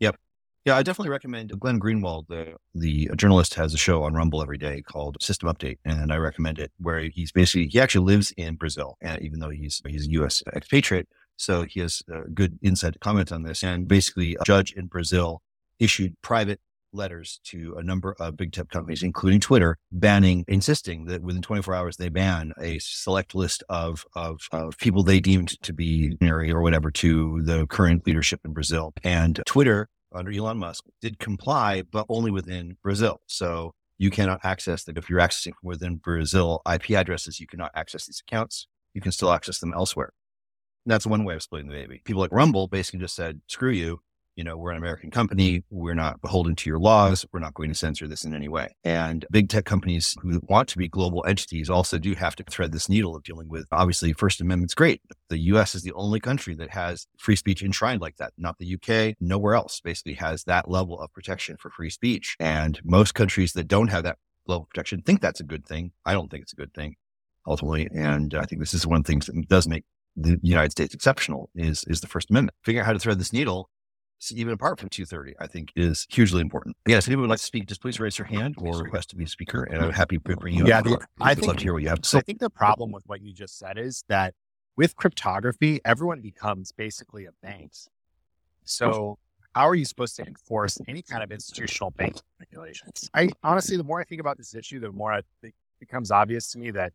Yep. 0.00 0.16
Yeah, 0.64 0.76
I 0.76 0.82
definitely 0.82 1.10
recommend 1.10 1.58
Glenn 1.58 1.80
Greenwald, 1.80 2.26
the 2.28 2.56
the 2.74 3.08
journalist, 3.16 3.54
has 3.54 3.72
a 3.72 3.78
show 3.78 4.02
on 4.02 4.12
Rumble 4.12 4.42
every 4.42 4.58
day 4.58 4.82
called 4.82 5.16
System 5.22 5.48
Update, 5.48 5.78
and 5.86 6.12
I 6.12 6.16
recommend 6.16 6.58
it. 6.58 6.72
Where 6.78 7.00
he's 7.00 7.32
basically 7.32 7.68
he 7.68 7.80
actually 7.80 8.04
lives 8.04 8.32
in 8.32 8.56
Brazil, 8.56 8.98
and 9.00 9.22
even 9.22 9.38
though 9.38 9.48
he's 9.48 9.80
he's 9.86 10.06
a 10.06 10.10
U.S. 10.10 10.42
expatriate, 10.54 11.08
so 11.38 11.62
he 11.62 11.80
has 11.80 12.02
a 12.08 12.28
good 12.28 12.58
insight 12.62 12.94
to 12.94 12.98
comment 12.98 13.32
on 13.32 13.42
this. 13.42 13.62
And 13.62 13.88
basically, 13.88 14.36
a 14.38 14.44
judge 14.44 14.72
in 14.72 14.86
Brazil 14.86 15.40
issued 15.78 16.14
private 16.20 16.60
letters 16.92 17.40
to 17.44 17.74
a 17.78 17.82
number 17.82 18.16
of 18.18 18.36
big 18.36 18.52
tech 18.52 18.68
companies, 18.70 19.02
including 19.02 19.40
Twitter, 19.40 19.76
banning, 19.92 20.44
insisting 20.48 21.04
that 21.06 21.22
within 21.22 21.42
24 21.42 21.74
hours 21.74 21.96
they 21.96 22.08
ban 22.08 22.52
a 22.60 22.78
select 22.80 23.34
list 23.34 23.62
of 23.68 24.04
of, 24.14 24.40
of 24.52 24.76
people 24.78 25.02
they 25.02 25.20
deemed 25.20 25.60
to 25.62 25.72
be 25.72 26.16
or 26.22 26.62
whatever 26.62 26.90
to 26.90 27.42
the 27.42 27.66
current 27.66 28.06
leadership 28.06 28.40
in 28.44 28.52
Brazil. 28.52 28.92
And 29.04 29.40
Twitter 29.46 29.88
under 30.12 30.30
Elon 30.30 30.58
Musk 30.58 30.84
did 31.00 31.18
comply, 31.18 31.82
but 31.82 32.06
only 32.08 32.30
within 32.30 32.76
Brazil. 32.82 33.20
So 33.26 33.74
you 33.98 34.10
cannot 34.10 34.40
access 34.44 34.84
them. 34.84 34.96
If 34.96 35.10
you're 35.10 35.20
accessing 35.20 35.52
within 35.62 35.96
Brazil 35.96 36.62
IP 36.70 36.92
addresses, 36.92 37.40
you 37.40 37.46
cannot 37.46 37.72
access 37.74 38.06
these 38.06 38.22
accounts. 38.26 38.66
You 38.94 39.00
can 39.00 39.12
still 39.12 39.32
access 39.32 39.58
them 39.58 39.74
elsewhere. 39.74 40.12
That's 40.88 41.06
one 41.06 41.24
way 41.24 41.34
of 41.34 41.42
splitting 41.42 41.68
the 41.68 41.74
baby. 41.74 42.00
People 42.04 42.22
like 42.22 42.32
Rumble 42.32 42.66
basically 42.66 43.00
just 43.00 43.14
said, 43.14 43.40
screw 43.46 43.70
you 43.70 44.00
you 44.38 44.44
know, 44.44 44.56
we're 44.56 44.70
an 44.70 44.76
American 44.76 45.10
company. 45.10 45.64
We're 45.68 45.96
not 45.96 46.22
beholden 46.22 46.54
to 46.54 46.70
your 46.70 46.78
laws. 46.78 47.26
We're 47.32 47.40
not 47.40 47.54
going 47.54 47.70
to 47.70 47.74
censor 47.74 48.06
this 48.06 48.22
in 48.22 48.36
any 48.36 48.46
way. 48.46 48.68
And 48.84 49.26
big 49.32 49.48
tech 49.48 49.64
companies 49.64 50.14
who 50.22 50.40
want 50.44 50.68
to 50.68 50.78
be 50.78 50.86
global 50.86 51.24
entities 51.26 51.68
also 51.68 51.98
do 51.98 52.14
have 52.14 52.36
to 52.36 52.44
thread 52.44 52.70
this 52.70 52.88
needle 52.88 53.16
of 53.16 53.24
dealing 53.24 53.48
with, 53.48 53.66
obviously, 53.72 54.12
First 54.12 54.40
Amendment's 54.40 54.74
great. 54.74 55.02
The 55.28 55.38
US 55.38 55.74
is 55.74 55.82
the 55.82 55.92
only 55.94 56.20
country 56.20 56.54
that 56.54 56.70
has 56.70 57.08
free 57.18 57.34
speech 57.34 57.64
enshrined 57.64 58.00
like 58.00 58.16
that. 58.18 58.32
Not 58.38 58.58
the 58.58 58.74
UK, 58.76 59.16
nowhere 59.20 59.56
else 59.56 59.80
basically 59.80 60.14
has 60.14 60.44
that 60.44 60.70
level 60.70 61.00
of 61.00 61.12
protection 61.12 61.56
for 61.58 61.70
free 61.70 61.90
speech. 61.90 62.36
And 62.38 62.80
most 62.84 63.16
countries 63.16 63.54
that 63.54 63.66
don't 63.66 63.88
have 63.88 64.04
that 64.04 64.18
level 64.46 64.62
of 64.62 64.68
protection 64.68 65.02
think 65.02 65.20
that's 65.20 65.40
a 65.40 65.44
good 65.44 65.66
thing. 65.66 65.90
I 66.06 66.12
don't 66.12 66.30
think 66.30 66.42
it's 66.42 66.52
a 66.52 66.56
good 66.56 66.74
thing 66.74 66.94
ultimately. 67.44 67.88
And 67.92 68.34
I 68.34 68.44
think 68.44 68.60
this 68.60 68.74
is 68.74 68.86
one 68.86 68.98
of 68.98 69.04
the 69.04 69.12
things 69.12 69.26
that 69.26 69.48
does 69.48 69.66
make 69.66 69.84
the 70.20 70.38
United 70.42 70.72
States 70.72 70.94
exceptional 70.94 71.50
is, 71.54 71.84
is 71.84 72.00
the 72.00 72.06
First 72.06 72.30
Amendment. 72.30 72.56
Figuring 72.64 72.82
out 72.82 72.86
how 72.86 72.92
to 72.92 72.98
thread 72.98 73.18
this 73.18 73.32
needle 73.32 73.70
even 74.32 74.52
apart 74.52 74.80
from 74.80 74.88
230, 74.88 75.36
I 75.38 75.46
think 75.46 75.72
is 75.76 76.06
hugely 76.10 76.40
important. 76.40 76.76
Yes, 76.86 77.06
anyone 77.06 77.22
would 77.22 77.30
like 77.30 77.38
to 77.38 77.44
speak, 77.44 77.66
just 77.66 77.80
please 77.80 78.00
raise 78.00 78.18
your 78.18 78.26
hand 78.26 78.56
or 78.58 78.82
request 78.82 79.10
to 79.10 79.16
be 79.16 79.24
a 79.24 79.28
speaker, 79.28 79.64
and 79.64 79.82
I'm 79.82 79.92
happy 79.92 80.18
to 80.18 80.36
bring 80.36 80.54
you 80.54 80.66
yeah, 80.66 80.78
up. 80.78 80.84
The, 80.84 80.98
I 81.20 81.34
would 81.34 81.46
love 81.46 81.56
to 81.58 81.62
hear 81.62 81.72
what 81.72 81.82
you 81.82 81.88
have 81.88 82.00
to 82.00 82.08
say. 82.08 82.18
I 82.18 82.22
think 82.22 82.40
the 82.40 82.50
problem 82.50 82.90
with 82.90 83.04
what 83.06 83.22
you 83.22 83.32
just 83.32 83.58
said 83.58 83.78
is 83.78 84.04
that 84.08 84.34
with 84.76 84.96
cryptography, 84.96 85.80
everyone 85.84 86.20
becomes 86.20 86.72
basically 86.72 87.26
a 87.26 87.30
bank. 87.42 87.72
So 88.64 89.18
how 89.54 89.68
are 89.68 89.74
you 89.74 89.84
supposed 89.84 90.16
to 90.16 90.26
enforce 90.26 90.78
any 90.88 91.02
kind 91.02 91.22
of 91.22 91.30
institutional 91.30 91.90
banking 91.90 92.22
regulations? 92.40 93.08
I 93.14 93.30
honestly, 93.42 93.76
the 93.76 93.84
more 93.84 94.00
I 94.00 94.04
think 94.04 94.20
about 94.20 94.36
this 94.36 94.54
issue, 94.54 94.80
the 94.80 94.92
more 94.92 95.14
it 95.14 95.54
becomes 95.80 96.10
obvious 96.10 96.50
to 96.52 96.58
me 96.58 96.70
that 96.72 96.92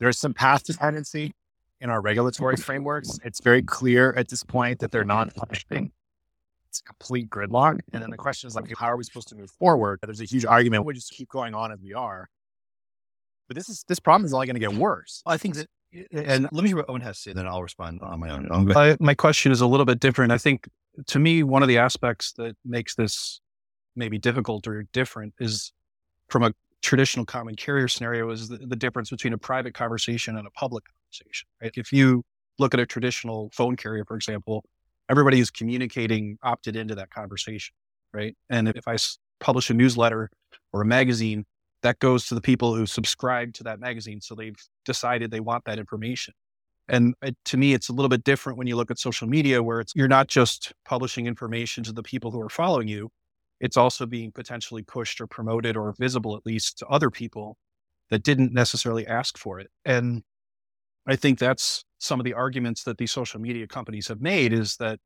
there's 0.00 0.18
some 0.18 0.34
path 0.34 0.64
dependency 0.64 1.34
in 1.82 1.90
our 1.90 2.00
regulatory 2.00 2.56
frameworks. 2.56 3.18
It's 3.24 3.40
very 3.40 3.62
clear 3.62 4.14
at 4.14 4.28
this 4.28 4.42
point 4.44 4.78
that 4.80 4.90
they're 4.90 5.04
non-punishing 5.04 5.92
it's 6.72 6.80
a 6.80 6.84
complete 6.84 7.28
gridlock. 7.28 7.80
And 7.92 8.02
then 8.02 8.08
the 8.08 8.16
question 8.16 8.48
is 8.48 8.56
like, 8.56 8.72
how 8.78 8.86
are 8.86 8.96
we 8.96 9.04
supposed 9.04 9.28
to 9.28 9.36
move 9.36 9.50
forward? 9.50 9.98
There's 10.02 10.22
a 10.22 10.24
huge 10.24 10.46
argument. 10.46 10.86
We 10.86 10.94
just 10.94 11.10
keep 11.10 11.28
going 11.28 11.54
on 11.54 11.70
as 11.70 11.78
we 11.82 11.92
are. 11.92 12.30
But 13.46 13.56
this 13.56 13.68
is 13.68 13.84
this 13.88 14.00
problem 14.00 14.24
is 14.24 14.32
only 14.32 14.46
going 14.46 14.54
to 14.54 14.60
get 14.60 14.72
worse. 14.72 15.22
I 15.26 15.36
think 15.36 15.56
that, 15.56 15.68
and 16.10 16.48
let 16.50 16.62
me 16.62 16.68
hear 16.68 16.78
what 16.78 16.88
Owen 16.88 17.02
has 17.02 17.16
to 17.16 17.22
say, 17.22 17.32
then 17.34 17.46
I'll 17.46 17.62
respond 17.62 18.00
on 18.00 18.20
my 18.20 18.30
own. 18.30 18.72
I, 18.74 18.96
my 19.00 19.12
question 19.12 19.52
is 19.52 19.60
a 19.60 19.66
little 19.66 19.84
bit 19.84 20.00
different. 20.00 20.32
I 20.32 20.38
think 20.38 20.66
to 21.08 21.18
me, 21.18 21.42
one 21.42 21.60
of 21.60 21.68
the 21.68 21.76
aspects 21.76 22.32
that 22.38 22.56
makes 22.64 22.94
this 22.94 23.42
maybe 23.94 24.16
difficult 24.16 24.66
or 24.66 24.84
different 24.94 25.34
is 25.40 25.74
from 26.28 26.42
a 26.42 26.54
traditional 26.80 27.26
common 27.26 27.54
carrier 27.54 27.86
scenario 27.86 28.30
is 28.30 28.48
the, 28.48 28.56
the 28.56 28.76
difference 28.76 29.10
between 29.10 29.34
a 29.34 29.38
private 29.38 29.74
conversation 29.74 30.38
and 30.38 30.46
a 30.46 30.50
public 30.52 30.84
conversation. 31.12 31.48
Right? 31.60 31.72
If 31.76 31.92
you 31.92 32.24
look 32.58 32.74
at 32.74 32.80
a 32.80 32.86
traditional 32.86 33.50
phone 33.52 33.76
carrier, 33.76 34.04
for 34.04 34.16
example, 34.16 34.64
everybody 35.08 35.38
who's 35.38 35.50
communicating 35.50 36.38
opted 36.42 36.76
into 36.76 36.94
that 36.94 37.10
conversation, 37.10 37.74
right? 38.12 38.36
And 38.50 38.68
if 38.68 38.86
I 38.86 38.96
publish 39.40 39.70
a 39.70 39.74
newsletter 39.74 40.30
or 40.72 40.82
a 40.82 40.84
magazine, 40.84 41.44
that 41.82 41.98
goes 41.98 42.26
to 42.26 42.34
the 42.34 42.40
people 42.40 42.74
who 42.74 42.86
subscribe 42.86 43.52
to 43.54 43.64
that 43.64 43.80
magazine. 43.80 44.20
So 44.20 44.34
they've 44.34 44.56
decided 44.84 45.30
they 45.30 45.40
want 45.40 45.64
that 45.64 45.78
information. 45.78 46.34
And 46.88 47.14
it, 47.22 47.36
to 47.46 47.56
me, 47.56 47.74
it's 47.74 47.88
a 47.88 47.92
little 47.92 48.08
bit 48.08 48.22
different 48.22 48.58
when 48.58 48.66
you 48.66 48.76
look 48.76 48.90
at 48.90 48.98
social 48.98 49.26
media, 49.28 49.62
where 49.62 49.80
it's 49.80 49.92
you're 49.94 50.08
not 50.08 50.28
just 50.28 50.72
publishing 50.84 51.26
information 51.26 51.82
to 51.84 51.92
the 51.92 52.02
people 52.02 52.30
who 52.30 52.40
are 52.40 52.48
following 52.48 52.88
you; 52.88 53.08
it's 53.60 53.76
also 53.76 54.04
being 54.04 54.32
potentially 54.32 54.82
pushed 54.82 55.20
or 55.20 55.26
promoted 55.26 55.76
or 55.76 55.94
visible, 55.98 56.36
at 56.36 56.44
least, 56.44 56.78
to 56.78 56.86
other 56.88 57.08
people 57.08 57.56
that 58.10 58.22
didn't 58.22 58.52
necessarily 58.52 59.06
ask 59.06 59.38
for 59.38 59.60
it. 59.60 59.70
And 59.84 60.22
I 61.06 61.16
think 61.16 61.38
that's 61.38 61.84
some 61.98 62.20
of 62.20 62.24
the 62.24 62.34
arguments 62.34 62.84
that 62.84 62.98
these 62.98 63.12
social 63.12 63.40
media 63.40 63.66
companies 63.66 64.08
have 64.08 64.20
made 64.20 64.52
is 64.52 64.76
that 64.76 64.98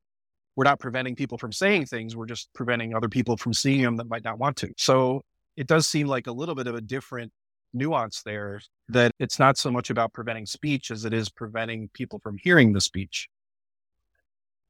we're 0.55 0.63
not 0.63 0.79
preventing 0.79 1.15
people 1.15 1.37
from 1.37 1.51
saying 1.51 1.85
things. 1.85 2.15
We're 2.15 2.25
just 2.25 2.49
preventing 2.53 2.95
other 2.95 3.09
people 3.09 3.37
from 3.37 3.53
seeing 3.53 3.81
them 3.81 3.97
that 3.97 4.09
might 4.09 4.23
not 4.23 4.39
want 4.39 4.57
to. 4.57 4.71
So 4.77 5.21
it 5.55 5.67
does 5.67 5.87
seem 5.87 6.07
like 6.07 6.27
a 6.27 6.31
little 6.31 6.55
bit 6.55 6.67
of 6.67 6.75
a 6.75 6.81
different 6.81 7.31
nuance 7.73 8.23
there 8.23 8.61
that 8.89 9.11
it's 9.19 9.39
not 9.39 9.57
so 9.57 9.69
much 9.69 9.89
about 9.89 10.13
preventing 10.13 10.45
speech 10.45 10.89
as 10.89 11.05
it 11.05 11.13
is 11.13 11.29
preventing 11.29 11.89
people 11.93 12.19
from 12.19 12.37
hearing 12.41 12.73
the 12.73 12.81
speech. 12.81 13.29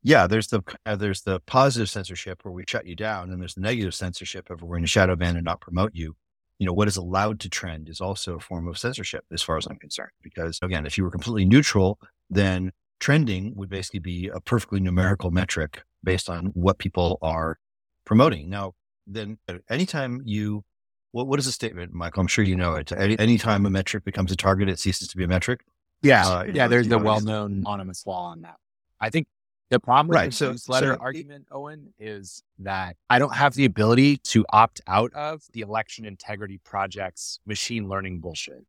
Yeah, 0.03 0.27
there's 0.27 0.47
the 0.47 0.61
uh, 0.85 0.95
there's 0.95 1.21
the 1.21 1.39
positive 1.41 1.89
censorship 1.89 2.43
where 2.43 2.51
we 2.51 2.63
shut 2.67 2.85
you 2.85 2.95
down, 2.95 3.31
and 3.31 3.41
there's 3.41 3.55
the 3.55 3.61
negative 3.61 3.93
censorship 3.93 4.49
of 4.49 4.61
we're 4.61 4.75
going 4.75 4.83
to 4.83 4.87
shadow 4.87 5.15
ban 5.15 5.35
and 5.35 5.45
not 5.45 5.59
promote 5.59 5.91
you 5.93 6.15
you 6.59 6.65
know, 6.65 6.73
what 6.73 6.87
is 6.87 6.97
allowed 6.97 7.39
to 7.41 7.49
trend 7.49 7.89
is 7.89 8.01
also 8.01 8.35
a 8.35 8.39
form 8.39 8.67
of 8.67 8.77
censorship 8.77 9.23
as 9.31 9.41
far 9.41 9.57
as 9.57 9.67
I'm 9.67 9.77
concerned. 9.77 10.11
Because 10.23 10.59
again, 10.61 10.85
if 10.85 10.97
you 10.97 11.03
were 11.03 11.11
completely 11.11 11.45
neutral, 11.45 11.99
then 12.29 12.71
trending 12.99 13.53
would 13.55 13.69
basically 13.69 13.99
be 13.99 14.29
a 14.33 14.39
perfectly 14.39 14.79
numerical 14.79 15.31
metric 15.31 15.83
based 16.03 16.29
on 16.29 16.47
what 16.47 16.79
people 16.79 17.19
are 17.21 17.59
promoting. 18.05 18.49
Now, 18.49 18.73
then 19.05 19.37
anytime 19.69 20.21
you, 20.25 20.63
what, 21.11 21.27
what 21.27 21.39
is 21.39 21.45
the 21.45 21.51
statement, 21.51 21.93
Michael? 21.93 22.21
I'm 22.21 22.27
sure 22.27 22.43
you 22.43 22.55
know 22.55 22.73
it. 22.73 22.91
Any, 22.91 23.17
anytime 23.19 23.65
a 23.65 23.69
metric 23.69 24.03
becomes 24.03 24.31
a 24.31 24.35
target, 24.35 24.67
it 24.67 24.79
ceases 24.79 25.07
to 25.09 25.17
be 25.17 25.23
a 25.23 25.27
metric. 25.27 25.61
Yeah. 26.01 26.27
Uh, 26.27 26.43
yeah. 26.51 26.67
There's 26.67 26.87
the 26.87 26.97
well 26.97 27.21
known 27.21 27.53
anonymous 27.53 28.05
law 28.05 28.31
on 28.31 28.41
that. 28.41 28.55
I 28.99 29.09
think 29.09 29.27
the 29.69 29.79
problem 29.79 30.07
with 30.07 30.15
right. 30.15 30.29
the 30.29 30.35
so, 30.35 30.51
newsletter 30.51 30.93
so, 30.93 30.99
argument, 30.99 31.47
Owen, 31.51 31.93
is 31.99 32.43
that 32.59 32.95
I 33.09 33.19
don't 33.19 33.35
have 33.35 33.53
the 33.53 33.65
ability 33.65 34.17
to 34.17 34.45
opt 34.49 34.81
out 34.87 35.13
of 35.13 35.43
the 35.51 35.61
election 35.61 36.05
integrity 36.05 36.59
project's 36.63 37.39
machine 37.45 37.89
learning 37.89 38.19
bullshit. 38.19 38.65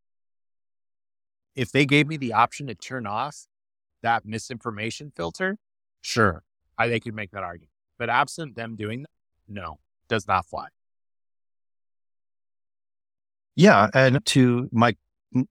If 1.54 1.70
they 1.72 1.86
gave 1.86 2.06
me 2.06 2.16
the 2.16 2.32
option 2.32 2.66
to 2.68 2.74
turn 2.74 3.06
off 3.06 3.46
that 4.02 4.24
misinformation 4.24 5.12
filter, 5.14 5.58
sure, 6.02 6.42
I 6.76 6.88
they 6.88 7.00
could 7.00 7.14
make 7.14 7.30
that 7.32 7.42
argument. 7.42 7.70
But 7.98 8.10
absent 8.10 8.54
them 8.54 8.76
doing 8.76 9.02
that, 9.02 9.10
no, 9.48 9.78
does 10.08 10.26
not 10.26 10.46
fly. 10.46 10.68
Yeah, 13.56 13.88
and 13.92 14.24
to 14.26 14.68
Mike 14.70 14.98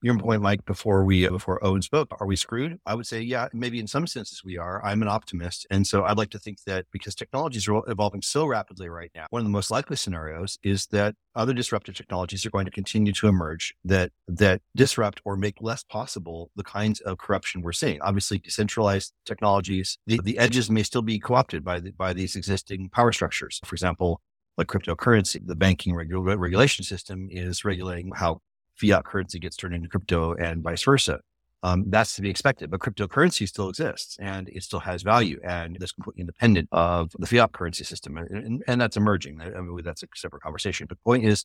your 0.02 0.18
point, 0.18 0.42
Mike, 0.42 0.64
before 0.64 1.04
we 1.04 1.26
uh, 1.26 1.30
before 1.30 1.64
Owen 1.64 1.82
spoke, 1.82 2.12
are 2.20 2.26
we 2.26 2.36
screwed? 2.36 2.78
I 2.86 2.94
would 2.94 3.06
say, 3.06 3.20
yeah, 3.20 3.48
maybe 3.52 3.78
in 3.78 3.86
some 3.86 4.06
senses 4.06 4.42
we 4.44 4.58
are. 4.58 4.84
I'm 4.84 5.02
an 5.02 5.08
optimist, 5.08 5.66
and 5.70 5.86
so 5.86 6.04
I'd 6.04 6.18
like 6.18 6.30
to 6.30 6.38
think 6.38 6.62
that 6.64 6.86
because 6.92 7.14
technologies 7.14 7.68
are 7.68 7.82
evolving 7.88 8.22
so 8.22 8.46
rapidly 8.46 8.88
right 8.88 9.10
now, 9.14 9.26
one 9.30 9.40
of 9.40 9.46
the 9.46 9.50
most 9.50 9.70
likely 9.70 9.96
scenarios 9.96 10.58
is 10.62 10.86
that 10.86 11.14
other 11.34 11.52
disruptive 11.52 11.94
technologies 11.94 12.44
are 12.44 12.50
going 12.50 12.64
to 12.64 12.70
continue 12.70 13.12
to 13.12 13.28
emerge 13.28 13.74
that 13.84 14.10
that 14.26 14.60
disrupt 14.74 15.20
or 15.24 15.36
make 15.36 15.60
less 15.60 15.84
possible 15.84 16.50
the 16.56 16.64
kinds 16.64 17.00
of 17.00 17.18
corruption 17.18 17.62
we're 17.62 17.72
seeing. 17.72 18.00
Obviously, 18.02 18.38
decentralized 18.38 19.12
technologies, 19.24 19.98
the, 20.06 20.20
the 20.24 20.38
edges 20.38 20.70
may 20.70 20.82
still 20.82 21.02
be 21.02 21.18
co-opted 21.18 21.64
by 21.64 21.78
the, 21.78 21.92
by 21.92 22.12
these 22.12 22.34
existing 22.34 22.88
power 22.90 23.12
structures. 23.12 23.60
For 23.64 23.74
example, 23.74 24.20
like 24.58 24.66
cryptocurrency. 24.66 25.40
The 25.46 25.54
banking 25.54 25.94
regu- 25.94 26.36
regulation 26.36 26.84
system 26.84 27.28
is 27.30 27.64
regulating 27.64 28.10
how 28.14 28.40
fiat 28.78 29.04
currency 29.04 29.38
gets 29.38 29.56
turned 29.56 29.74
into 29.74 29.88
crypto 29.88 30.34
and 30.34 30.62
vice 30.62 30.82
versa. 30.82 31.20
Um, 31.64 31.84
that's 31.88 32.14
to 32.14 32.22
be 32.22 32.30
expected, 32.30 32.70
but 32.70 32.78
cryptocurrency 32.78 33.48
still 33.48 33.68
exists 33.68 34.16
and 34.20 34.48
it 34.48 34.62
still 34.62 34.78
has 34.78 35.02
value 35.02 35.40
and 35.42 35.76
it's 35.76 35.90
completely 35.90 36.20
independent 36.20 36.68
of 36.70 37.10
the 37.18 37.26
fiat 37.26 37.52
currency 37.52 37.82
system. 37.82 38.16
And, 38.16 38.30
and, 38.30 38.64
and 38.68 38.80
that's 38.80 38.96
emerging. 38.96 39.40
I 39.40 39.60
mean, 39.60 39.80
that's 39.84 40.04
a 40.04 40.06
separate 40.14 40.42
conversation. 40.42 40.86
But 40.88 40.98
the 40.98 41.02
point 41.02 41.24
is, 41.24 41.44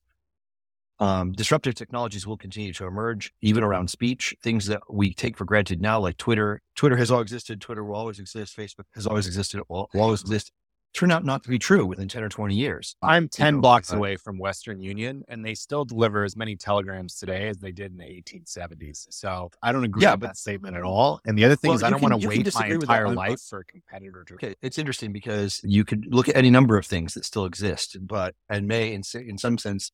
um, 0.99 1.31
disruptive 1.31 1.73
technologies 1.73 2.27
will 2.27 2.37
continue 2.37 2.71
to 2.73 2.85
emerge, 2.85 3.33
even 3.41 3.63
around 3.63 3.89
speech. 3.89 4.35
Things 4.43 4.67
that 4.67 4.81
we 4.87 5.13
take 5.13 5.35
for 5.35 5.45
granted 5.45 5.81
now, 5.81 5.99
like 5.99 6.17
Twitter. 6.17 6.61
Twitter 6.75 6.95
has 6.97 7.09
always 7.09 7.23
existed. 7.23 7.59
Twitter 7.59 7.83
will 7.83 7.95
always 7.95 8.19
exist. 8.19 8.55
Facebook 8.55 8.85
has 8.93 9.07
always 9.07 9.25
existed. 9.25 9.63
Will, 9.67 9.89
will 9.93 10.01
always 10.01 10.21
exist 10.21 10.51
turn 10.93 11.11
out 11.11 11.25
not 11.25 11.43
to 11.43 11.49
be 11.49 11.57
true 11.57 11.85
within 11.85 12.07
10 12.07 12.23
or 12.23 12.29
20 12.29 12.55
years. 12.55 12.95
I'm 13.01 13.27
10 13.27 13.45
you 13.45 13.51
know, 13.53 13.61
blocks 13.61 13.91
uh, 13.91 13.97
away 13.97 14.15
from 14.15 14.37
Western 14.37 14.79
Union 14.79 15.23
and 15.27 15.43
they 15.43 15.55
still 15.55 15.85
deliver 15.85 16.23
as 16.23 16.35
many 16.35 16.55
telegrams 16.55 17.15
today 17.15 17.47
as 17.47 17.57
they 17.57 17.71
did 17.71 17.91
in 17.91 17.97
the 17.97 18.03
1870s. 18.03 19.07
So 19.09 19.49
I 19.61 19.71
don't 19.71 19.83
agree 19.83 20.03
yeah, 20.03 20.11
with 20.11 20.21
that 20.21 20.37
statement 20.37 20.75
at 20.75 20.83
all. 20.83 21.19
And 21.25 21.37
the 21.37 21.45
other 21.45 21.55
thing 21.55 21.69
well, 21.69 21.77
is 21.77 21.83
I 21.83 21.89
don't 21.89 22.01
want 22.01 22.19
to 22.21 22.27
wait 22.27 22.53
my 22.53 22.67
entire 22.67 23.09
life 23.09 23.41
for 23.41 23.59
a 23.59 23.65
competitor 23.65 24.23
to. 24.27 24.33
Okay. 24.35 24.55
It's 24.61 24.77
interesting 24.77 25.11
because 25.11 25.61
you 25.63 25.83
could 25.83 26.13
look 26.13 26.29
at 26.29 26.35
any 26.35 26.49
number 26.49 26.77
of 26.77 26.85
things 26.85 27.15
that 27.15 27.25
still 27.25 27.45
exist, 27.45 27.97
but, 28.01 28.35
and 28.49 28.67
may 28.67 28.93
in, 28.93 29.01
in 29.15 29.37
some 29.37 29.57
sense, 29.57 29.91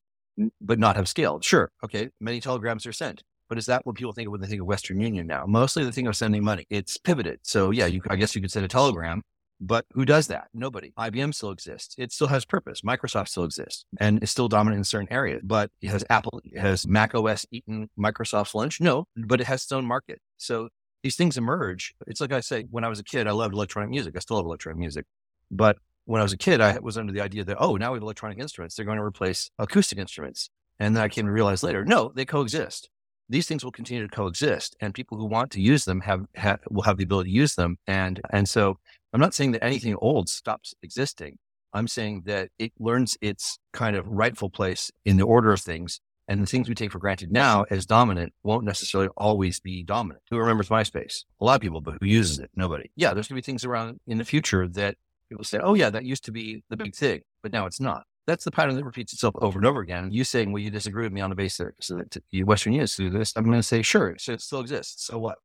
but 0.60 0.78
not 0.78 0.96
have 0.96 1.08
scaled. 1.08 1.44
Sure. 1.44 1.70
Okay. 1.82 2.10
Many 2.20 2.40
telegrams 2.40 2.86
are 2.86 2.92
sent. 2.92 3.22
But 3.48 3.58
is 3.58 3.66
that 3.66 3.84
what 3.84 3.96
people 3.96 4.12
think 4.12 4.28
of 4.28 4.32
when 4.32 4.40
they 4.40 4.46
think 4.46 4.60
of 4.60 4.68
Western 4.68 5.00
Union 5.00 5.26
now? 5.26 5.44
Mostly 5.44 5.82
they 5.82 5.90
think 5.90 6.06
of 6.06 6.14
sending 6.14 6.44
money. 6.44 6.66
It's 6.70 6.96
pivoted. 6.98 7.40
So 7.42 7.72
yeah, 7.72 7.86
you, 7.86 8.00
I 8.08 8.14
guess 8.14 8.36
you 8.36 8.40
could 8.40 8.52
send 8.52 8.64
a 8.64 8.68
telegram 8.68 9.22
but 9.60 9.84
who 9.92 10.04
does 10.04 10.28
that? 10.28 10.48
Nobody. 10.54 10.92
IBM 10.98 11.34
still 11.34 11.50
exists. 11.50 11.94
It 11.98 12.12
still 12.12 12.28
has 12.28 12.44
purpose. 12.44 12.80
Microsoft 12.80 13.28
still 13.28 13.44
exists 13.44 13.84
and 13.98 14.22
is 14.22 14.30
still 14.30 14.48
dominant 14.48 14.78
in 14.78 14.84
certain 14.84 15.12
areas. 15.12 15.42
But 15.44 15.70
has 15.82 16.04
Apple, 16.08 16.40
has 16.56 16.86
Mac 16.86 17.14
OS 17.14 17.46
eaten 17.50 17.90
Microsoft's 17.98 18.54
lunch? 18.54 18.80
No, 18.80 19.06
but 19.16 19.40
it 19.40 19.46
has 19.46 19.62
its 19.62 19.72
own 19.72 19.84
market. 19.84 20.20
So 20.38 20.68
these 21.02 21.16
things 21.16 21.36
emerge. 21.36 21.94
It's 22.06 22.20
like 22.20 22.32
I 22.32 22.40
say, 22.40 22.66
when 22.70 22.84
I 22.84 22.88
was 22.88 22.98
a 22.98 23.04
kid, 23.04 23.26
I 23.26 23.32
loved 23.32 23.54
electronic 23.54 23.90
music. 23.90 24.14
I 24.16 24.20
still 24.20 24.36
love 24.36 24.46
electronic 24.46 24.78
music. 24.78 25.04
But 25.50 25.76
when 26.04 26.20
I 26.20 26.24
was 26.24 26.32
a 26.32 26.38
kid, 26.38 26.60
I 26.60 26.78
was 26.78 26.96
under 26.96 27.12
the 27.12 27.20
idea 27.20 27.44
that, 27.44 27.58
oh, 27.60 27.76
now 27.76 27.92
we 27.92 27.96
have 27.96 28.02
electronic 28.02 28.38
instruments. 28.38 28.74
They're 28.74 28.86
going 28.86 28.98
to 28.98 29.04
replace 29.04 29.50
acoustic 29.58 29.98
instruments. 29.98 30.50
And 30.78 30.96
then 30.96 31.02
I 31.02 31.08
came 31.08 31.26
to 31.26 31.32
realize 31.32 31.62
later, 31.62 31.84
no, 31.84 32.12
they 32.14 32.24
coexist. 32.24 32.88
These 33.28 33.46
things 33.46 33.62
will 33.62 33.70
continue 33.70 34.02
to 34.02 34.08
coexist, 34.08 34.74
and 34.80 34.92
people 34.92 35.16
who 35.16 35.24
want 35.24 35.52
to 35.52 35.60
use 35.60 35.84
them 35.84 36.00
have, 36.00 36.26
have 36.34 36.58
will 36.68 36.82
have 36.82 36.96
the 36.96 37.04
ability 37.04 37.30
to 37.30 37.36
use 37.36 37.54
them. 37.54 37.78
And 37.86 38.20
and 38.30 38.48
so 38.48 38.78
I'm 39.12 39.20
not 39.20 39.34
saying 39.34 39.52
that 39.52 39.64
anything 39.64 39.96
old 39.96 40.28
stops 40.28 40.74
existing. 40.82 41.38
I'm 41.72 41.88
saying 41.88 42.22
that 42.26 42.50
it 42.58 42.72
learns 42.78 43.16
its 43.20 43.58
kind 43.72 43.96
of 43.96 44.06
rightful 44.08 44.50
place 44.50 44.90
in 45.04 45.16
the 45.16 45.24
order 45.24 45.52
of 45.52 45.60
things. 45.60 46.00
And 46.28 46.40
the 46.40 46.46
things 46.46 46.68
we 46.68 46.76
take 46.76 46.92
for 46.92 47.00
granted 47.00 47.32
now 47.32 47.64
as 47.70 47.86
dominant 47.86 48.32
won't 48.44 48.64
necessarily 48.64 49.08
always 49.16 49.58
be 49.58 49.82
dominant. 49.82 50.22
Who 50.30 50.38
remembers 50.38 50.68
MySpace? 50.68 51.24
A 51.40 51.44
lot 51.44 51.56
of 51.56 51.60
people, 51.60 51.80
but 51.80 51.94
who 52.00 52.06
uses 52.06 52.38
it? 52.38 52.50
Nobody. 52.54 52.88
Yeah, 52.94 53.14
there's 53.14 53.26
going 53.26 53.34
to 53.36 53.42
be 53.42 53.46
things 53.46 53.64
around 53.64 53.98
in 54.06 54.18
the 54.18 54.24
future 54.24 54.68
that 54.68 54.94
people 55.28 55.44
say, 55.44 55.58
oh, 55.58 55.74
yeah, 55.74 55.90
that 55.90 56.04
used 56.04 56.24
to 56.26 56.32
be 56.32 56.62
the 56.70 56.76
big 56.76 56.94
thing, 56.94 57.22
but 57.42 57.52
now 57.52 57.66
it's 57.66 57.80
not 57.80 58.04
that's 58.30 58.44
the 58.44 58.50
pattern 58.50 58.76
that 58.76 58.84
repeats 58.84 59.12
itself 59.12 59.34
over 59.40 59.58
and 59.58 59.66
over 59.66 59.80
again. 59.80 60.12
You 60.12 60.24
saying, 60.24 60.52
well, 60.52 60.62
you 60.62 60.70
disagree 60.70 61.04
with 61.04 61.12
me 61.12 61.20
on 61.20 61.30
the 61.30 61.36
basis 61.36 61.88
that 61.88 62.22
Western 62.44 62.72
unions 62.72 62.94
do 62.94 63.10
this. 63.10 63.32
I'm 63.34 63.44
going 63.44 63.56
to 63.56 63.62
say, 63.62 63.82
sure, 63.82 64.10
it 64.10 64.20
still 64.20 64.60
exists. 64.60 65.06
So 65.06 65.18
what? 65.18 65.38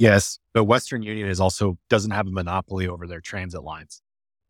Yes, 0.00 0.38
but 0.54 0.64
Western 0.64 1.02
Union 1.02 1.28
is 1.28 1.40
also 1.40 1.78
doesn't 1.88 2.10
have 2.10 2.26
a 2.26 2.30
monopoly 2.30 2.88
over 2.88 3.06
their 3.06 3.20
transit 3.20 3.62
lines 3.62 4.02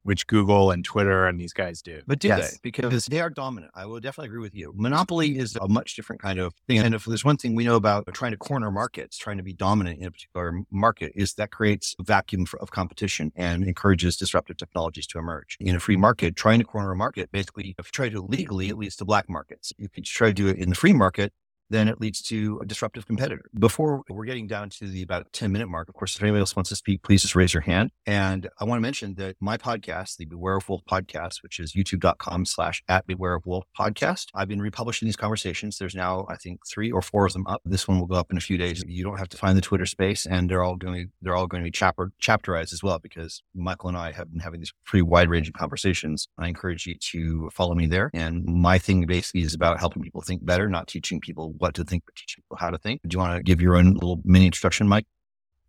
which 0.02 0.26
Google 0.26 0.70
and 0.70 0.84
Twitter 0.84 1.26
and 1.26 1.38
these 1.38 1.52
guys 1.52 1.82
do. 1.82 2.00
But 2.06 2.18
do 2.18 2.28
yes. 2.28 2.52
they? 2.52 2.56
Because 2.62 3.06
they 3.06 3.20
are 3.20 3.30
dominant. 3.30 3.72
I 3.74 3.86
will 3.86 4.00
definitely 4.00 4.28
agree 4.28 4.40
with 4.40 4.54
you. 4.54 4.72
Monopoly 4.74 5.38
is 5.38 5.56
a 5.56 5.68
much 5.68 5.94
different 5.94 6.22
kind 6.22 6.38
of 6.38 6.54
thing. 6.66 6.78
And 6.78 6.94
if 6.94 7.04
there's 7.04 7.24
one 7.24 7.36
thing 7.36 7.54
we 7.54 7.64
know 7.64 7.76
about 7.76 8.08
trying 8.14 8.32
to 8.32 8.36
corner 8.36 8.70
markets, 8.70 9.18
trying 9.18 9.36
to 9.36 9.42
be 9.42 9.52
dominant 9.52 10.00
in 10.00 10.06
a 10.06 10.10
particular 10.10 10.60
market, 10.70 11.12
is 11.14 11.34
that 11.34 11.50
creates 11.50 11.94
a 11.98 12.02
vacuum 12.02 12.46
of 12.60 12.70
competition 12.70 13.32
and 13.36 13.64
encourages 13.64 14.16
disruptive 14.16 14.56
technologies 14.56 15.06
to 15.08 15.18
emerge. 15.18 15.56
In 15.60 15.76
a 15.76 15.80
free 15.80 15.96
market, 15.96 16.36
trying 16.36 16.60
to 16.60 16.64
corner 16.64 16.92
a 16.92 16.96
market, 16.96 17.30
basically, 17.30 17.74
if 17.78 17.86
you 17.86 17.92
try 17.92 18.06
to 18.06 18.14
do 18.16 18.24
it 18.24 18.30
legally, 18.30 18.68
it 18.68 18.78
leads 18.78 18.96
to 18.96 19.04
black 19.04 19.28
markets. 19.28 19.72
If 19.78 19.96
you 19.96 20.02
try 20.02 20.28
to 20.28 20.34
do 20.34 20.48
it 20.48 20.56
in 20.56 20.70
the 20.70 20.74
free 20.74 20.92
market, 20.92 21.32
then 21.70 21.88
it 21.88 22.00
leads 22.00 22.20
to 22.22 22.58
a 22.62 22.66
disruptive 22.66 23.06
competitor. 23.06 23.44
Before 23.58 24.02
we're 24.08 24.24
getting 24.24 24.46
down 24.46 24.70
to 24.70 24.86
the 24.86 25.02
about 25.02 25.32
10 25.32 25.52
minute 25.52 25.68
mark, 25.68 25.88
of 25.88 25.94
course, 25.94 26.16
if 26.16 26.22
anybody 26.22 26.40
else 26.40 26.56
wants 26.56 26.68
to 26.70 26.76
speak, 26.76 27.02
please 27.02 27.22
just 27.22 27.34
raise 27.34 27.54
your 27.54 27.62
hand. 27.62 27.90
And 28.06 28.48
I 28.58 28.64
want 28.64 28.78
to 28.78 28.82
mention 28.82 29.14
that 29.14 29.36
my 29.40 29.56
podcast, 29.56 30.16
the 30.16 30.24
Beware 30.24 30.56
of 30.56 30.68
Wolf 30.68 30.82
podcast, 30.90 31.42
which 31.42 31.58
is 31.58 31.72
youtube.com 31.72 32.44
slash 32.44 32.82
at 32.88 33.06
Beware 33.06 33.34
of 33.34 33.46
Wolf 33.46 33.64
podcast, 33.78 34.26
I've 34.34 34.48
been 34.48 34.60
republishing 34.60 35.06
these 35.06 35.16
conversations. 35.16 35.78
There's 35.78 35.94
now, 35.94 36.26
I 36.28 36.36
think, 36.36 36.60
three 36.66 36.90
or 36.90 37.02
four 37.02 37.26
of 37.26 37.32
them 37.32 37.46
up. 37.46 37.62
This 37.64 37.86
one 37.86 37.98
will 37.98 38.06
go 38.06 38.16
up 38.16 38.30
in 38.30 38.36
a 38.36 38.40
few 38.40 38.58
days. 38.58 38.84
You 38.86 39.04
don't 39.04 39.18
have 39.18 39.28
to 39.30 39.36
find 39.36 39.56
the 39.56 39.62
Twitter 39.62 39.86
space 39.86 40.26
and 40.26 40.50
they're 40.50 40.62
all 40.62 40.76
going 40.76 41.10
they're 41.22 41.36
all 41.36 41.46
going 41.46 41.62
to 41.62 41.66
be 41.66 41.70
chapter, 41.70 42.10
chapterized 42.20 42.72
as 42.72 42.82
well 42.82 42.98
because 42.98 43.42
Michael 43.54 43.88
and 43.88 43.98
I 43.98 44.12
have 44.12 44.30
been 44.30 44.40
having 44.40 44.60
these 44.60 44.72
pretty 44.84 45.02
wide 45.02 45.30
ranging 45.30 45.52
conversations. 45.52 46.28
I 46.38 46.48
encourage 46.48 46.86
you 46.86 46.94
to 46.94 47.50
follow 47.52 47.74
me 47.74 47.86
there. 47.86 48.10
And 48.12 48.44
my 48.44 48.78
thing 48.78 49.06
basically 49.06 49.42
is 49.42 49.54
about 49.54 49.78
helping 49.78 50.02
people 50.02 50.22
think 50.22 50.44
better, 50.44 50.68
not 50.68 50.88
teaching 50.88 51.20
people 51.20 51.54
what 51.60 51.74
to 51.74 51.84
think, 51.84 52.04
but 52.06 52.14
teaching 52.14 52.42
people 52.42 52.56
how 52.56 52.70
to 52.70 52.78
think. 52.78 53.00
Do 53.06 53.14
you 53.14 53.18
want 53.18 53.36
to 53.36 53.42
give 53.42 53.60
your 53.60 53.76
own 53.76 53.94
little 53.94 54.20
mini 54.24 54.46
introduction, 54.46 54.88
Mike? 54.88 55.06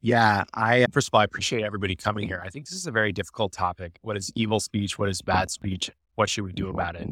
Yeah, 0.02 0.46
I 0.54 0.88
first 0.92 1.10
of 1.10 1.14
all, 1.14 1.22
I 1.22 1.24
appreciate 1.26 1.64
everybody 1.64 1.96
coming 1.96 2.28
here. 2.28 2.42
I 2.44 2.50
think 2.50 2.66
this 2.66 2.76
is 2.76 2.88
a 2.88 2.92
very 2.92 3.12
difficult 3.12 3.52
topic. 3.52 4.00
What 4.02 4.18
is 4.18 4.32
evil 4.36 4.60
speech? 4.60 4.98
What 4.98 5.10
is 5.10 5.22
bad 5.22 5.52
speech? 5.52 5.92
What 6.16 6.28
should 6.30 6.44
we 6.44 6.54
do 6.54 6.70
about 6.70 6.96
it? 6.96 7.08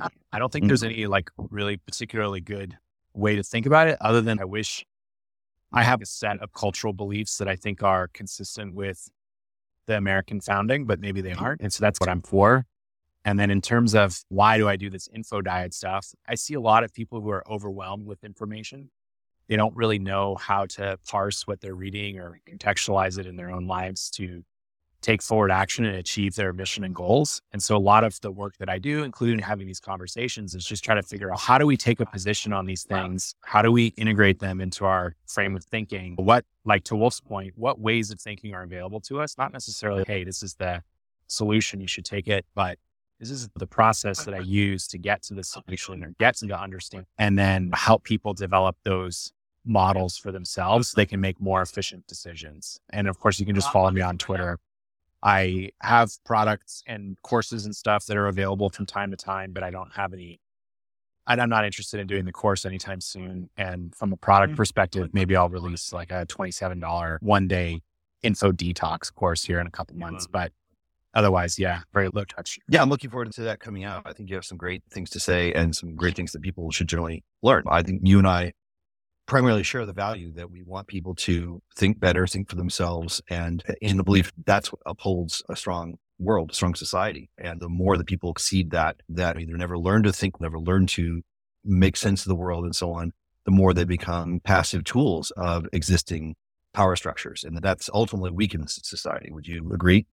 I 0.00 0.06
mm-hmm. 0.06 0.38
don't 0.38 0.52
think 0.52 0.66
there's 0.66 0.82
any 0.82 1.06
like 1.06 1.30
really 1.36 1.76
particularly 1.76 2.40
good 2.40 2.76
way 3.14 3.36
to 3.36 3.42
think 3.42 3.66
about 3.66 3.88
it 3.88 3.98
other 4.00 4.20
than 4.20 4.40
I 4.40 4.44
wish 4.44 4.84
I 5.72 5.82
have 5.82 6.00
a 6.02 6.06
set 6.06 6.40
of 6.40 6.52
cultural 6.52 6.92
beliefs 6.92 7.38
that 7.38 7.48
I 7.48 7.56
think 7.56 7.82
are 7.82 8.08
consistent 8.08 8.74
with 8.74 9.08
the 9.86 9.96
American 9.96 10.40
founding, 10.40 10.86
but 10.86 11.00
maybe 11.00 11.20
they 11.20 11.30
mm-hmm. 11.30 11.44
aren't. 11.44 11.60
And 11.60 11.72
so 11.72 11.82
that's 11.82 12.00
what 12.00 12.08
I'm 12.08 12.22
for. 12.22 12.64
And 13.28 13.38
then 13.38 13.50
in 13.50 13.60
terms 13.60 13.94
of 13.94 14.24
why 14.30 14.56
do 14.56 14.70
I 14.70 14.76
do 14.76 14.88
this 14.88 15.06
info 15.14 15.42
diet 15.42 15.74
stuff, 15.74 16.14
I 16.26 16.34
see 16.34 16.54
a 16.54 16.60
lot 16.62 16.82
of 16.82 16.94
people 16.94 17.20
who 17.20 17.28
are 17.28 17.44
overwhelmed 17.46 18.06
with 18.06 18.24
information. 18.24 18.88
They 19.48 19.56
don't 19.56 19.76
really 19.76 19.98
know 19.98 20.36
how 20.36 20.64
to 20.76 20.98
parse 21.06 21.46
what 21.46 21.60
they're 21.60 21.74
reading 21.74 22.18
or 22.18 22.40
contextualize 22.48 23.18
it 23.18 23.26
in 23.26 23.36
their 23.36 23.50
own 23.50 23.66
lives 23.66 24.08
to 24.12 24.44
take 25.02 25.22
forward 25.22 25.50
action 25.50 25.84
and 25.84 25.96
achieve 25.96 26.36
their 26.36 26.54
mission 26.54 26.84
and 26.84 26.94
goals. 26.94 27.42
And 27.52 27.62
so 27.62 27.76
a 27.76 27.78
lot 27.78 28.02
of 28.02 28.18
the 28.22 28.30
work 28.30 28.56
that 28.60 28.70
I 28.70 28.78
do, 28.78 29.02
including 29.02 29.40
having 29.40 29.66
these 29.66 29.78
conversations, 29.78 30.54
is 30.54 30.64
just 30.64 30.82
try 30.82 30.94
to 30.94 31.02
figure 31.02 31.30
out 31.30 31.38
how 31.38 31.58
do 31.58 31.66
we 31.66 31.76
take 31.76 32.00
a 32.00 32.06
position 32.06 32.54
on 32.54 32.64
these 32.64 32.84
things? 32.84 33.34
How 33.42 33.60
do 33.60 33.70
we 33.70 33.88
integrate 33.98 34.38
them 34.38 34.58
into 34.58 34.86
our 34.86 35.16
frame 35.26 35.54
of 35.54 35.64
thinking? 35.64 36.14
What, 36.16 36.46
like 36.64 36.84
to 36.84 36.96
Wolf's 36.96 37.20
point, 37.20 37.52
what 37.56 37.78
ways 37.78 38.10
of 38.10 38.22
thinking 38.22 38.54
are 38.54 38.62
available 38.62 39.00
to 39.02 39.20
us? 39.20 39.36
Not 39.36 39.52
necessarily, 39.52 40.04
hey, 40.06 40.24
this 40.24 40.42
is 40.42 40.54
the 40.54 40.82
solution, 41.26 41.82
you 41.82 41.88
should 41.88 42.06
take 42.06 42.26
it, 42.26 42.46
but 42.54 42.78
this 43.20 43.30
is 43.30 43.48
the 43.56 43.66
process 43.66 44.24
that 44.24 44.34
I 44.34 44.40
use 44.40 44.86
to 44.88 44.98
get 44.98 45.22
to 45.24 45.34
the 45.34 45.42
solution 45.42 46.04
or 46.04 46.14
get 46.18 46.36
to 46.36 46.46
the 46.46 46.58
understand 46.58 47.06
and 47.18 47.38
then 47.38 47.70
help 47.74 48.04
people 48.04 48.32
develop 48.32 48.76
those 48.84 49.32
models 49.64 50.16
for 50.16 50.30
themselves 50.30 50.88
so 50.88 50.94
they 50.96 51.06
can 51.06 51.20
make 51.20 51.40
more 51.40 51.60
efficient 51.60 52.06
decisions. 52.06 52.80
And 52.90 53.08
of 53.08 53.18
course, 53.18 53.40
you 53.40 53.46
can 53.46 53.54
just 53.54 53.72
follow 53.72 53.90
me 53.90 54.00
on 54.00 54.18
Twitter. 54.18 54.58
I 55.22 55.70
have 55.82 56.12
products 56.24 56.82
and 56.86 57.20
courses 57.22 57.64
and 57.64 57.74
stuff 57.74 58.06
that 58.06 58.16
are 58.16 58.28
available 58.28 58.70
from 58.70 58.86
time 58.86 59.10
to 59.10 59.16
time, 59.16 59.52
but 59.52 59.62
I 59.62 59.70
don't 59.70 59.92
have 59.94 60.12
any. 60.12 60.40
I'm 61.26 61.50
not 61.50 61.66
interested 61.66 62.00
in 62.00 62.06
doing 62.06 62.24
the 62.24 62.32
course 62.32 62.64
anytime 62.64 63.02
soon. 63.02 63.50
And 63.58 63.94
from 63.94 64.14
a 64.14 64.16
product 64.16 64.54
mm. 64.54 64.56
perspective, 64.56 65.10
maybe 65.12 65.36
I'll 65.36 65.50
release 65.50 65.92
like 65.92 66.10
a 66.10 66.24
$27 66.24 67.18
one 67.20 67.46
day 67.48 67.82
info 68.22 68.50
detox 68.50 69.12
course 69.12 69.44
here 69.44 69.60
in 69.60 69.66
a 69.66 69.70
couple 69.70 69.94
months. 69.96 70.26
But 70.26 70.52
otherwise, 71.14 71.58
yeah, 71.58 71.80
very 71.92 72.08
low 72.12 72.24
touch. 72.24 72.58
Yeah, 72.68 72.82
I'm 72.82 72.90
looking 72.90 73.10
forward 73.10 73.32
to 73.32 73.42
that 73.42 73.60
coming 73.60 73.84
out. 73.84 74.02
I 74.06 74.12
think 74.12 74.28
you 74.28 74.34
have 74.34 74.44
some 74.44 74.58
great 74.58 74.82
things 74.90 75.10
to 75.10 75.20
say 75.20 75.52
and 75.52 75.74
some 75.74 75.94
great 75.94 76.16
things 76.16 76.32
that 76.32 76.42
people 76.42 76.70
should 76.70 76.88
generally 76.88 77.24
learn. 77.42 77.64
I 77.68 77.82
think 77.82 78.02
you 78.04 78.18
and 78.18 78.26
I 78.26 78.52
primarily 79.26 79.62
share 79.62 79.84
the 79.84 79.92
value 79.92 80.32
that 80.32 80.50
we 80.50 80.62
want 80.62 80.88
people 80.88 81.14
to 81.14 81.60
think 81.76 82.00
better, 82.00 82.26
think 82.26 82.48
for 82.48 82.56
themselves, 82.56 83.20
and 83.28 83.62
eh, 83.68 83.74
in 83.82 83.98
the 83.98 84.04
belief 84.04 84.32
that's 84.46 84.72
what 84.72 84.80
upholds 84.86 85.42
a 85.48 85.54
strong 85.54 85.96
world, 86.18 86.50
a 86.50 86.54
strong 86.54 86.74
society. 86.74 87.30
And 87.38 87.60
the 87.60 87.68
more 87.68 87.96
that 87.96 88.06
people 88.06 88.30
exceed 88.30 88.70
that, 88.70 88.96
that 89.10 89.38
either 89.38 89.56
never 89.56 89.78
learn 89.78 90.02
to 90.04 90.12
think, 90.12 90.40
never 90.40 90.58
learn 90.58 90.86
to 90.88 91.22
make 91.64 91.96
sense 91.96 92.24
of 92.24 92.28
the 92.30 92.34
world 92.34 92.64
and 92.64 92.74
so 92.74 92.92
on, 92.92 93.12
the 93.44 93.50
more 93.50 93.72
they 93.72 93.84
become 93.84 94.40
passive 94.40 94.84
tools 94.84 95.30
of 95.36 95.66
existing 95.72 96.34
power 96.72 96.96
structures. 96.96 97.44
And 97.44 97.56
that's 97.58 97.90
ultimately 97.92 98.30
weakens 98.30 98.80
society. 98.82 99.30
Would 99.30 99.46
you 99.46 99.70
agree? 99.72 100.06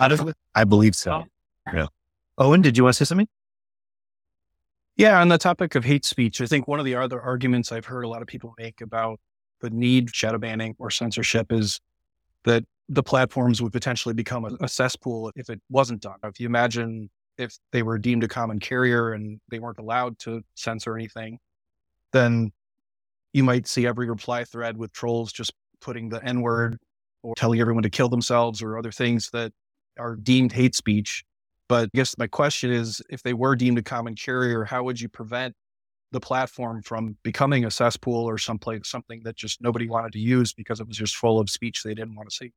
Oh. 0.00 0.32
I 0.54 0.64
believe 0.64 0.94
so. 0.94 1.12
Oh. 1.12 1.72
Yeah. 1.72 1.86
Owen, 2.38 2.62
did 2.62 2.76
you 2.76 2.84
want 2.84 2.94
to 2.94 3.04
say 3.04 3.08
something? 3.08 3.28
Yeah, 4.96 5.20
on 5.20 5.28
the 5.28 5.38
topic 5.38 5.74
of 5.74 5.84
hate 5.84 6.04
speech, 6.04 6.40
I 6.40 6.46
think 6.46 6.68
one 6.68 6.78
of 6.78 6.84
the 6.84 6.94
other 6.94 7.20
arguments 7.20 7.72
I've 7.72 7.86
heard 7.86 8.04
a 8.04 8.08
lot 8.08 8.22
of 8.22 8.28
people 8.28 8.54
make 8.58 8.80
about 8.80 9.18
the 9.60 9.70
need 9.70 10.10
for 10.10 10.14
shadow 10.14 10.38
banning 10.38 10.76
or 10.78 10.90
censorship 10.90 11.50
is 11.50 11.80
that 12.44 12.64
the 12.88 13.02
platforms 13.02 13.62
would 13.62 13.72
potentially 13.72 14.14
become 14.14 14.44
a, 14.44 14.56
a 14.60 14.68
cesspool 14.68 15.32
if 15.34 15.48
it 15.48 15.60
wasn't 15.68 16.02
done. 16.02 16.16
If 16.22 16.38
you 16.38 16.46
imagine 16.46 17.10
if 17.38 17.56
they 17.72 17.82
were 17.82 17.98
deemed 17.98 18.22
a 18.22 18.28
common 18.28 18.60
carrier 18.60 19.12
and 19.12 19.40
they 19.50 19.58
weren't 19.58 19.78
allowed 19.78 20.18
to 20.20 20.42
censor 20.54 20.94
anything, 20.94 21.38
then 22.12 22.52
you 23.32 23.42
might 23.42 23.66
see 23.66 23.86
every 23.86 24.08
reply 24.08 24.44
thread 24.44 24.76
with 24.76 24.92
trolls 24.92 25.32
just 25.32 25.52
putting 25.80 26.08
the 26.08 26.22
N 26.24 26.40
word 26.40 26.78
or 27.22 27.34
telling 27.36 27.60
everyone 27.60 27.82
to 27.82 27.90
kill 27.90 28.08
themselves 28.08 28.62
or 28.62 28.78
other 28.78 28.92
things 28.92 29.30
that 29.32 29.52
are 29.98 30.16
deemed 30.16 30.52
hate 30.52 30.74
speech. 30.74 31.24
But 31.68 31.84
I 31.94 31.96
guess 31.96 32.16
my 32.18 32.26
question 32.26 32.70
is 32.70 33.02
if 33.08 33.22
they 33.22 33.32
were 33.32 33.56
deemed 33.56 33.78
a 33.78 33.82
common 33.82 34.14
carrier, 34.14 34.64
how 34.64 34.82
would 34.84 35.00
you 35.00 35.08
prevent 35.08 35.54
the 36.12 36.20
platform 36.20 36.82
from 36.82 37.16
becoming 37.22 37.64
a 37.64 37.70
cesspool 37.70 38.28
or 38.28 38.38
someplace 38.38 38.88
something 38.88 39.22
that 39.24 39.36
just 39.36 39.60
nobody 39.60 39.88
wanted 39.88 40.12
to 40.12 40.18
use 40.18 40.52
because 40.52 40.78
it 40.80 40.86
was 40.86 40.96
just 40.96 41.16
full 41.16 41.40
of 41.40 41.50
speech 41.50 41.82
they 41.82 41.94
didn't 41.94 42.14
want 42.14 42.28
to 42.28 42.36
see? 42.36 42.52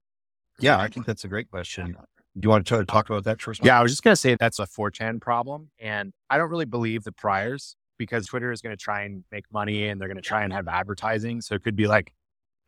Yeah, 0.60 0.78
I 0.78 0.88
think 0.88 1.06
that's 1.06 1.24
a 1.24 1.28
great 1.28 1.50
question. 1.50 1.96
Do 2.40 2.46
you 2.46 2.50
want 2.50 2.68
to 2.68 2.86
talk 2.86 3.10
about 3.10 3.24
that 3.24 3.42
first? 3.42 3.66
Yeah, 3.66 3.80
I 3.80 3.82
was 3.82 3.92
just 3.92 4.04
going 4.04 4.12
to 4.14 4.20
say 4.20 4.36
that's 4.40 4.60
a 4.60 4.68
4chan 4.68 5.22
problem. 5.22 5.70
And 5.80 6.14
I 6.30 6.38
don't 6.38 6.50
really 6.50 6.66
believe 6.66 7.04
the 7.04 7.12
priors 7.12 7.76
because 7.98 8.28
Twitter 8.28 8.52
is 8.52 8.62
going 8.62 8.76
to 8.76 8.82
try 8.82 9.04
and 9.04 9.24
make 9.32 9.46
money 9.52 9.88
and 9.88 10.00
they're 10.00 10.08
going 10.08 10.18
to 10.18 10.22
try 10.22 10.44
and 10.44 10.54
have 10.54 10.68
advertising. 10.68 11.42
So 11.42 11.56
it 11.56 11.64
could 11.64 11.76
be 11.76 11.88
like, 11.88 12.14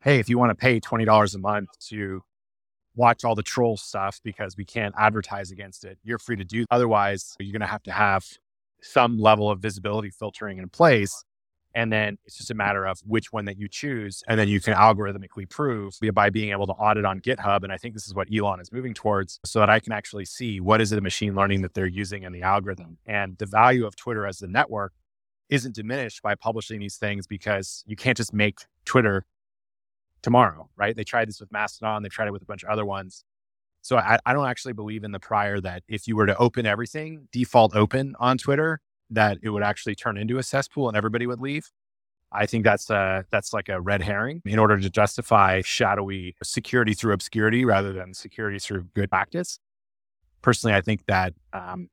hey, 0.00 0.18
if 0.18 0.28
you 0.28 0.38
want 0.38 0.50
to 0.50 0.56
pay 0.56 0.80
$20 0.80 1.34
a 1.34 1.38
month 1.38 1.68
to 1.88 2.22
watch 3.00 3.24
all 3.24 3.34
the 3.34 3.42
troll 3.42 3.78
stuff 3.78 4.20
because 4.22 4.56
we 4.58 4.64
can't 4.64 4.94
advertise 4.98 5.50
against 5.50 5.84
it. 5.84 5.98
You're 6.04 6.18
free 6.18 6.36
to 6.36 6.44
do. 6.44 6.66
Otherwise, 6.70 7.34
you're 7.40 7.52
going 7.52 7.60
to 7.60 7.66
have 7.66 7.82
to 7.84 7.92
have 7.92 8.26
some 8.82 9.18
level 9.18 9.50
of 9.50 9.58
visibility 9.60 10.10
filtering 10.10 10.58
in 10.58 10.68
place. 10.68 11.24
And 11.74 11.90
then 11.90 12.18
it's 12.26 12.36
just 12.36 12.50
a 12.50 12.54
matter 12.54 12.84
of 12.84 12.98
which 13.06 13.32
one 13.32 13.46
that 13.46 13.56
you 13.56 13.68
choose. 13.68 14.22
And 14.28 14.38
then 14.38 14.48
you 14.48 14.60
can 14.60 14.74
algorithmically 14.74 15.48
prove 15.48 15.94
by 16.12 16.28
being 16.28 16.50
able 16.50 16.66
to 16.66 16.72
audit 16.72 17.06
on 17.06 17.20
GitHub. 17.20 17.62
And 17.62 17.72
I 17.72 17.78
think 17.78 17.94
this 17.94 18.06
is 18.06 18.14
what 18.14 18.28
Elon 18.34 18.60
is 18.60 18.70
moving 18.70 18.92
towards 18.92 19.40
so 19.46 19.60
that 19.60 19.70
I 19.70 19.80
can 19.80 19.92
actually 19.92 20.26
see 20.26 20.60
what 20.60 20.80
is 20.80 20.90
the 20.90 21.00
machine 21.00 21.34
learning 21.34 21.62
that 21.62 21.72
they're 21.72 21.86
using 21.86 22.24
in 22.24 22.32
the 22.32 22.42
algorithm. 22.42 22.98
And 23.06 23.38
the 23.38 23.46
value 23.46 23.86
of 23.86 23.96
Twitter 23.96 24.26
as 24.26 24.38
the 24.38 24.48
network 24.48 24.92
isn't 25.48 25.74
diminished 25.74 26.22
by 26.22 26.34
publishing 26.34 26.80
these 26.80 26.96
things 26.96 27.26
because 27.26 27.82
you 27.86 27.96
can't 27.96 28.16
just 28.16 28.34
make 28.34 28.58
Twitter 28.84 29.24
tomorrow, 30.22 30.68
right? 30.76 30.96
They 30.96 31.04
tried 31.04 31.28
this 31.28 31.40
with 31.40 31.52
Mastodon, 31.52 32.02
they 32.02 32.08
tried 32.08 32.28
it 32.28 32.32
with 32.32 32.42
a 32.42 32.46
bunch 32.46 32.62
of 32.62 32.70
other 32.70 32.84
ones. 32.84 33.24
So 33.82 33.96
I, 33.96 34.18
I 34.26 34.32
don't 34.32 34.46
actually 34.46 34.74
believe 34.74 35.04
in 35.04 35.12
the 35.12 35.20
prior 35.20 35.60
that 35.60 35.82
if 35.88 36.06
you 36.06 36.16
were 36.16 36.26
to 36.26 36.36
open 36.36 36.66
everything, 36.66 37.28
default 37.32 37.74
open 37.74 38.14
on 38.20 38.36
Twitter, 38.36 38.80
that 39.10 39.38
it 39.42 39.50
would 39.50 39.62
actually 39.62 39.94
turn 39.94 40.16
into 40.16 40.38
a 40.38 40.42
cesspool 40.42 40.88
and 40.88 40.96
everybody 40.96 41.26
would 41.26 41.40
leave. 41.40 41.70
I 42.32 42.46
think 42.46 42.62
that's 42.62 42.90
a, 42.90 43.24
that's 43.30 43.52
like 43.52 43.68
a 43.68 43.80
red 43.80 44.02
herring 44.02 44.42
in 44.44 44.58
order 44.58 44.78
to 44.78 44.90
justify 44.90 45.62
shadowy 45.62 46.36
security 46.42 46.94
through 46.94 47.12
obscurity 47.12 47.64
rather 47.64 47.92
than 47.92 48.14
security 48.14 48.58
through 48.58 48.84
good 48.94 49.10
practice. 49.10 49.58
Personally, 50.42 50.76
I 50.76 50.80
think 50.80 51.06
that 51.06 51.34
um, 51.52 51.88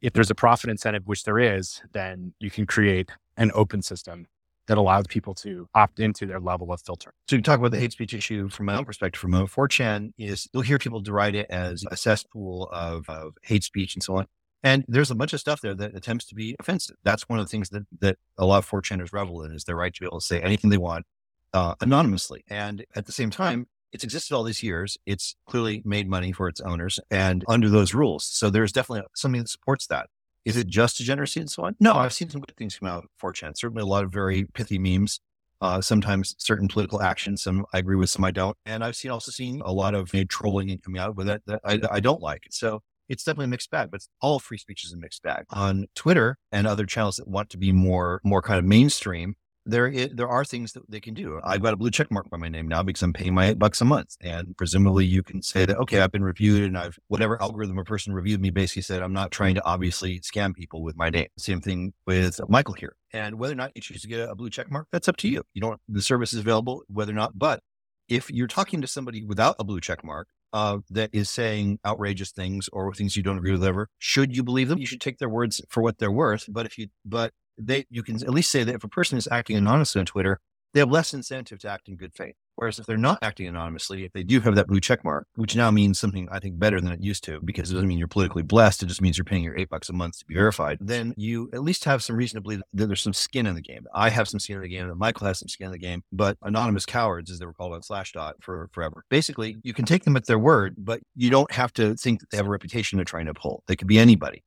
if 0.00 0.12
there's 0.12 0.30
a 0.30 0.36
profit 0.36 0.70
incentive, 0.70 1.06
which 1.06 1.24
there 1.24 1.38
is, 1.38 1.82
then 1.92 2.32
you 2.38 2.50
can 2.50 2.66
create 2.66 3.10
an 3.36 3.50
open 3.54 3.82
system 3.82 4.26
that 4.68 4.78
allows 4.78 5.06
people 5.06 5.34
to 5.34 5.68
opt 5.74 6.00
into 6.00 6.26
their 6.26 6.40
level 6.40 6.72
of 6.72 6.80
filter. 6.80 7.12
So 7.28 7.36
you 7.36 7.42
talk 7.42 7.58
about 7.58 7.70
the 7.70 7.78
hate 7.78 7.92
speech 7.92 8.14
issue 8.14 8.48
from 8.48 8.66
my 8.66 8.76
own 8.76 8.84
perspective 8.84 9.20
from 9.20 9.32
4chan 9.32 10.12
is 10.18 10.48
you'll 10.52 10.62
hear 10.62 10.78
people 10.78 11.00
deride 11.00 11.34
it 11.34 11.46
as 11.50 11.84
a 11.90 11.96
cesspool 11.96 12.68
of, 12.72 13.08
of 13.08 13.34
hate 13.42 13.64
speech 13.64 13.94
and 13.94 14.02
so 14.02 14.16
on. 14.16 14.26
And 14.62 14.84
there's 14.88 15.10
a 15.10 15.14
bunch 15.14 15.32
of 15.32 15.40
stuff 15.40 15.60
there 15.60 15.74
that 15.74 15.94
attempts 15.94 16.24
to 16.26 16.34
be 16.34 16.56
offensive. 16.58 16.96
That's 17.04 17.28
one 17.28 17.38
of 17.38 17.44
the 17.44 17.50
things 17.50 17.68
that, 17.70 17.86
that 18.00 18.16
a 18.36 18.44
lot 18.44 18.58
of 18.58 18.68
4chaners 18.68 19.12
revel 19.12 19.42
in 19.42 19.52
is 19.52 19.64
their 19.64 19.76
right 19.76 19.94
to 19.94 20.00
be 20.00 20.06
able 20.06 20.20
to 20.20 20.26
say 20.26 20.40
anything 20.40 20.70
they 20.70 20.78
want 20.78 21.06
uh, 21.52 21.74
anonymously. 21.80 22.44
And 22.48 22.84
at 22.94 23.06
the 23.06 23.12
same 23.12 23.30
time, 23.30 23.68
it's 23.92 24.04
existed 24.04 24.34
all 24.34 24.42
these 24.42 24.62
years. 24.62 24.98
It's 25.06 25.36
clearly 25.48 25.82
made 25.84 26.08
money 26.08 26.32
for 26.32 26.48
its 26.48 26.60
owners 26.60 26.98
and 27.10 27.44
under 27.48 27.68
those 27.68 27.94
rules. 27.94 28.24
So 28.24 28.50
there's 28.50 28.72
definitely 28.72 29.06
something 29.14 29.40
that 29.40 29.48
supports 29.48 29.86
that. 29.86 30.08
Is 30.46 30.56
it 30.56 30.68
just 30.68 30.96
degeneracy 30.96 31.40
and 31.40 31.50
so 31.50 31.64
on? 31.64 31.74
No, 31.80 31.94
I've 31.94 32.12
seen 32.12 32.30
some 32.30 32.40
good 32.40 32.56
things 32.56 32.78
come 32.78 32.88
out 32.88 33.04
of 33.04 33.10
4chan. 33.20 33.58
Certainly 33.58 33.82
a 33.82 33.86
lot 33.86 34.04
of 34.04 34.12
very 34.12 34.44
pithy 34.54 34.78
memes. 34.78 35.20
Uh, 35.60 35.80
sometimes 35.80 36.34
certain 36.38 36.68
political 36.68 37.02
actions, 37.02 37.42
some 37.42 37.64
I 37.72 37.78
agree 37.78 37.96
with, 37.96 38.10
some 38.10 38.24
I 38.24 38.30
don't. 38.30 38.56
And 38.66 38.84
I've 38.84 38.94
seen 38.94 39.10
also 39.10 39.32
seen 39.32 39.60
a 39.64 39.72
lot 39.72 39.94
of 39.94 40.12
trolling 40.28 40.78
coming 40.78 41.00
out 41.00 41.16
with 41.16 41.26
that, 41.26 41.42
that 41.46 41.60
I, 41.64 41.80
I 41.90 42.00
don't 42.00 42.20
like. 42.20 42.44
So 42.50 42.82
it's 43.08 43.24
definitely 43.24 43.46
a 43.46 43.48
mixed 43.48 43.70
bag, 43.70 43.90
but 43.90 44.02
all 44.20 44.38
free 44.38 44.58
speech 44.58 44.84
is 44.84 44.92
a 44.92 44.98
mixed 44.98 45.22
bag. 45.22 45.44
On 45.50 45.86
Twitter 45.94 46.38
and 46.52 46.66
other 46.66 46.86
channels 46.86 47.16
that 47.16 47.26
want 47.26 47.50
to 47.50 47.58
be 47.58 47.72
more 47.72 48.20
more 48.22 48.42
kind 48.42 48.58
of 48.58 48.64
mainstream, 48.64 49.34
there 49.66 49.88
is, 49.88 50.10
there 50.14 50.28
are 50.28 50.44
things 50.44 50.72
that 50.72 50.88
they 50.90 51.00
can 51.00 51.12
do. 51.12 51.40
I've 51.44 51.62
got 51.62 51.74
a 51.74 51.76
blue 51.76 51.90
check 51.90 52.10
mark 52.10 52.30
by 52.30 52.38
my 52.38 52.48
name 52.48 52.68
now 52.68 52.82
because 52.82 53.02
I'm 53.02 53.12
paying 53.12 53.34
my 53.34 53.48
eight 53.48 53.58
bucks 53.58 53.80
a 53.80 53.84
month. 53.84 54.16
And 54.20 54.56
presumably 54.56 55.04
you 55.04 55.22
can 55.22 55.42
say 55.42 55.66
that, 55.66 55.76
okay, 55.78 56.00
I've 56.00 56.12
been 56.12 56.24
reviewed 56.24 56.62
and 56.62 56.78
I've 56.78 56.98
whatever 57.08 57.40
algorithm 57.42 57.78
or 57.78 57.84
person 57.84 58.14
reviewed 58.14 58.40
me 58.40 58.50
basically 58.50 58.82
said 58.82 59.02
I'm 59.02 59.12
not 59.12 59.30
trying 59.30 59.56
to 59.56 59.64
obviously 59.64 60.20
scam 60.20 60.54
people 60.54 60.82
with 60.82 60.96
my 60.96 61.10
name. 61.10 61.26
Same 61.36 61.60
thing 61.60 61.92
with 62.06 62.40
Michael 62.48 62.74
here. 62.74 62.96
And 63.12 63.38
whether 63.38 63.52
or 63.52 63.56
not 63.56 63.72
you 63.74 63.82
choose 63.82 64.02
to 64.02 64.08
get 64.08 64.28
a 64.28 64.34
blue 64.34 64.50
check 64.50 64.70
mark, 64.70 64.86
that's 64.92 65.08
up 65.08 65.16
to 65.18 65.28
you. 65.28 65.42
You 65.52 65.60
don't 65.60 65.80
the 65.88 66.02
service 66.02 66.32
is 66.32 66.40
available, 66.40 66.82
whether 66.88 67.12
or 67.12 67.16
not, 67.16 67.38
but 67.38 67.60
if 68.08 68.30
you're 68.30 68.46
talking 68.46 68.80
to 68.82 68.86
somebody 68.86 69.24
without 69.24 69.56
a 69.58 69.64
blue 69.64 69.80
check 69.80 70.04
mark, 70.04 70.28
uh, 70.52 70.78
that 70.88 71.10
is 71.12 71.28
saying 71.28 71.78
outrageous 71.84 72.30
things 72.30 72.68
or 72.72 72.94
things 72.94 73.16
you 73.16 73.22
don't 73.22 73.36
agree 73.36 73.52
with 73.52 73.64
ever, 73.64 73.88
should 73.98 74.34
you 74.34 74.42
believe 74.42 74.68
them? 74.68 74.78
You 74.78 74.86
should 74.86 75.00
take 75.00 75.18
their 75.18 75.28
words 75.28 75.60
for 75.68 75.82
what 75.82 75.98
they're 75.98 76.10
worth. 76.10 76.44
But 76.48 76.66
if 76.66 76.78
you, 76.78 76.86
but 77.04 77.32
they, 77.58 77.86
you 77.90 78.02
can 78.02 78.16
at 78.16 78.30
least 78.30 78.50
say 78.50 78.64
that 78.64 78.74
if 78.74 78.84
a 78.84 78.88
person 78.88 79.18
is 79.18 79.28
acting 79.30 79.56
anonymously 79.56 80.00
on 80.00 80.06
Twitter, 80.06 80.40
they 80.74 80.80
have 80.80 80.90
less 80.90 81.14
incentive 81.14 81.58
to 81.60 81.70
act 81.70 81.88
in 81.88 81.96
good 81.96 82.12
faith. 82.12 82.34
Whereas 82.56 82.78
if 82.78 82.86
they're 82.86 82.96
not 82.96 83.18
acting 83.22 83.46
anonymously, 83.46 84.04
if 84.04 84.12
they 84.12 84.22
do 84.22 84.40
have 84.40 84.54
that 84.56 84.66
blue 84.66 84.80
check 84.80 85.04
mark, 85.04 85.26
which 85.36 85.56
now 85.56 85.70
means 85.70 85.98
something 85.98 86.28
I 86.30 86.38
think 86.38 86.58
better 86.58 86.80
than 86.80 86.92
it 86.92 87.02
used 87.02 87.24
to, 87.24 87.40
because 87.40 87.70
it 87.70 87.74
doesn't 87.74 87.88
mean 87.88 87.98
you're 87.98 88.08
politically 88.08 88.42
blessed. 88.42 88.82
It 88.82 88.86
just 88.86 89.00
means 89.00 89.16
you're 89.16 89.24
paying 89.24 89.42
your 89.42 89.56
eight 89.56 89.68
bucks 89.68 89.88
a 89.88 89.92
month 89.92 90.18
to 90.18 90.26
be 90.26 90.34
verified. 90.34 90.78
Then 90.80 91.14
you 91.16 91.50
at 91.52 91.62
least 91.62 91.84
have 91.84 92.02
some 92.02 92.16
reason 92.16 92.36
to 92.36 92.40
believe 92.42 92.62
that 92.74 92.86
there's 92.86 93.02
some 93.02 93.12
skin 93.12 93.46
in 93.46 93.54
the 93.54 93.60
game. 93.62 93.86
I 93.94 94.10
have 94.10 94.28
some 94.28 94.40
skin 94.40 94.56
in 94.56 94.62
the 94.62 94.68
game, 94.68 94.88
that 94.88 94.96
Michael 94.96 95.26
has 95.26 95.38
some 95.38 95.48
skin 95.48 95.66
in 95.66 95.72
the 95.72 95.78
game, 95.78 96.02
but 96.12 96.36
anonymous 96.42 96.86
cowards, 96.86 97.30
as 97.30 97.38
they 97.38 97.46
were 97.46 97.54
called 97.54 97.72
on 97.72 97.80
Slashdot 97.80 98.34
for 98.40 98.68
forever. 98.72 99.04
Basically, 99.10 99.56
you 99.62 99.74
can 99.74 99.84
take 99.84 100.04
them 100.04 100.16
at 100.16 100.26
their 100.26 100.38
word, 100.38 100.76
but 100.78 101.00
you 101.14 101.30
don't 101.30 101.50
have 101.52 101.72
to 101.74 101.94
think 101.94 102.20
that 102.20 102.30
they 102.30 102.36
have 102.38 102.46
a 102.46 102.50
reputation 102.50 102.96
they're 102.96 103.04
trying 103.04 103.26
to 103.26 103.30
uphold. 103.30 103.62
They 103.66 103.76
could 103.76 103.88
be 103.88 103.98
anybody. 103.98 104.42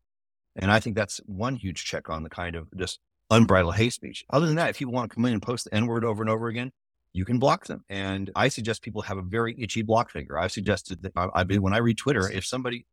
And 0.55 0.71
I 0.71 0.79
think 0.79 0.95
that's 0.95 1.19
one 1.25 1.55
huge 1.55 1.83
check 1.85 2.09
on 2.09 2.23
the 2.23 2.29
kind 2.29 2.55
of 2.55 2.67
just 2.77 2.99
unbridled 3.29 3.75
hate 3.75 3.93
speech. 3.93 4.25
Other 4.29 4.47
than 4.47 4.55
that, 4.55 4.69
if 4.69 4.81
you 4.81 4.89
want 4.89 5.09
to 5.09 5.15
come 5.15 5.25
in 5.25 5.33
and 5.33 5.41
post 5.41 5.65
the 5.65 5.73
N 5.73 5.87
word 5.87 6.03
over 6.03 6.23
and 6.23 6.29
over 6.29 6.47
again, 6.47 6.71
you 7.13 7.25
can 7.25 7.39
block 7.39 7.65
them. 7.65 7.83
And 7.89 8.29
I 8.35 8.49
suggest 8.49 8.81
people 8.81 9.03
have 9.03 9.17
a 9.17 9.21
very 9.21 9.55
itchy 9.59 9.81
block 9.81 10.11
finger. 10.11 10.37
I've 10.37 10.51
suggested 10.51 11.01
that 11.03 11.13
I, 11.15 11.27
I 11.33 11.43
when 11.43 11.73
I 11.73 11.77
read 11.77 11.97
Twitter, 11.97 12.29
if 12.29 12.45
somebody, 12.45 12.85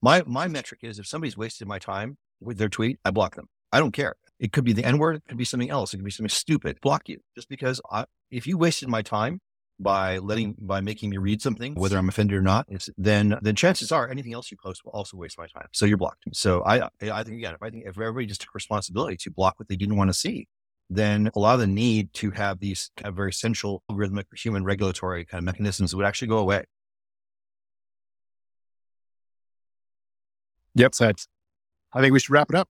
my 0.00 0.22
my 0.26 0.48
metric 0.48 0.80
is 0.82 0.98
if 0.98 1.06
somebody's 1.06 1.36
wasted 1.36 1.68
my 1.68 1.78
time 1.78 2.18
with 2.40 2.58
their 2.58 2.68
tweet, 2.68 2.98
I 3.04 3.10
block 3.10 3.36
them. 3.36 3.48
I 3.72 3.78
don't 3.78 3.92
care. 3.92 4.16
It 4.38 4.52
could 4.52 4.64
be 4.64 4.72
the 4.72 4.84
N 4.84 4.98
word. 4.98 5.16
It 5.16 5.22
could 5.28 5.38
be 5.38 5.44
something 5.44 5.70
else. 5.70 5.94
It 5.94 5.98
could 5.98 6.04
be 6.04 6.10
something 6.10 6.28
stupid. 6.28 6.80
Block 6.80 7.08
you 7.08 7.20
just 7.34 7.48
because 7.48 7.80
I, 7.90 8.04
if 8.30 8.46
you 8.46 8.58
wasted 8.58 8.88
my 8.88 9.02
time 9.02 9.40
by 9.82 10.18
letting 10.18 10.54
by 10.58 10.80
making 10.80 11.10
me 11.10 11.18
read 11.18 11.42
something, 11.42 11.74
whether 11.74 11.98
I'm 11.98 12.08
offended 12.08 12.36
or 12.36 12.42
not, 12.42 12.66
then 12.96 13.38
then 13.42 13.54
chances 13.56 13.92
are 13.92 14.08
anything 14.08 14.32
else 14.34 14.50
you 14.50 14.56
post 14.62 14.84
will 14.84 14.92
also 14.92 15.16
waste 15.16 15.38
my 15.38 15.46
time. 15.46 15.66
So 15.72 15.86
you're 15.86 15.98
blocked. 15.98 16.24
So 16.32 16.62
I 16.64 16.88
I 17.00 17.22
think 17.22 17.38
again, 17.38 17.54
if 17.54 17.62
I 17.62 17.70
think 17.70 17.84
if 17.86 17.98
everybody 17.98 18.26
just 18.26 18.40
took 18.40 18.54
responsibility 18.54 19.16
to 19.18 19.30
block 19.30 19.58
what 19.58 19.68
they 19.68 19.76
didn't 19.76 19.96
want 19.96 20.08
to 20.08 20.14
see, 20.14 20.48
then 20.90 21.30
a 21.34 21.38
lot 21.38 21.54
of 21.54 21.60
the 21.60 21.66
need 21.66 22.12
to 22.14 22.30
have 22.32 22.60
these 22.60 22.90
kind 22.96 23.08
of 23.08 23.16
very 23.16 23.30
essential 23.30 23.82
algorithmic 23.90 24.24
human 24.36 24.64
regulatory 24.64 25.24
kind 25.24 25.40
of 25.40 25.44
mechanisms 25.44 25.94
would 25.94 26.06
actually 26.06 26.28
go 26.28 26.38
away. 26.38 26.64
Yep. 30.74 30.94
So 30.94 31.12
I 31.92 32.00
think 32.00 32.12
we 32.12 32.20
should 32.20 32.30
wrap 32.30 32.50
it 32.50 32.56
up. 32.56 32.68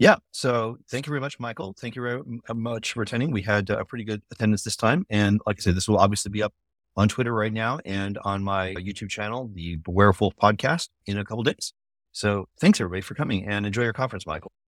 Yeah. 0.00 0.16
So 0.32 0.78
thank 0.90 1.06
you 1.06 1.10
very 1.10 1.20
much, 1.20 1.38
Michael. 1.38 1.74
Thank 1.78 1.94
you 1.94 2.00
very 2.00 2.22
much 2.54 2.94
for 2.94 3.02
attending. 3.02 3.32
We 3.32 3.42
had 3.42 3.68
a 3.68 3.84
pretty 3.84 4.04
good 4.04 4.22
attendance 4.32 4.64
this 4.64 4.74
time. 4.74 5.04
And 5.10 5.40
like 5.46 5.56
I 5.58 5.60
said, 5.60 5.76
this 5.76 5.86
will 5.86 5.98
obviously 5.98 6.30
be 6.30 6.42
up 6.42 6.54
on 6.96 7.06
Twitter 7.06 7.34
right 7.34 7.52
now 7.52 7.80
and 7.84 8.18
on 8.24 8.42
my 8.42 8.74
YouTube 8.76 9.10
channel, 9.10 9.50
the 9.52 9.76
Beware 9.76 10.14
Wolf 10.18 10.32
podcast 10.42 10.88
in 11.06 11.18
a 11.18 11.24
couple 11.24 11.42
days. 11.42 11.74
So 12.12 12.48
thanks 12.58 12.80
everybody 12.80 13.02
for 13.02 13.14
coming 13.14 13.46
and 13.46 13.66
enjoy 13.66 13.82
your 13.82 13.92
conference, 13.92 14.26
Michael. 14.26 14.52